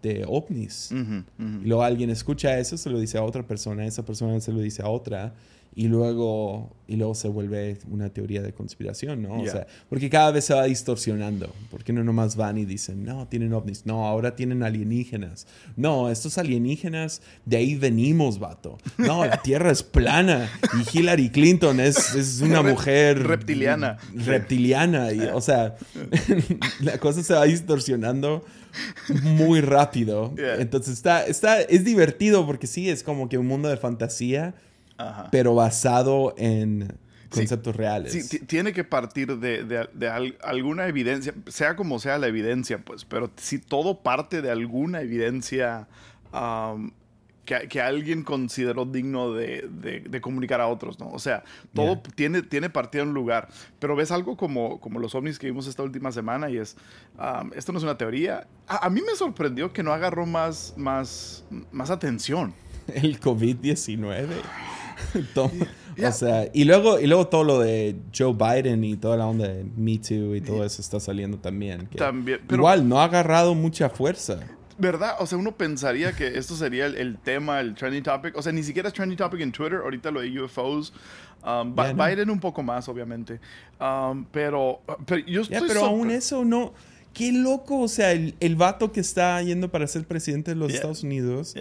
de 0.02 0.24
ovnis. 0.26 0.90
Y 0.92 1.66
luego 1.66 1.82
alguien 1.82 2.10
escucha 2.10 2.58
eso, 2.58 2.76
se 2.76 2.90
lo 2.90 2.98
dice 2.98 3.18
a 3.18 3.22
otra 3.22 3.46
persona, 3.46 3.84
esa 3.86 4.04
persona 4.04 4.40
se 4.40 4.52
lo 4.52 4.60
dice 4.60 4.82
a 4.82 4.88
otra 4.88 5.34
y 5.72 5.87
luego, 5.87 6.76
y 6.88 6.96
luego 6.96 7.14
se 7.14 7.28
vuelve 7.28 7.78
una 7.88 8.09
teoría 8.09 8.42
de 8.42 8.52
conspiración, 8.52 9.22
¿no? 9.22 9.40
O 9.40 9.46
sea, 9.46 9.68
porque 9.88 10.11
cada 10.11 10.33
vez 10.33 10.44
se 10.46 10.54
va 10.54 10.64
distorsionando. 10.64 11.54
Porque 11.70 11.92
no 11.92 12.02
nomás 12.02 12.35
van 12.35 12.59
y 12.59 12.64
dicen, 12.64 13.04
no, 13.04 13.28
tienen 13.28 13.52
ovnis, 13.52 13.87
no, 13.87 14.06
ahora 14.06 14.35
tienen 14.35 14.64
alienígenas. 14.64 15.46
No, 15.76 16.11
estos 16.11 16.38
alienígenas, 16.38 17.22
de 17.44 17.59
ahí 17.59 17.76
venimos, 17.76 18.40
vato. 18.40 18.78
No, 18.98 19.24
la 19.24 19.37
Tierra 19.42 19.70
es 19.70 19.85
plana 19.85 20.50
y 20.74 20.98
Hillary 20.98 21.30
Clinton 21.30 21.78
es, 21.78 22.16
es 22.16 22.40
una 22.40 22.62
mujer... 22.62 23.22
Reptiliana. 23.22 23.98
Reptiliana. 24.14 25.12
Y, 25.12 25.20
o 25.20 25.40
sea, 25.40 25.76
la 26.80 26.98
cosa 26.98 27.22
se 27.22 27.33
va 27.33 27.44
distorsionando 27.44 28.44
muy 29.22 29.61
rápido. 29.61 30.35
Entonces 30.59 30.94
está, 30.94 31.24
está, 31.26 31.61
es 31.61 31.85
divertido 31.85 32.44
porque 32.44 32.66
sí, 32.66 32.90
es 32.90 33.04
como 33.04 33.28
que 33.28 33.38
un 33.38 33.46
mundo 33.46 33.68
de 33.68 33.76
fantasía 33.76 34.54
pero 35.30 35.54
basado 35.54 36.34
en 36.36 36.98
conceptos 37.30 37.76
reales. 37.76 38.28
Sí, 38.28 38.40
tiene 38.40 38.72
que 38.72 38.84
partir 38.84 39.38
de, 39.38 40.36
alguna 40.42 40.88
evidencia, 40.88 41.34
sea 41.46 41.76
como 41.76 41.98
sea 41.98 42.18
la 42.18 42.26
evidencia, 42.26 42.78
pues, 42.78 43.04
pero 43.04 43.30
si 43.36 43.58
todo 43.58 44.02
parte 44.02 44.42
de 44.42 44.50
alguna 44.50 45.00
evidencia 45.00 45.88
que, 47.44 47.80
alguien 47.80 48.22
consideró 48.22 48.84
digno 48.84 49.32
de, 49.32 50.20
comunicar 50.20 50.60
a 50.60 50.66
otros, 50.66 50.98
¿no? 50.98 51.08
O 51.08 51.18
sea, 51.18 51.44
todo 51.72 52.00
tiene, 52.14 52.42
tiene 52.42 52.68
partido 52.70 53.02
en 53.02 53.08
un 53.08 53.14
lugar, 53.14 53.48
pero 53.78 53.96
ves 53.96 54.10
algo 54.10 54.36
como, 54.36 54.80
como 54.80 54.98
los 54.98 55.14
ovnis 55.14 55.38
que 55.38 55.46
vimos 55.46 55.66
esta 55.66 55.82
última 55.82 56.12
semana 56.12 56.50
y 56.50 56.58
es, 56.58 56.76
esto 57.54 57.72
no 57.72 57.78
es 57.78 57.84
una 57.84 57.96
teoría. 57.96 58.46
A, 58.66 58.86
a, 58.86 58.90
mí 58.90 59.00
me 59.06 59.14
sorprendió 59.16 59.72
que 59.72 59.82
no 59.82 59.92
agarró 59.92 60.26
más, 60.26 60.74
más, 60.76 61.44
más 61.72 61.90
atención. 61.90 62.54
El 62.94 63.20
COVID-19. 63.20 64.28
O 66.08 66.12
sea, 66.12 66.48
y 66.52 66.64
luego, 66.64 66.98
y 66.98 67.06
luego 67.06 67.26
todo 67.26 67.44
lo 67.44 67.58
de 67.58 67.96
Joe 68.16 68.32
Biden 68.32 68.84
y 68.84 68.96
toda 68.96 69.16
la 69.16 69.26
onda 69.26 69.48
de 69.48 69.64
Me 69.76 69.98
Too 69.98 70.34
y 70.36 70.40
todo 70.40 70.64
eso 70.64 70.80
está 70.80 71.00
saliendo 71.00 71.38
también. 71.38 71.88
también 71.88 72.40
igual, 72.50 72.88
no 72.88 73.00
ha 73.00 73.04
agarrado 73.04 73.54
mucha 73.54 73.90
fuerza. 73.90 74.40
¿Verdad? 74.78 75.16
O 75.18 75.26
sea, 75.26 75.36
uno 75.36 75.52
pensaría 75.52 76.12
que 76.12 76.38
esto 76.38 76.56
sería 76.56 76.86
el, 76.86 77.18
tema, 77.18 77.60
el 77.60 77.74
trending 77.74 78.02
topic. 78.02 78.34
O 78.36 78.40
sea, 78.40 78.50
ni 78.50 78.62
siquiera 78.62 78.88
es 78.88 78.94
trending 78.94 79.18
topic 79.18 79.40
en 79.42 79.52
Twitter. 79.52 79.80
Ahorita 79.84 80.10
lo 80.10 80.22
de 80.22 80.40
UFOs. 80.40 80.94
Um, 81.44 81.74
Biden 81.74 82.30
un 82.30 82.40
poco 82.40 82.62
más, 82.62 82.88
obviamente. 82.88 83.40
Um, 83.78 84.24
pero, 84.32 84.80
pero 85.04 85.26
yo 85.26 85.42
estoy... 85.42 85.68
pero 85.68 85.84
aún 85.84 86.10
eso 86.10 86.46
no... 86.46 86.72
Qué 87.12 87.30
loco. 87.30 87.80
O 87.80 87.88
sea, 87.88 88.12
el, 88.12 88.34
el 88.40 88.56
vato 88.56 88.90
que 88.90 89.00
está 89.00 89.42
yendo 89.42 89.70
para 89.70 89.86
ser 89.86 90.06
presidente 90.06 90.52
de 90.52 90.54
los 90.54 90.72
Estados 90.72 91.02
Unidos 91.02 91.54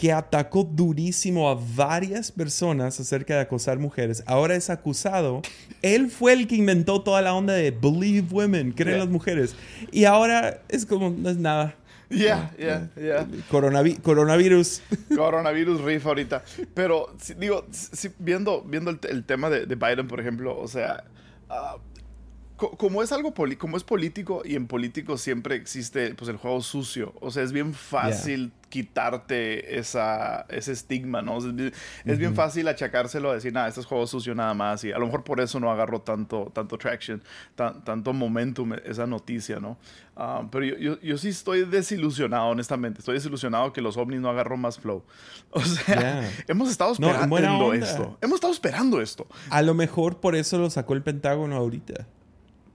que 0.00 0.14
atacó 0.14 0.64
durísimo 0.64 1.50
a 1.50 1.60
varias 1.76 2.32
personas 2.32 2.98
acerca 2.98 3.34
de 3.34 3.40
acosar 3.40 3.78
mujeres. 3.78 4.22
Ahora 4.24 4.54
es 4.54 4.70
acusado. 4.70 5.42
Él 5.82 6.10
fue 6.10 6.32
el 6.32 6.48
que 6.48 6.54
inventó 6.54 7.02
toda 7.02 7.20
la 7.20 7.34
onda 7.34 7.52
de 7.52 7.70
believe 7.70 8.26
women, 8.30 8.72
creen 8.72 8.98
las 8.98 9.10
mujeres. 9.10 9.54
Y 9.92 10.06
ahora 10.06 10.62
es 10.70 10.86
como, 10.86 11.10
no 11.10 11.28
es 11.28 11.36
nada. 11.36 11.74
Ya, 12.08 12.50
ya, 12.58 12.88
ya. 12.96 13.26
coronavirus. 13.50 14.80
Coronavirus 15.14 15.82
riff 15.82 16.06
ahorita. 16.06 16.44
Pero, 16.72 17.14
digo, 17.36 17.66
viendo, 18.18 18.62
viendo 18.62 18.98
el, 19.02 19.24
tema 19.24 19.50
de, 19.50 19.66
Biden, 19.66 20.08
por 20.08 20.18
ejemplo, 20.18 20.58
o 20.58 20.66
sea, 20.66 21.04
ah, 21.50 21.76
como 22.60 23.02
es 23.02 23.12
algo 23.12 23.32
como 23.58 23.76
es 23.76 23.84
político 23.84 24.42
y 24.44 24.54
en 24.54 24.66
político 24.66 25.16
siempre 25.16 25.54
existe 25.56 26.14
pues 26.14 26.28
el 26.28 26.36
juego 26.36 26.60
sucio, 26.60 27.14
o 27.20 27.30
sea, 27.30 27.42
es 27.42 27.52
bien 27.52 27.72
fácil 27.72 28.52
quitarte 28.68 29.78
esa, 29.78 30.46
ese 30.48 30.72
estigma, 30.72 31.22
¿no? 31.22 31.38
Es, 31.38 32.18
bien 32.18 32.34
fácil 32.34 32.68
achacárselo 32.68 33.30
a 33.30 33.34
decir, 33.34 33.52
nada, 33.52 33.66
este 33.66 33.80
es 33.80 33.86
juego 33.86 34.06
sucio 34.06 34.34
nada 34.34 34.54
más 34.54 34.84
y 34.84 34.92
a 34.92 34.98
lo 34.98 35.06
mejor 35.06 35.24
por 35.24 35.40
eso 35.40 35.58
no 35.58 35.70
agarró 35.72 36.02
tanto, 36.02 36.50
tanto 36.54 36.78
traction, 36.78 37.22
tanto 37.56 38.12
momentum 38.12 38.74
esa 38.84 39.06
noticia, 39.06 39.58
¿no? 39.58 39.78
Ah, 40.14 40.46
pero 40.50 40.64
yo, 40.64 41.00
yo, 41.00 41.18
sí 41.18 41.28
estoy 41.28 41.64
desilusionado, 41.64 42.48
honestamente, 42.48 42.98
estoy 42.98 43.14
desilusionado 43.14 43.72
que 43.72 43.80
los 43.80 43.96
ovnis 43.96 44.20
no 44.20 44.28
agarró 44.28 44.56
más 44.56 44.78
flow. 44.78 45.02
O 45.52 45.60
sea, 45.62 46.30
hemos 46.46 46.70
estado 46.70 46.92
esperando 46.92 47.72
esto. 47.72 48.18
Hemos 48.20 48.36
estado 48.36 48.52
esperando 48.52 49.00
esto. 49.00 49.26
A 49.48 49.62
lo 49.62 49.74
mejor 49.74 50.20
por 50.20 50.36
eso 50.36 50.58
lo 50.58 50.70
sacó 50.70 50.94
el 50.94 51.02
Pentágono 51.02 51.56
ahorita 51.56 52.06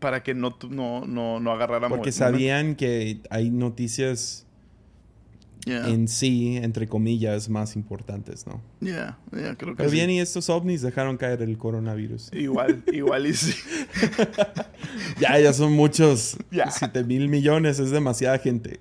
para 0.05 0.21
que 0.21 0.35
no, 0.35 0.55
no, 0.69 1.03
no, 1.07 1.39
no 1.39 1.51
agarraran 1.51 1.89
Porque 1.89 2.11
sabían 2.11 2.75
que 2.75 3.21
hay 3.31 3.49
noticias 3.49 4.43
Yeah. 5.65 5.87
en 5.89 6.07
sí, 6.07 6.57
entre 6.57 6.87
comillas, 6.87 7.49
más 7.49 7.75
importantes, 7.75 8.45
¿no? 8.45 8.61
Yeah, 8.81 9.17
yeah, 9.31 9.55
creo 9.55 9.71
que 9.73 9.77
Pero 9.77 9.89
sí. 9.89 9.95
bien, 9.95 10.11
y 10.11 10.19
estos 10.19 10.47
ovnis 10.51 10.83
dejaron 10.83 11.17
caer 11.17 11.41
el 11.41 11.57
coronavirus. 11.57 12.31
Igual, 12.33 12.83
igual 12.93 13.25
y 13.25 13.33
sí. 13.33 13.55
Ya, 15.19 15.39
ya 15.39 15.53
son 15.53 15.73
muchos. 15.73 16.37
Ya. 16.51 16.69
7 16.69 17.03
mil 17.03 17.29
millones, 17.29 17.79
es 17.79 17.91
demasiada 17.91 18.37
gente. 18.37 18.79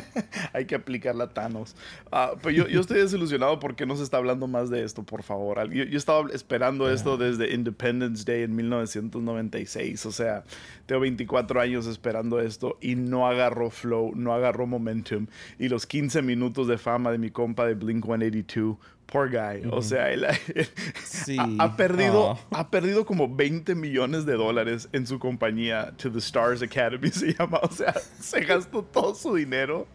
Hay 0.52 0.64
que 0.64 0.74
aplicarla 0.74 1.24
a 1.24 1.34
Thanos. 1.34 1.76
Ah, 2.10 2.32
pero 2.42 2.50
yo, 2.50 2.68
yo 2.68 2.80
estoy 2.80 2.98
desilusionado 2.98 3.58
porque 3.60 3.86
no 3.86 3.96
se 3.96 4.02
está 4.02 4.16
hablando 4.16 4.46
más 4.46 4.70
de 4.70 4.82
esto, 4.82 5.02
por 5.02 5.22
favor. 5.22 5.72
Yo, 5.72 5.84
yo 5.84 5.98
estaba 5.98 6.28
esperando 6.32 6.90
esto 6.90 7.16
desde 7.16 7.54
Independence 7.54 8.24
Day 8.24 8.42
en 8.42 8.56
1996. 8.56 10.06
O 10.06 10.12
sea, 10.12 10.44
tengo 10.86 11.00
24 11.02 11.60
años 11.60 11.86
esperando 11.86 12.40
esto 12.40 12.78
y 12.80 12.96
no 12.96 13.26
agarró 13.26 13.70
flow, 13.70 14.12
no 14.14 14.32
agarró 14.32 14.66
momentum. 14.66 15.26
Y 15.58 15.68
los 15.68 15.86
15 15.86 16.22
minutos 16.22 16.66
de 16.66 16.78
fama 16.78 17.10
de 17.12 17.18
mi 17.18 17.30
compa 17.30 17.66
de 17.66 17.74
Blink 17.74 18.04
182. 18.04 18.76
Poor 19.06 19.30
guy. 19.30 19.62
O 19.70 19.82
sea, 19.82 20.10
él, 20.10 20.24
él 20.54 20.66
Sí. 21.04 21.36
ha, 21.38 21.64
ha 21.64 21.76
perdido, 21.76 22.30
Oh. 22.32 22.38
ha 22.50 22.70
perdido 22.70 23.06
como 23.06 23.32
20 23.32 23.74
millones 23.76 24.26
de 24.26 24.32
dólares 24.34 24.88
en 24.92 25.06
su 25.06 25.18
compañía 25.20 25.92
To 25.96 26.10
the 26.10 26.18
Stars 26.18 26.60
Academy 26.60 27.08
se 27.12 27.32
llama. 27.34 27.60
O 27.62 27.70
sea, 27.70 27.94
se 28.20 28.40
gastó 28.40 28.82
todo 28.82 29.14
su 29.14 29.34
dinero. 29.36 29.86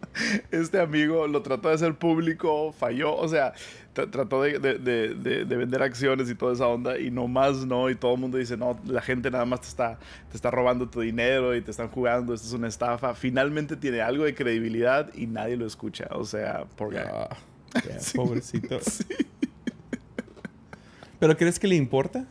Este 0.50 0.80
amigo 0.80 1.26
lo 1.26 1.42
trató 1.42 1.68
de 1.68 1.74
hacer 1.74 1.94
público, 1.94 2.72
falló. 2.72 3.14
O 3.14 3.28
sea, 3.28 3.52
tra- 3.94 4.10
trató 4.10 4.42
de, 4.42 4.58
de- 4.58 4.78
de- 4.78 5.14
de- 5.14 5.44
de 5.44 5.56
vender 5.56 5.82
acciones 5.82 6.30
y 6.30 6.34
toda 6.34 6.54
esa 6.54 6.66
onda 6.66 6.98
y 6.98 7.10
nomás 7.10 7.66
no. 7.66 7.90
Y 7.90 7.94
todo 7.96 8.14
el 8.14 8.20
mundo 8.20 8.38
dice, 8.38 8.56
no, 8.56 8.80
la 8.86 9.02
gente 9.02 9.30
nada 9.30 9.44
más 9.44 9.60
te 9.60 9.68
está, 9.68 9.98
te 10.30 10.36
está 10.36 10.50
robando 10.50 10.88
tu 10.88 11.02
dinero 11.02 11.54
y 11.54 11.60
te 11.60 11.70
están 11.70 11.88
jugando. 11.88 12.32
Esto 12.32 12.46
es 12.48 12.54
una 12.54 12.68
estafa. 12.68 13.14
Finalmente 13.14 13.76
tiene 13.76 14.00
algo 14.00 14.24
de 14.24 14.34
credibilidad 14.34 15.10
y 15.14 15.26
nadie 15.26 15.58
lo 15.58 15.66
escucha. 15.66 16.06
O 16.12 16.24
sea, 16.24 16.64
por 16.76 16.92
guy. 16.92 17.02
Ah, 17.74 17.80
ya, 17.88 17.98
Pobrecito. 18.14 18.78
¿Pero 21.18 21.36
crees 21.36 21.58
que 21.58 21.68
le 21.68 21.76
importa? 21.76 22.24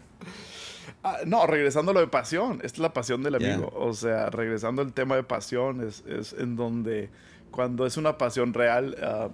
Ah, 1.03 1.19
no, 1.25 1.47
regresando 1.47 1.91
a 1.91 1.93
lo 1.93 1.99
de 2.01 2.07
pasión, 2.07 2.55
esta 2.63 2.67
es 2.67 2.79
la 2.79 2.93
pasión 2.93 3.23
del 3.23 3.35
amigo. 3.35 3.71
O 3.75 3.93
sea, 3.93 4.29
regresando 4.29 4.81
al 4.81 4.93
tema 4.93 5.15
de 5.15 5.23
pasión, 5.23 5.85
es, 5.87 6.03
es 6.05 6.33
en 6.33 6.55
donde 6.55 7.09
cuando 7.49 7.85
es 7.85 7.97
una 7.97 8.17
pasión 8.17 8.53
real, 8.53 8.95
ah, 9.01 9.29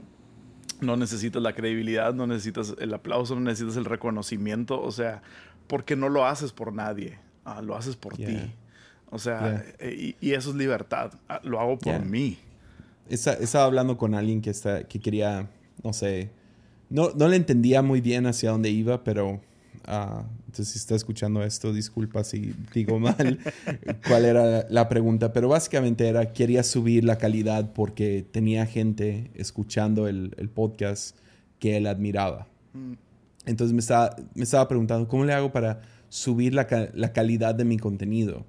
no 0.80 0.96
necesitas 0.96 1.42
la 1.42 1.54
credibilidad, 1.54 2.14
no 2.14 2.28
necesitas 2.28 2.76
el 2.80 2.94
aplauso, 2.94 3.34
no 3.36 3.42
necesitas 3.42 3.76
el 3.78 3.86
reconocimiento. 3.86 4.80
O 4.82 4.92
sea, 4.92 5.24
porque 5.68 5.96
no 5.96 6.08
lo 6.10 6.26
haces 6.26 6.54
por 6.54 6.72
nadie, 6.72 7.18
ah, 7.44 7.62
lo 7.62 7.76
haces 7.76 7.96
por 7.96 8.16
ti. 8.16 8.54
O 9.10 9.20
sea, 9.20 9.66
eh, 9.80 10.16
y, 10.22 10.28
y 10.30 10.34
eso 10.34 10.52
es 10.52 10.56
libertad. 10.56 11.14
Lo 11.44 11.60
hago 11.60 11.80
por 11.80 12.06
mí. 12.06 12.38
Esta- 13.10 13.34
estaba 13.34 13.66
hablando 13.66 13.98
con 13.98 14.14
alguien 14.14 14.42
que, 14.42 14.50
está, 14.52 14.84
que 14.84 15.00
quería, 15.00 15.50
no 15.84 15.94
sé, 15.94 16.32
no, 16.90 17.12
no 17.16 17.28
le 17.28 17.36
entendía 17.36 17.82
muy 17.82 18.02
bien 18.02 18.26
hacia 18.26 18.52
dónde 18.52 18.70
iba, 18.70 19.04
pero 19.04 19.42
ah, 19.86 20.26
entonces 20.46 20.70
si 20.70 20.80
está 20.80 20.96
escuchando 20.96 21.44
esto, 21.44 21.74
disculpa 21.74 22.24
si 22.24 22.54
digo 22.74 23.00
mal 23.00 23.40
cuál 24.08 24.26
era 24.26 24.68
la 24.70 24.90
pregunta, 24.90 25.34
pero 25.34 25.50
básicamente 25.50 26.08
era, 26.08 26.34
quería 26.34 26.64
subir 26.64 27.04
la 27.04 27.18
calidad 27.18 27.74
porque 27.74 28.26
tenía 28.32 28.66
gente 28.66 29.32
escuchando 29.36 30.08
el, 30.08 30.34
el 30.38 30.50
podcast 30.50 31.18
que 31.60 31.78
él 31.78 31.88
admiraba. 31.88 32.48
Mm. 32.74 32.94
Entonces 33.46 33.74
me 33.74 33.80
estaba, 33.80 34.16
me 34.36 34.44
estaba 34.44 34.68
preguntando, 34.68 35.08
¿cómo 35.08 35.26
le 35.26 35.34
hago 35.34 35.52
para 35.52 35.82
subir 36.10 36.54
la, 36.54 36.68
la 36.94 37.14
calidad 37.14 37.56
de 37.56 37.64
mi 37.64 37.78
contenido? 37.78 38.46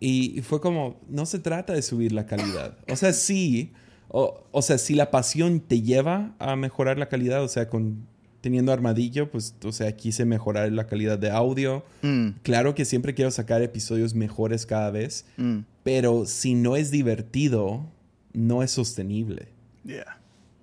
Y 0.00 0.42
fue 0.42 0.60
como, 0.60 1.00
no 1.08 1.26
se 1.26 1.38
trata 1.38 1.72
de 1.72 1.80
subir 1.80 2.12
la 2.12 2.26
calidad. 2.26 2.76
O 2.90 2.96
sea, 2.96 3.12
sí, 3.12 3.72
o, 4.08 4.44
o 4.52 4.62
sea, 4.62 4.78
si 4.78 4.94
la 4.94 5.10
pasión 5.10 5.60
te 5.60 5.82
lleva 5.82 6.34
a 6.38 6.56
mejorar 6.56 6.98
la 6.98 7.08
calidad, 7.08 7.42
o 7.42 7.48
sea, 7.48 7.68
con, 7.68 8.06
teniendo 8.40 8.72
armadillo, 8.72 9.30
pues, 9.30 9.54
o 9.64 9.72
sea, 9.72 9.96
quise 9.96 10.24
mejorar 10.24 10.70
la 10.72 10.86
calidad 10.86 11.18
de 11.18 11.30
audio. 11.30 11.84
Mm, 12.02 12.28
Claro 12.42 12.74
que 12.74 12.84
siempre 12.84 13.14
quiero 13.14 13.30
sacar 13.30 13.62
episodios 13.62 14.14
mejores 14.14 14.66
cada 14.66 14.90
vez, 14.90 15.24
mm, 15.36 15.58
pero 15.82 16.26
si 16.26 16.54
no 16.54 16.76
es 16.76 16.90
divertido, 16.90 17.84
no 18.32 18.62
es 18.62 18.70
sostenible. 18.70 19.48
yeah. 19.84 20.18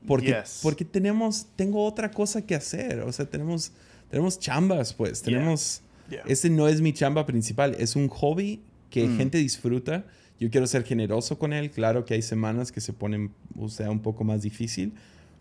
Porque, 0.05 0.27
Yes. 0.27 0.59
porque 0.61 0.83
tenemos, 0.83 1.47
tengo 1.55 1.85
otra 1.85 2.11
cosa 2.11 2.45
que 2.45 2.55
hacer. 2.55 2.99
O 3.01 3.11
sea, 3.13 3.25
tenemos, 3.25 3.71
tenemos 4.09 4.37
chambas, 4.37 4.93
pues. 4.93 5.21
Yeah. 5.23 5.39
Tenemos. 5.39 5.81
Yeah. 6.09 6.23
Ese 6.27 6.49
no 6.49 6.67
es 6.67 6.81
mi 6.81 6.91
chamba 6.91 7.25
principal. 7.25 7.73
Es 7.79 7.95
un 7.95 8.09
hobby 8.09 8.61
que 8.89 9.07
Mm. 9.07 9.17
gente 9.17 9.37
disfruta. 9.37 10.05
Yo 10.43 10.49
quiero 10.51 10.67
ser 10.67 10.83
generoso 10.83 11.39
con 11.39 11.53
él. 11.53 11.71
Claro 11.71 12.03
que 12.03 12.15
hay 12.15 12.21
semanas 12.21 12.71
que 12.71 12.81
se 12.81 12.91
ponen, 12.91 13.31
o 13.57 13.69
sea, 13.69 13.89
un 13.89 13.99
poco 14.01 14.25
más 14.25 14.41
difícil. 14.41 14.93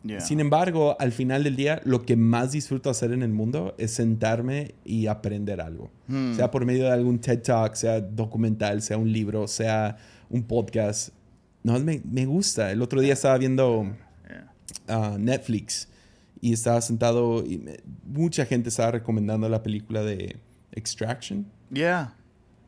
Yeah. 0.05 0.21
Sin 0.21 0.39
embargo, 0.39 0.97
al 1.01 1.11
final 1.11 1.43
del 1.43 1.57
día, 1.57 1.81
lo 1.85 2.03
que 2.03 2.15
más 2.17 2.53
disfruto 2.53 2.89
hacer 2.89 3.11
en 3.13 3.23
el 3.23 3.31
mundo 3.31 3.75
es 3.79 3.93
sentarme 3.93 4.75
y 4.85 5.09
aprender 5.09 5.61
algo. 5.61 5.91
Mm. 6.07 6.35
Sea 6.35 6.51
por 6.53 6.65
medio 6.65 6.85
de 6.85 6.91
algún 6.93 7.19
TED 7.19 7.41
Talk, 7.43 7.75
sea 7.75 8.01
documental, 8.01 8.81
sea 8.83 8.97
un 8.97 9.11
libro, 9.13 9.49
sea 9.49 9.97
un 10.31 10.43
podcast. 10.45 11.11
No, 11.65 11.79
me, 11.81 12.01
me 12.05 12.27
gusta. 12.27 12.71
El 12.71 12.81
otro 12.83 13.01
día 13.01 13.13
estaba 13.15 13.39
viendo 13.39 13.87
a 14.89 15.17
Netflix 15.19 15.89
y 16.41 16.53
estaba 16.53 16.81
sentado 16.81 17.45
y 17.47 17.59
me- 17.59 17.79
mucha 18.05 18.45
gente 18.47 18.69
estaba 18.69 18.93
recomendando 18.93 19.49
la 19.49 19.63
película 19.63 20.03
de 20.03 20.37
Extraction. 20.73 21.47
Yeah. 21.73 22.15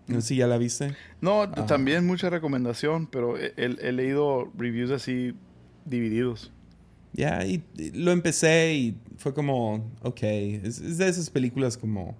No 0.06 0.20
sé 0.20 0.28
si 0.28 0.36
ya 0.36 0.46
la 0.46 0.58
viste. 0.58 0.94
No, 1.20 1.42
Ah. 1.42 1.66
también 1.66 2.06
mucha 2.06 2.28
recomendación, 2.30 3.06
pero 3.06 3.38
he, 3.38 3.54
he- 3.56 3.88
he 3.88 3.92
leído 3.92 4.50
reviews 4.56 4.90
así 4.90 5.34
divididos. 5.84 6.52
Ya, 7.12 7.44
y, 7.46 7.62
y 7.78 7.90
lo 7.92 8.10
empecé 8.10 8.74
y 8.74 8.96
fue 9.18 9.32
como, 9.32 9.88
ok, 10.02 10.22
es, 10.22 10.78
es 10.80 10.98
de 10.98 11.08
esas 11.08 11.30
películas 11.30 11.76
como... 11.78 12.16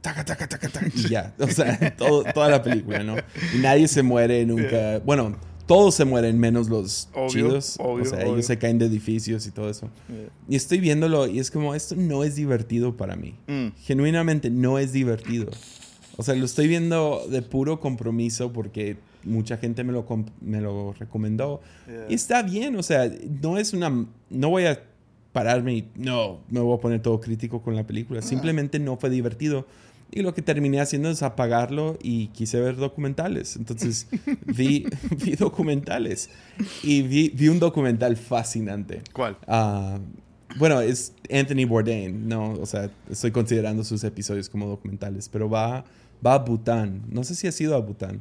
Taca, 0.00 0.24
taca, 0.24 0.46
taca, 0.48 0.68
taca, 0.68 0.86
y 0.94 1.08
ya, 1.08 1.34
o 1.40 1.48
sea, 1.48 1.96
todo- 1.96 2.22
toda 2.32 2.48
la 2.48 2.62
película, 2.62 3.02
¿no? 3.02 3.16
Y 3.54 3.58
nadie 3.58 3.88
se 3.88 4.02
muere 4.02 4.46
nunca. 4.46 5.00
Bueno, 5.00 5.34
todos 5.66 5.94
se 5.96 6.04
mueren 6.04 6.38
menos 6.38 6.68
los 6.68 7.08
Obvio, 7.14 7.28
chidos. 7.28 7.76
obvio, 7.80 8.02
o 8.04 8.06
sea, 8.06 8.18
obvio. 8.20 8.34
ellos 8.34 8.46
se 8.46 8.58
caen 8.58 8.78
de 8.78 8.86
edificios 8.86 9.44
y 9.46 9.50
todo 9.50 9.68
eso. 9.68 9.90
Yeah. 10.08 10.28
Y 10.48 10.56
estoy 10.56 10.78
viéndolo 10.78 11.26
y 11.26 11.40
es 11.40 11.50
como, 11.50 11.74
esto 11.74 11.96
no 11.96 12.22
es 12.22 12.36
divertido 12.36 12.96
para 12.96 13.16
mí. 13.16 13.34
Mm. 13.48 13.68
Genuinamente 13.82 14.50
no 14.50 14.78
es 14.78 14.92
divertido. 14.92 15.50
O 16.18 16.24
sea, 16.24 16.34
lo 16.34 16.44
estoy 16.44 16.66
viendo 16.66 17.24
de 17.30 17.42
puro 17.42 17.78
compromiso 17.78 18.52
porque 18.52 18.96
mucha 19.22 19.56
gente 19.56 19.84
me 19.84 19.92
lo, 19.92 20.04
me 20.40 20.60
lo 20.60 20.92
recomendó. 20.92 21.60
Yeah. 21.86 22.06
Y 22.08 22.14
está 22.14 22.42
bien, 22.42 22.74
o 22.74 22.82
sea, 22.82 23.08
no 23.40 23.56
es 23.56 23.72
una... 23.72 24.06
No 24.28 24.50
voy 24.50 24.64
a 24.64 24.82
pararme 25.32 25.74
y 25.74 25.88
no, 25.94 26.40
me 26.50 26.58
voy 26.58 26.76
a 26.76 26.80
poner 26.80 27.00
todo 27.00 27.20
crítico 27.20 27.62
con 27.62 27.76
la 27.76 27.86
película. 27.86 28.20
Simplemente 28.20 28.80
no 28.80 28.96
fue 28.96 29.10
divertido. 29.10 29.64
Y 30.10 30.22
lo 30.22 30.34
que 30.34 30.42
terminé 30.42 30.80
haciendo 30.80 31.08
es 31.08 31.22
apagarlo 31.22 31.96
y 32.02 32.26
quise 32.28 32.58
ver 32.60 32.74
documentales. 32.74 33.54
Entonces 33.54 34.08
vi, 34.44 34.86
vi 35.24 35.36
documentales. 35.36 36.30
Y 36.82 37.02
vi, 37.02 37.28
vi 37.28 37.46
un 37.46 37.60
documental 37.60 38.16
fascinante. 38.16 39.02
¿Cuál? 39.12 39.36
Ah, 39.46 40.00
bueno, 40.56 40.80
es 40.80 41.12
Anthony 41.30 41.66
Bourdain, 41.66 42.26
no, 42.26 42.54
o 42.54 42.66
sea, 42.66 42.90
estoy 43.10 43.30
considerando 43.30 43.84
sus 43.84 44.02
episodios 44.02 44.48
como 44.48 44.66
documentales, 44.66 45.28
pero 45.28 45.48
va, 45.48 45.84
va 46.24 46.34
a 46.34 46.38
Bután. 46.38 47.02
No 47.08 47.24
sé 47.24 47.34
si 47.34 47.46
has 47.46 47.60
ido 47.60 47.74
a 47.74 47.80
Bután. 47.80 48.20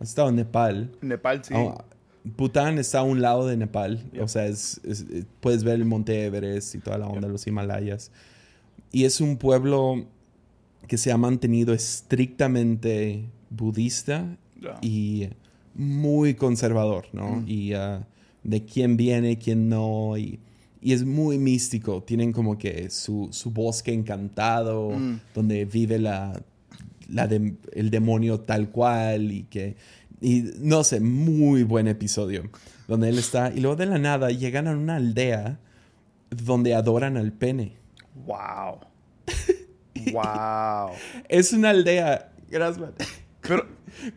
Has 0.00 0.08
estado 0.10 0.28
en 0.28 0.36
Nepal. 0.36 0.90
Nepal, 1.00 1.44
sí. 1.44 1.54
Ah, 1.56 1.84
Bután 2.24 2.78
está 2.78 3.00
a 3.00 3.02
un 3.02 3.20
lado 3.20 3.46
de 3.46 3.56
Nepal, 3.56 4.02
Yep. 4.12 4.22
o 4.22 4.28
sea, 4.28 4.46
es, 4.46 4.80
es- 4.84 5.04
eh, 5.10 5.24
puedes 5.40 5.62
ver 5.62 5.74
el 5.76 5.84
monte 5.84 6.24
Everest 6.24 6.74
y 6.74 6.78
toda 6.78 6.96
la 6.98 7.06
onda 7.06 7.26
de 7.28 7.32
los 7.32 7.46
Himalayas. 7.46 8.10
Y 8.92 9.04
es 9.04 9.20
un 9.20 9.36
pueblo 9.36 10.06
que 10.88 10.96
se 10.98 11.12
ha 11.12 11.16
mantenido 11.18 11.74
estrictamente 11.74 13.26
budista 13.50 14.36
y 14.80 15.28
muy 15.74 16.34
conservador, 16.34 17.06
¿no? 17.12 17.36
Mm. 17.36 17.44
Y 17.48 17.72
ah, 17.74 18.06
de 18.42 18.64
quién 18.64 18.96
viene, 18.96 19.38
quién 19.38 19.68
no, 19.68 20.16
y, 20.16 20.38
y 20.80 20.92
es 20.92 21.04
muy 21.04 21.38
místico. 21.38 22.02
Tienen 22.02 22.32
como 22.32 22.56
que 22.58 22.88
su, 22.90 23.28
su 23.32 23.50
bosque 23.50 23.92
encantado, 23.92 24.90
Mm. 24.90 25.20
donde 25.34 25.64
vive 25.66 25.98
la, 25.98 26.40
la 27.08 27.28
dem- 27.28 27.56
el 27.72 27.90
demonio 27.90 28.40
tal 28.40 28.70
cual, 28.70 29.32
y 29.32 29.44
que, 29.44 29.76
y 30.20 30.44
no 30.58 30.84
sé, 30.84 31.00
muy 31.00 31.62
buen 31.64 31.86
episodio, 31.88 32.50
donde 32.88 33.08
él 33.08 33.18
está, 33.18 33.52
y 33.54 33.60
luego 33.60 33.76
de 33.76 33.86
la 33.86 33.98
nada 33.98 34.30
llegan 34.30 34.66
a 34.68 34.72
una 34.72 34.96
aldea 34.96 35.58
donde 36.30 36.74
adoran 36.74 37.16
al 37.16 37.32
pene. 37.32 37.76
Wow. 38.26 38.80
wow. 40.12 40.90
Es 41.28 41.52
una 41.52 41.70
aldea, 41.70 42.32
gracias, 42.48 42.88
Pero, 43.40 43.66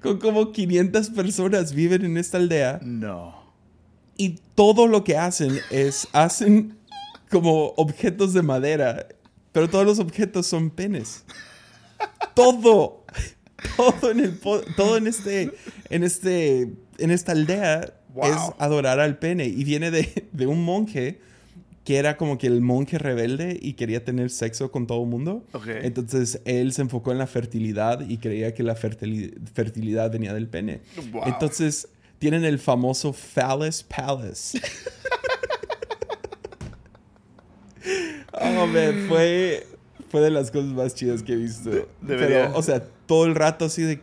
con 0.01 0.17
como 0.19 0.51
500 0.51 1.09
personas 1.11 1.73
viven 1.73 2.05
en 2.05 2.17
esta 2.17 2.37
aldea. 2.37 2.79
no. 2.83 3.45
Y 4.19 4.39
todo 4.55 4.87
lo 4.87 5.03
que 5.03 5.15
hacen 5.15 5.59
es, 5.69 6.07
hacen 6.11 6.75
como 7.29 7.67
objetos 7.77 8.33
de 8.33 8.41
madera, 8.41 9.05
pero 9.51 9.69
todos 9.69 9.85
los 9.85 9.99
objetos 9.99 10.47
son 10.47 10.71
penes. 10.71 11.23
Todo, 12.37 13.03
todo 13.75 14.11
en 14.11 14.19
el, 14.19 14.39
todo 14.75 14.97
en 14.97 15.07
este, 15.07 15.51
en 15.89 16.03
este, 16.03 16.71
en 16.99 17.11
esta 17.11 17.31
aldea 17.31 17.81
es 17.81 18.37
adorar 18.59 18.99
al 18.99 19.17
pene. 19.17 19.45
Y 19.45 19.63
viene 19.63 19.89
de, 19.89 20.27
de, 20.31 20.45
un 20.45 20.63
monje 20.63 21.19
que 21.83 21.97
era 21.97 22.15
como 22.15 22.37
que 22.37 22.47
el 22.47 22.61
monje 22.61 22.99
rebelde 22.99 23.57
y 23.59 23.73
quería 23.73 24.05
tener 24.05 24.29
sexo 24.29 24.71
con 24.71 24.85
todo 24.85 25.01
el 25.01 25.09
mundo. 25.09 25.43
Entonces 25.65 26.41
él 26.45 26.73
se 26.73 26.83
enfocó 26.83 27.11
en 27.11 27.17
la 27.17 27.27
fertilidad 27.27 28.07
y 28.07 28.17
creía 28.17 28.53
que 28.53 28.61
la 28.61 28.75
fertilidad 28.75 30.11
venía 30.11 30.33
del 30.33 30.47
pene. 30.47 30.81
Entonces 31.25 31.87
tienen 32.19 32.45
el 32.45 32.59
famoso 32.59 33.13
Phallus 33.13 33.83
Palace. 33.83 34.61
oh, 38.33 38.67
man, 38.67 39.05
fue, 39.07 39.65
fue 40.09 40.21
de 40.21 40.31
las 40.31 40.51
cosas 40.51 40.69
más 40.69 40.95
chidas 40.95 41.23
que 41.23 41.33
he 41.33 41.37
visto. 41.37 41.87
Pero, 42.05 42.55
o 42.57 42.63
sea, 42.63 42.83
todo 43.05 43.25
el 43.25 43.35
rato 43.35 43.65
así 43.65 43.83
de, 43.83 44.01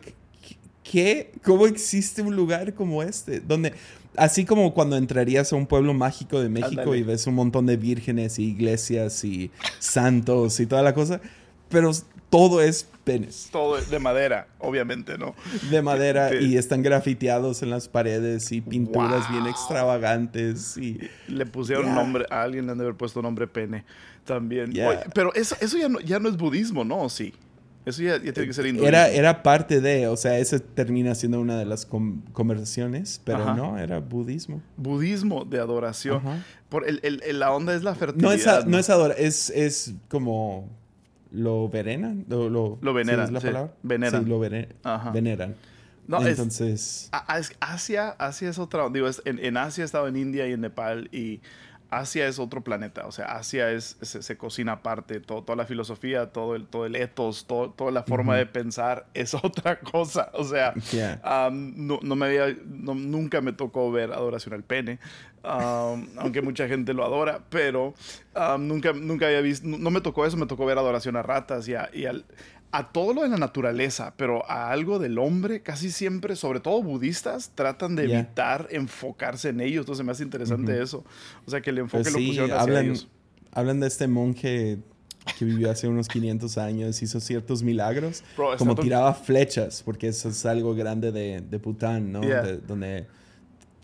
¿qué? 0.83 1.31
¿Cómo 1.43 1.67
existe 1.67 2.21
un 2.21 2.35
lugar 2.35 2.73
como 2.73 3.03
este? 3.03 3.39
Donde, 3.39 3.73
así 4.15 4.45
como 4.45 4.73
cuando 4.73 4.97
entrarías 4.97 5.51
a 5.51 5.55
un 5.55 5.67
pueblo 5.67 5.93
mágico 5.93 6.39
de 6.39 6.49
México 6.49 6.95
y 6.95 7.03
ves 7.03 7.27
un 7.27 7.35
montón 7.35 7.65
de 7.65 7.77
vírgenes 7.77 8.39
y 8.39 8.45
iglesias 8.45 9.23
y 9.23 9.51
santos 9.79 10.59
y 10.59 10.65
toda 10.65 10.83
la 10.83 10.93
cosa, 10.93 11.21
pero 11.69 11.91
todo 12.29 12.61
es 12.61 12.87
penes. 13.03 13.49
Todo 13.51 13.79
de 13.79 13.99
madera, 13.99 14.47
obviamente, 14.59 15.17
¿no? 15.17 15.35
De 15.69 15.81
madera 15.81 16.33
y 16.33 16.57
están 16.57 16.81
grafiteados 16.81 17.61
en 17.61 17.69
las 17.69 17.87
paredes 17.87 18.51
y 18.51 18.61
pinturas 18.61 19.29
bien 19.29 19.47
extravagantes 19.47 20.77
y... 20.77 20.99
Le 21.27 21.45
pusieron 21.45 21.93
nombre, 21.93 22.25
a 22.29 22.41
alguien 22.41 22.65
le 22.65 22.71
han 22.71 22.77
de 22.77 22.83
haber 22.85 22.95
puesto 22.95 23.21
nombre 23.21 23.47
pene 23.47 23.85
también. 24.25 24.73
pero 25.13 25.33
eso, 25.33 25.55
eso 25.61 25.77
ya, 25.77 25.87
no, 25.87 25.99
ya 25.99 26.19
no 26.19 26.29
es 26.29 26.37
budismo, 26.37 26.83
¿no? 26.83 27.07
Sí. 27.09 27.33
Eso 27.85 28.01
ya, 28.01 28.19
tiene 28.19 28.47
que 28.47 28.53
ser 28.53 28.65
hinduismo. 28.65 28.87
Era, 28.87 29.09
era 29.09 29.43
parte 29.43 29.79
de, 29.79 30.07
o 30.07 30.17
sea, 30.17 30.39
eso 30.39 30.59
termina 30.59 31.13
siendo 31.13 31.39
una 31.39 31.59
de 31.59 31.65
las 31.65 31.85
conversaciones, 31.85 33.21
pero 33.23 33.53
no, 33.53 33.77
era 33.77 33.99
budismo. 33.99 34.61
Budismo 34.75 35.45
de 35.45 35.59
adoración. 35.59 36.21
Por 36.67 36.89
el, 36.89 36.99
el, 37.03 37.39
la 37.39 37.53
onda 37.53 37.75
es 37.75 37.83
la 37.83 37.93
fertilidad. 37.93 38.65
No 38.65 38.79
es, 38.79 38.89
no, 38.89 39.07
es, 39.11 39.51
es 39.51 39.93
como 40.07 40.67
lo 41.35 41.69
veneran. 41.69 42.25
Lo, 42.27 42.49
lo, 42.49 42.93
veneran. 42.93 43.27
¿sí 43.27 43.33
la 43.33 43.39
palabra? 43.39 43.73
Veneran. 43.83 44.23
Sí, 44.23 44.29
lo 44.29 44.39
veneran. 44.39 45.55
No, 46.07 46.25
Entonces. 46.25 47.09
Asia, 47.59 48.09
Asia 48.09 48.49
es 48.49 48.59
otra. 48.59 48.89
Digo, 48.89 49.07
en, 49.25 49.39
en 49.39 49.57
Asia 49.57 49.81
he 49.81 49.85
estado 49.85 50.07
en 50.07 50.15
India 50.15 50.47
y 50.47 50.53
en 50.53 50.61
Nepal 50.61 51.09
y 51.11 51.41
Asia 51.97 52.27
es 52.27 52.39
otro 52.39 52.63
planeta, 52.63 53.05
o 53.07 53.11
sea, 53.11 53.25
Asia 53.37 53.71
es, 53.71 53.97
se, 54.01 54.37
cocina 54.37 54.73
aparte, 54.73 55.19
toda 55.19 55.55
la 55.55 55.65
filosofía, 55.65 56.31
todo 56.31 56.55
el, 56.55 56.67
todo 56.67 56.85
el 56.85 56.95
ethos, 56.95 57.45
toda 57.45 57.91
la 57.91 58.03
forma 58.03 58.35
de 58.35 58.45
pensar 58.45 59.07
es 59.13 59.33
otra 59.33 59.79
cosa, 59.79 60.29
o 60.33 60.43
sea, 60.43 60.73
no, 61.51 62.15
me 62.15 62.25
había, 62.25 62.55
nunca 62.65 63.41
me 63.41 63.53
tocó 63.53 63.91
ver 63.91 64.11
adoración 64.11 64.53
al 64.53 64.63
pene, 64.63 64.99
aunque 65.43 66.41
mucha 66.41 66.67
gente 66.67 66.93
lo 66.93 67.03
adora, 67.03 67.41
pero 67.49 67.93
nunca, 68.59 68.93
nunca 68.93 69.27
había 69.27 69.41
visto, 69.41 69.67
no, 69.67 69.91
me 69.91 70.01
tocó 70.01 70.25
eso, 70.25 70.37
me 70.37 70.47
tocó 70.47 70.65
ver 70.65 70.77
adoración 70.77 71.15
a 71.15 71.23
ratas 71.23 71.67
y, 71.67 71.73
y 71.93 72.05
al, 72.05 72.25
a 72.77 72.91
todo 72.91 73.13
lo 73.13 73.21
de 73.21 73.29
la 73.29 73.37
naturaleza, 73.37 74.13
pero 74.17 74.49
a 74.51 74.69
algo 74.69 74.99
del 74.99 75.17
hombre, 75.17 75.61
casi 75.61 75.91
siempre, 75.91 76.35
sobre 76.35 76.59
todo 76.59 76.83
budistas, 76.83 77.51
tratan 77.55 77.95
de 77.95 78.03
evitar 78.03 78.67
enfocarse 78.69 79.49
en 79.49 79.61
ellos. 79.61 79.83
Entonces 79.83 80.05
me 80.05 80.11
hace 80.11 80.23
interesante 80.23 80.81
eso. 80.81 81.05
O 81.45 81.51
sea, 81.51 81.61
que 81.61 81.69
el 81.69 81.77
enfoque 81.77 82.03
pues 82.03 82.13
lo 82.13 82.19
pusieron 82.19 82.51
hacia 82.51 82.61
hablan, 82.61 82.85
ellos. 82.85 83.07
Hablan 83.53 83.79
de 83.79 83.87
este 83.87 84.09
monje 84.09 84.79
que 85.39 85.45
vivió 85.45 85.71
hace 85.71 85.87
unos 85.87 86.09
500 86.09 86.57
años, 86.57 87.01
hizo 87.01 87.21
ciertos 87.21 87.63
milagros, 87.63 88.25
como 88.57 88.75
tiraba 88.75 89.13
flechas, 89.13 89.81
porque 89.81 90.09
eso 90.09 90.27
es 90.27 90.45
algo 90.45 90.75
grande 90.75 91.13
de, 91.13 91.39
de 91.39 91.59
Pután, 91.59 92.11
¿no? 92.11 92.19
donde 92.67 93.07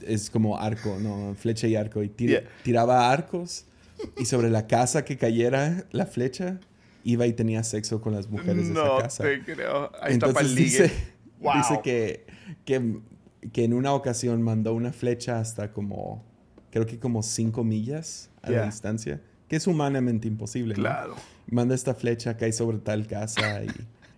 es 0.02 0.30
como 0.30 0.60
arco, 0.60 0.98
¿no? 1.00 1.34
Flecha 1.36 1.66
y 1.68 1.78
arco. 1.78 2.04
Y 2.04 2.10
tiraba 2.64 3.10
arcos 3.10 3.64
y 4.18 4.26
sobre 4.26 4.50
la 4.50 4.68
casa 4.68 5.06
que 5.06 5.18
cayera 5.18 5.86
la 5.92 6.06
flecha 6.06 6.60
iba 7.04 7.28
y 7.28 7.34
tenía 7.34 7.64
sexo 7.64 8.02
con 8.02 8.14
las 8.14 8.30
mujeres 8.30 8.68
de 8.68 8.74
esa 8.74 8.98
casa. 9.00 9.24
No 9.24 9.30
te 9.30 9.44
creo. 9.44 9.92
Ahí 10.02 10.14
está 10.14 10.32
para 10.34 10.46
el 10.46 10.56
dice, 10.56 10.92
dice 11.40 11.80
que, 11.84 12.26
que, 12.66 13.64
en 13.64 13.74
una 13.74 13.94
ocasión 13.94 14.42
mandó 14.42 14.74
una 14.74 14.94
flecha 14.94 15.40
hasta 15.40 15.72
como, 15.72 16.24
creo 16.70 16.86
que 16.86 17.00
como 17.00 17.24
cinco 17.24 17.64
millas 17.64 18.30
a 18.42 18.52
la 18.52 18.66
distancia, 18.66 19.22
que 19.48 19.56
es 19.56 19.68
humanamente 19.68 20.28
imposible. 20.28 20.76
Claro. 20.76 21.16
Manda 21.48 21.76
esta 21.76 21.94
flecha, 21.94 22.38
cae 22.38 22.54
sobre 22.54 22.78
tal 22.78 23.08
casa 23.08 23.64
y, 23.64 23.70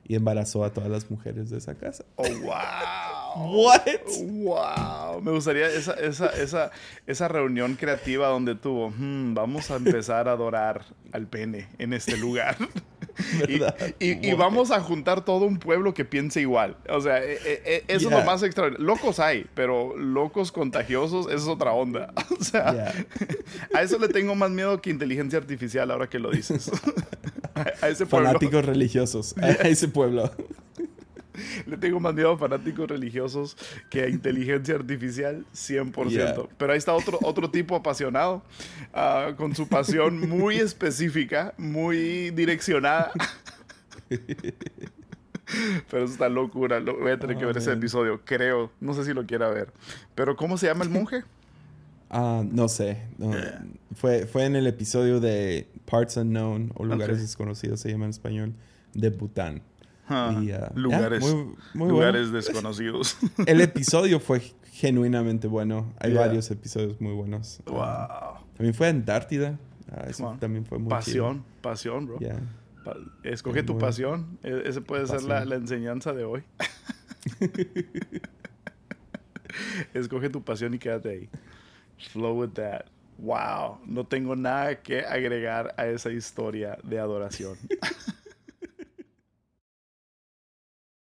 y 0.05 0.15
embarazó 0.15 0.63
a 0.63 0.71
todas 0.71 0.89
las 0.89 1.09
mujeres 1.09 1.49
de 1.49 1.57
esa 1.57 1.75
casa. 1.75 2.05
Oh, 2.15 2.23
wow. 2.41 3.12
What? 3.35 3.81
Wow. 4.21 5.21
Me 5.21 5.31
gustaría 5.31 5.67
esa, 5.67 5.93
esa, 5.93 6.27
esa, 6.27 6.71
esa 7.07 7.27
reunión 7.27 7.75
creativa 7.75 8.27
donde 8.27 8.55
tuvo, 8.55 8.89
hmm, 8.89 9.33
vamos 9.33 9.71
a 9.71 9.77
empezar 9.77 10.27
a 10.27 10.33
adorar 10.33 10.85
al 11.11 11.27
pene 11.27 11.67
en 11.77 11.93
este 11.93 12.17
lugar. 12.17 12.57
y, 13.99 14.29
y, 14.29 14.33
vamos 14.33 14.71
a 14.71 14.79
juntar 14.81 15.23
todo 15.23 15.45
un 15.45 15.57
pueblo 15.57 15.93
que 15.93 16.05
piense 16.05 16.41
igual. 16.41 16.77
O 16.89 17.01
sea, 17.01 17.23
e, 17.23 17.33
e, 17.33 17.61
e, 17.65 17.83
eso 17.87 18.09
es 18.09 18.15
lo 18.15 18.23
más 18.23 18.43
extraordinario. 18.43 18.85
Locos 18.85 19.19
hay, 19.19 19.45
pero 19.53 19.95
locos 19.97 20.51
contagiosos, 20.51 21.31
es 21.31 21.47
otra 21.47 21.73
onda. 21.73 22.13
O 22.43 22.43
sea, 22.43 22.93
a 23.73 23.81
eso 23.83 23.97
le 23.99 24.09
tengo 24.09 24.35
más 24.35 24.51
miedo 24.51 24.81
que 24.81 24.89
inteligencia 24.89 25.39
artificial 25.39 25.89
ahora 25.91 26.09
que 26.09 26.19
lo 26.19 26.29
dices. 26.29 26.69
a 27.81 27.87
ese 27.87 28.05
pueblo. 28.05 28.27
Fanáticos 28.27 28.65
religiosos, 28.65 29.35
a 29.37 29.51
ese 29.67 29.87
pueblo. 29.87 30.29
Le 31.67 31.77
tengo 31.77 31.99
más 31.99 32.13
miedo 32.13 32.31
a 32.31 32.37
fanáticos 32.37 32.87
religiosos 32.87 33.57
que 33.89 34.03
a 34.03 34.09
inteligencia 34.09 34.75
artificial, 34.75 35.45
100%. 35.53 36.49
Pero 36.57 36.71
ahí 36.71 36.77
está 36.77 36.93
otro, 36.93 37.19
otro 37.23 37.49
tipo 37.49 37.75
apasionado, 37.75 38.43
ah, 38.93 39.33
con 39.37 39.55
su 39.55 39.67
pasión 39.67 40.29
muy 40.29 40.57
específica, 40.57 41.53
muy 41.57 42.31
direccionada. 42.31 43.11
Pero 45.89 46.05
eso 46.05 46.13
está 46.13 46.29
locura. 46.29 46.79
Voy 46.79 47.11
a 47.11 47.19
tener 47.19 47.37
que 47.37 47.45
ver 47.45 47.57
ese 47.57 47.73
episodio, 47.73 48.21
creo. 48.23 48.71
No 48.79 48.93
sé 48.93 49.05
si 49.05 49.13
lo 49.13 49.25
quiera 49.25 49.49
ver. 49.49 49.71
Pero 50.15 50.35
¿cómo 50.35 50.57
se 50.57 50.67
llama 50.67 50.83
el 50.83 50.89
monje? 50.89 51.23
Ah, 52.15 52.43
no 52.47 52.67
sé. 52.67 53.01
Fue, 53.95 54.27
fue 54.27 54.45
en 54.45 54.55
el 54.55 54.67
episodio 54.67 55.19
de 55.19 55.67
Parts 55.89 56.15
Unknown 56.17 56.71
o 56.75 56.85
Lugares 56.85 57.19
Desconocidos, 57.19 57.79
se 57.79 57.89
llama 57.89 58.05
en 58.05 58.11
español, 58.11 58.53
de 58.93 59.09
Bután. 59.09 59.63
Ah, 60.09 60.41
lugares, 60.75 61.23
lugares 61.73 62.31
desconocidos. 62.33 63.17
El 63.45 63.61
episodio 63.61 64.19
fue 64.19 64.41
genuinamente 64.71 65.47
bueno. 65.47 65.93
Hay 65.99 66.13
varios 66.13 66.49
episodios 66.51 66.99
muy 66.99 67.13
buenos. 67.13 67.61
Wow. 67.65 68.43
también 68.55 68.73
fue 68.73 68.87
Antártida. 68.87 69.57
Ah, 69.91 70.05
eso 70.07 70.35
también 70.39 70.65
fue 70.65 70.79
muy 70.79 70.89
Pasión, 70.89 71.45
pasión, 71.61 72.07
bro. 72.07 72.19
Escoge 73.23 73.63
tu 73.63 73.77
pasión. 73.77 74.39
E, 74.43 74.63
ese 74.65 74.81
puede 74.81 75.07
ser 75.07 75.23
la, 75.23 75.45
la 75.45 75.55
enseñanza 75.55 76.13
de 76.13 76.25
hoy. 76.25 76.43
Escoge 79.93 80.29
tu 80.29 80.43
pasión 80.43 80.73
y 80.73 80.79
quédate 80.79 81.09
ahí. 81.09 81.29
Flow 82.11 82.39
with 82.41 82.49
that. 82.53 82.85
Wow, 83.19 83.79
no 83.85 84.05
tengo 84.05 84.35
nada 84.35 84.81
que 84.81 85.01
agregar 85.01 85.73
a 85.77 85.85
esa 85.87 86.11
historia 86.11 86.77
de 86.83 86.99
adoración. 86.99 87.57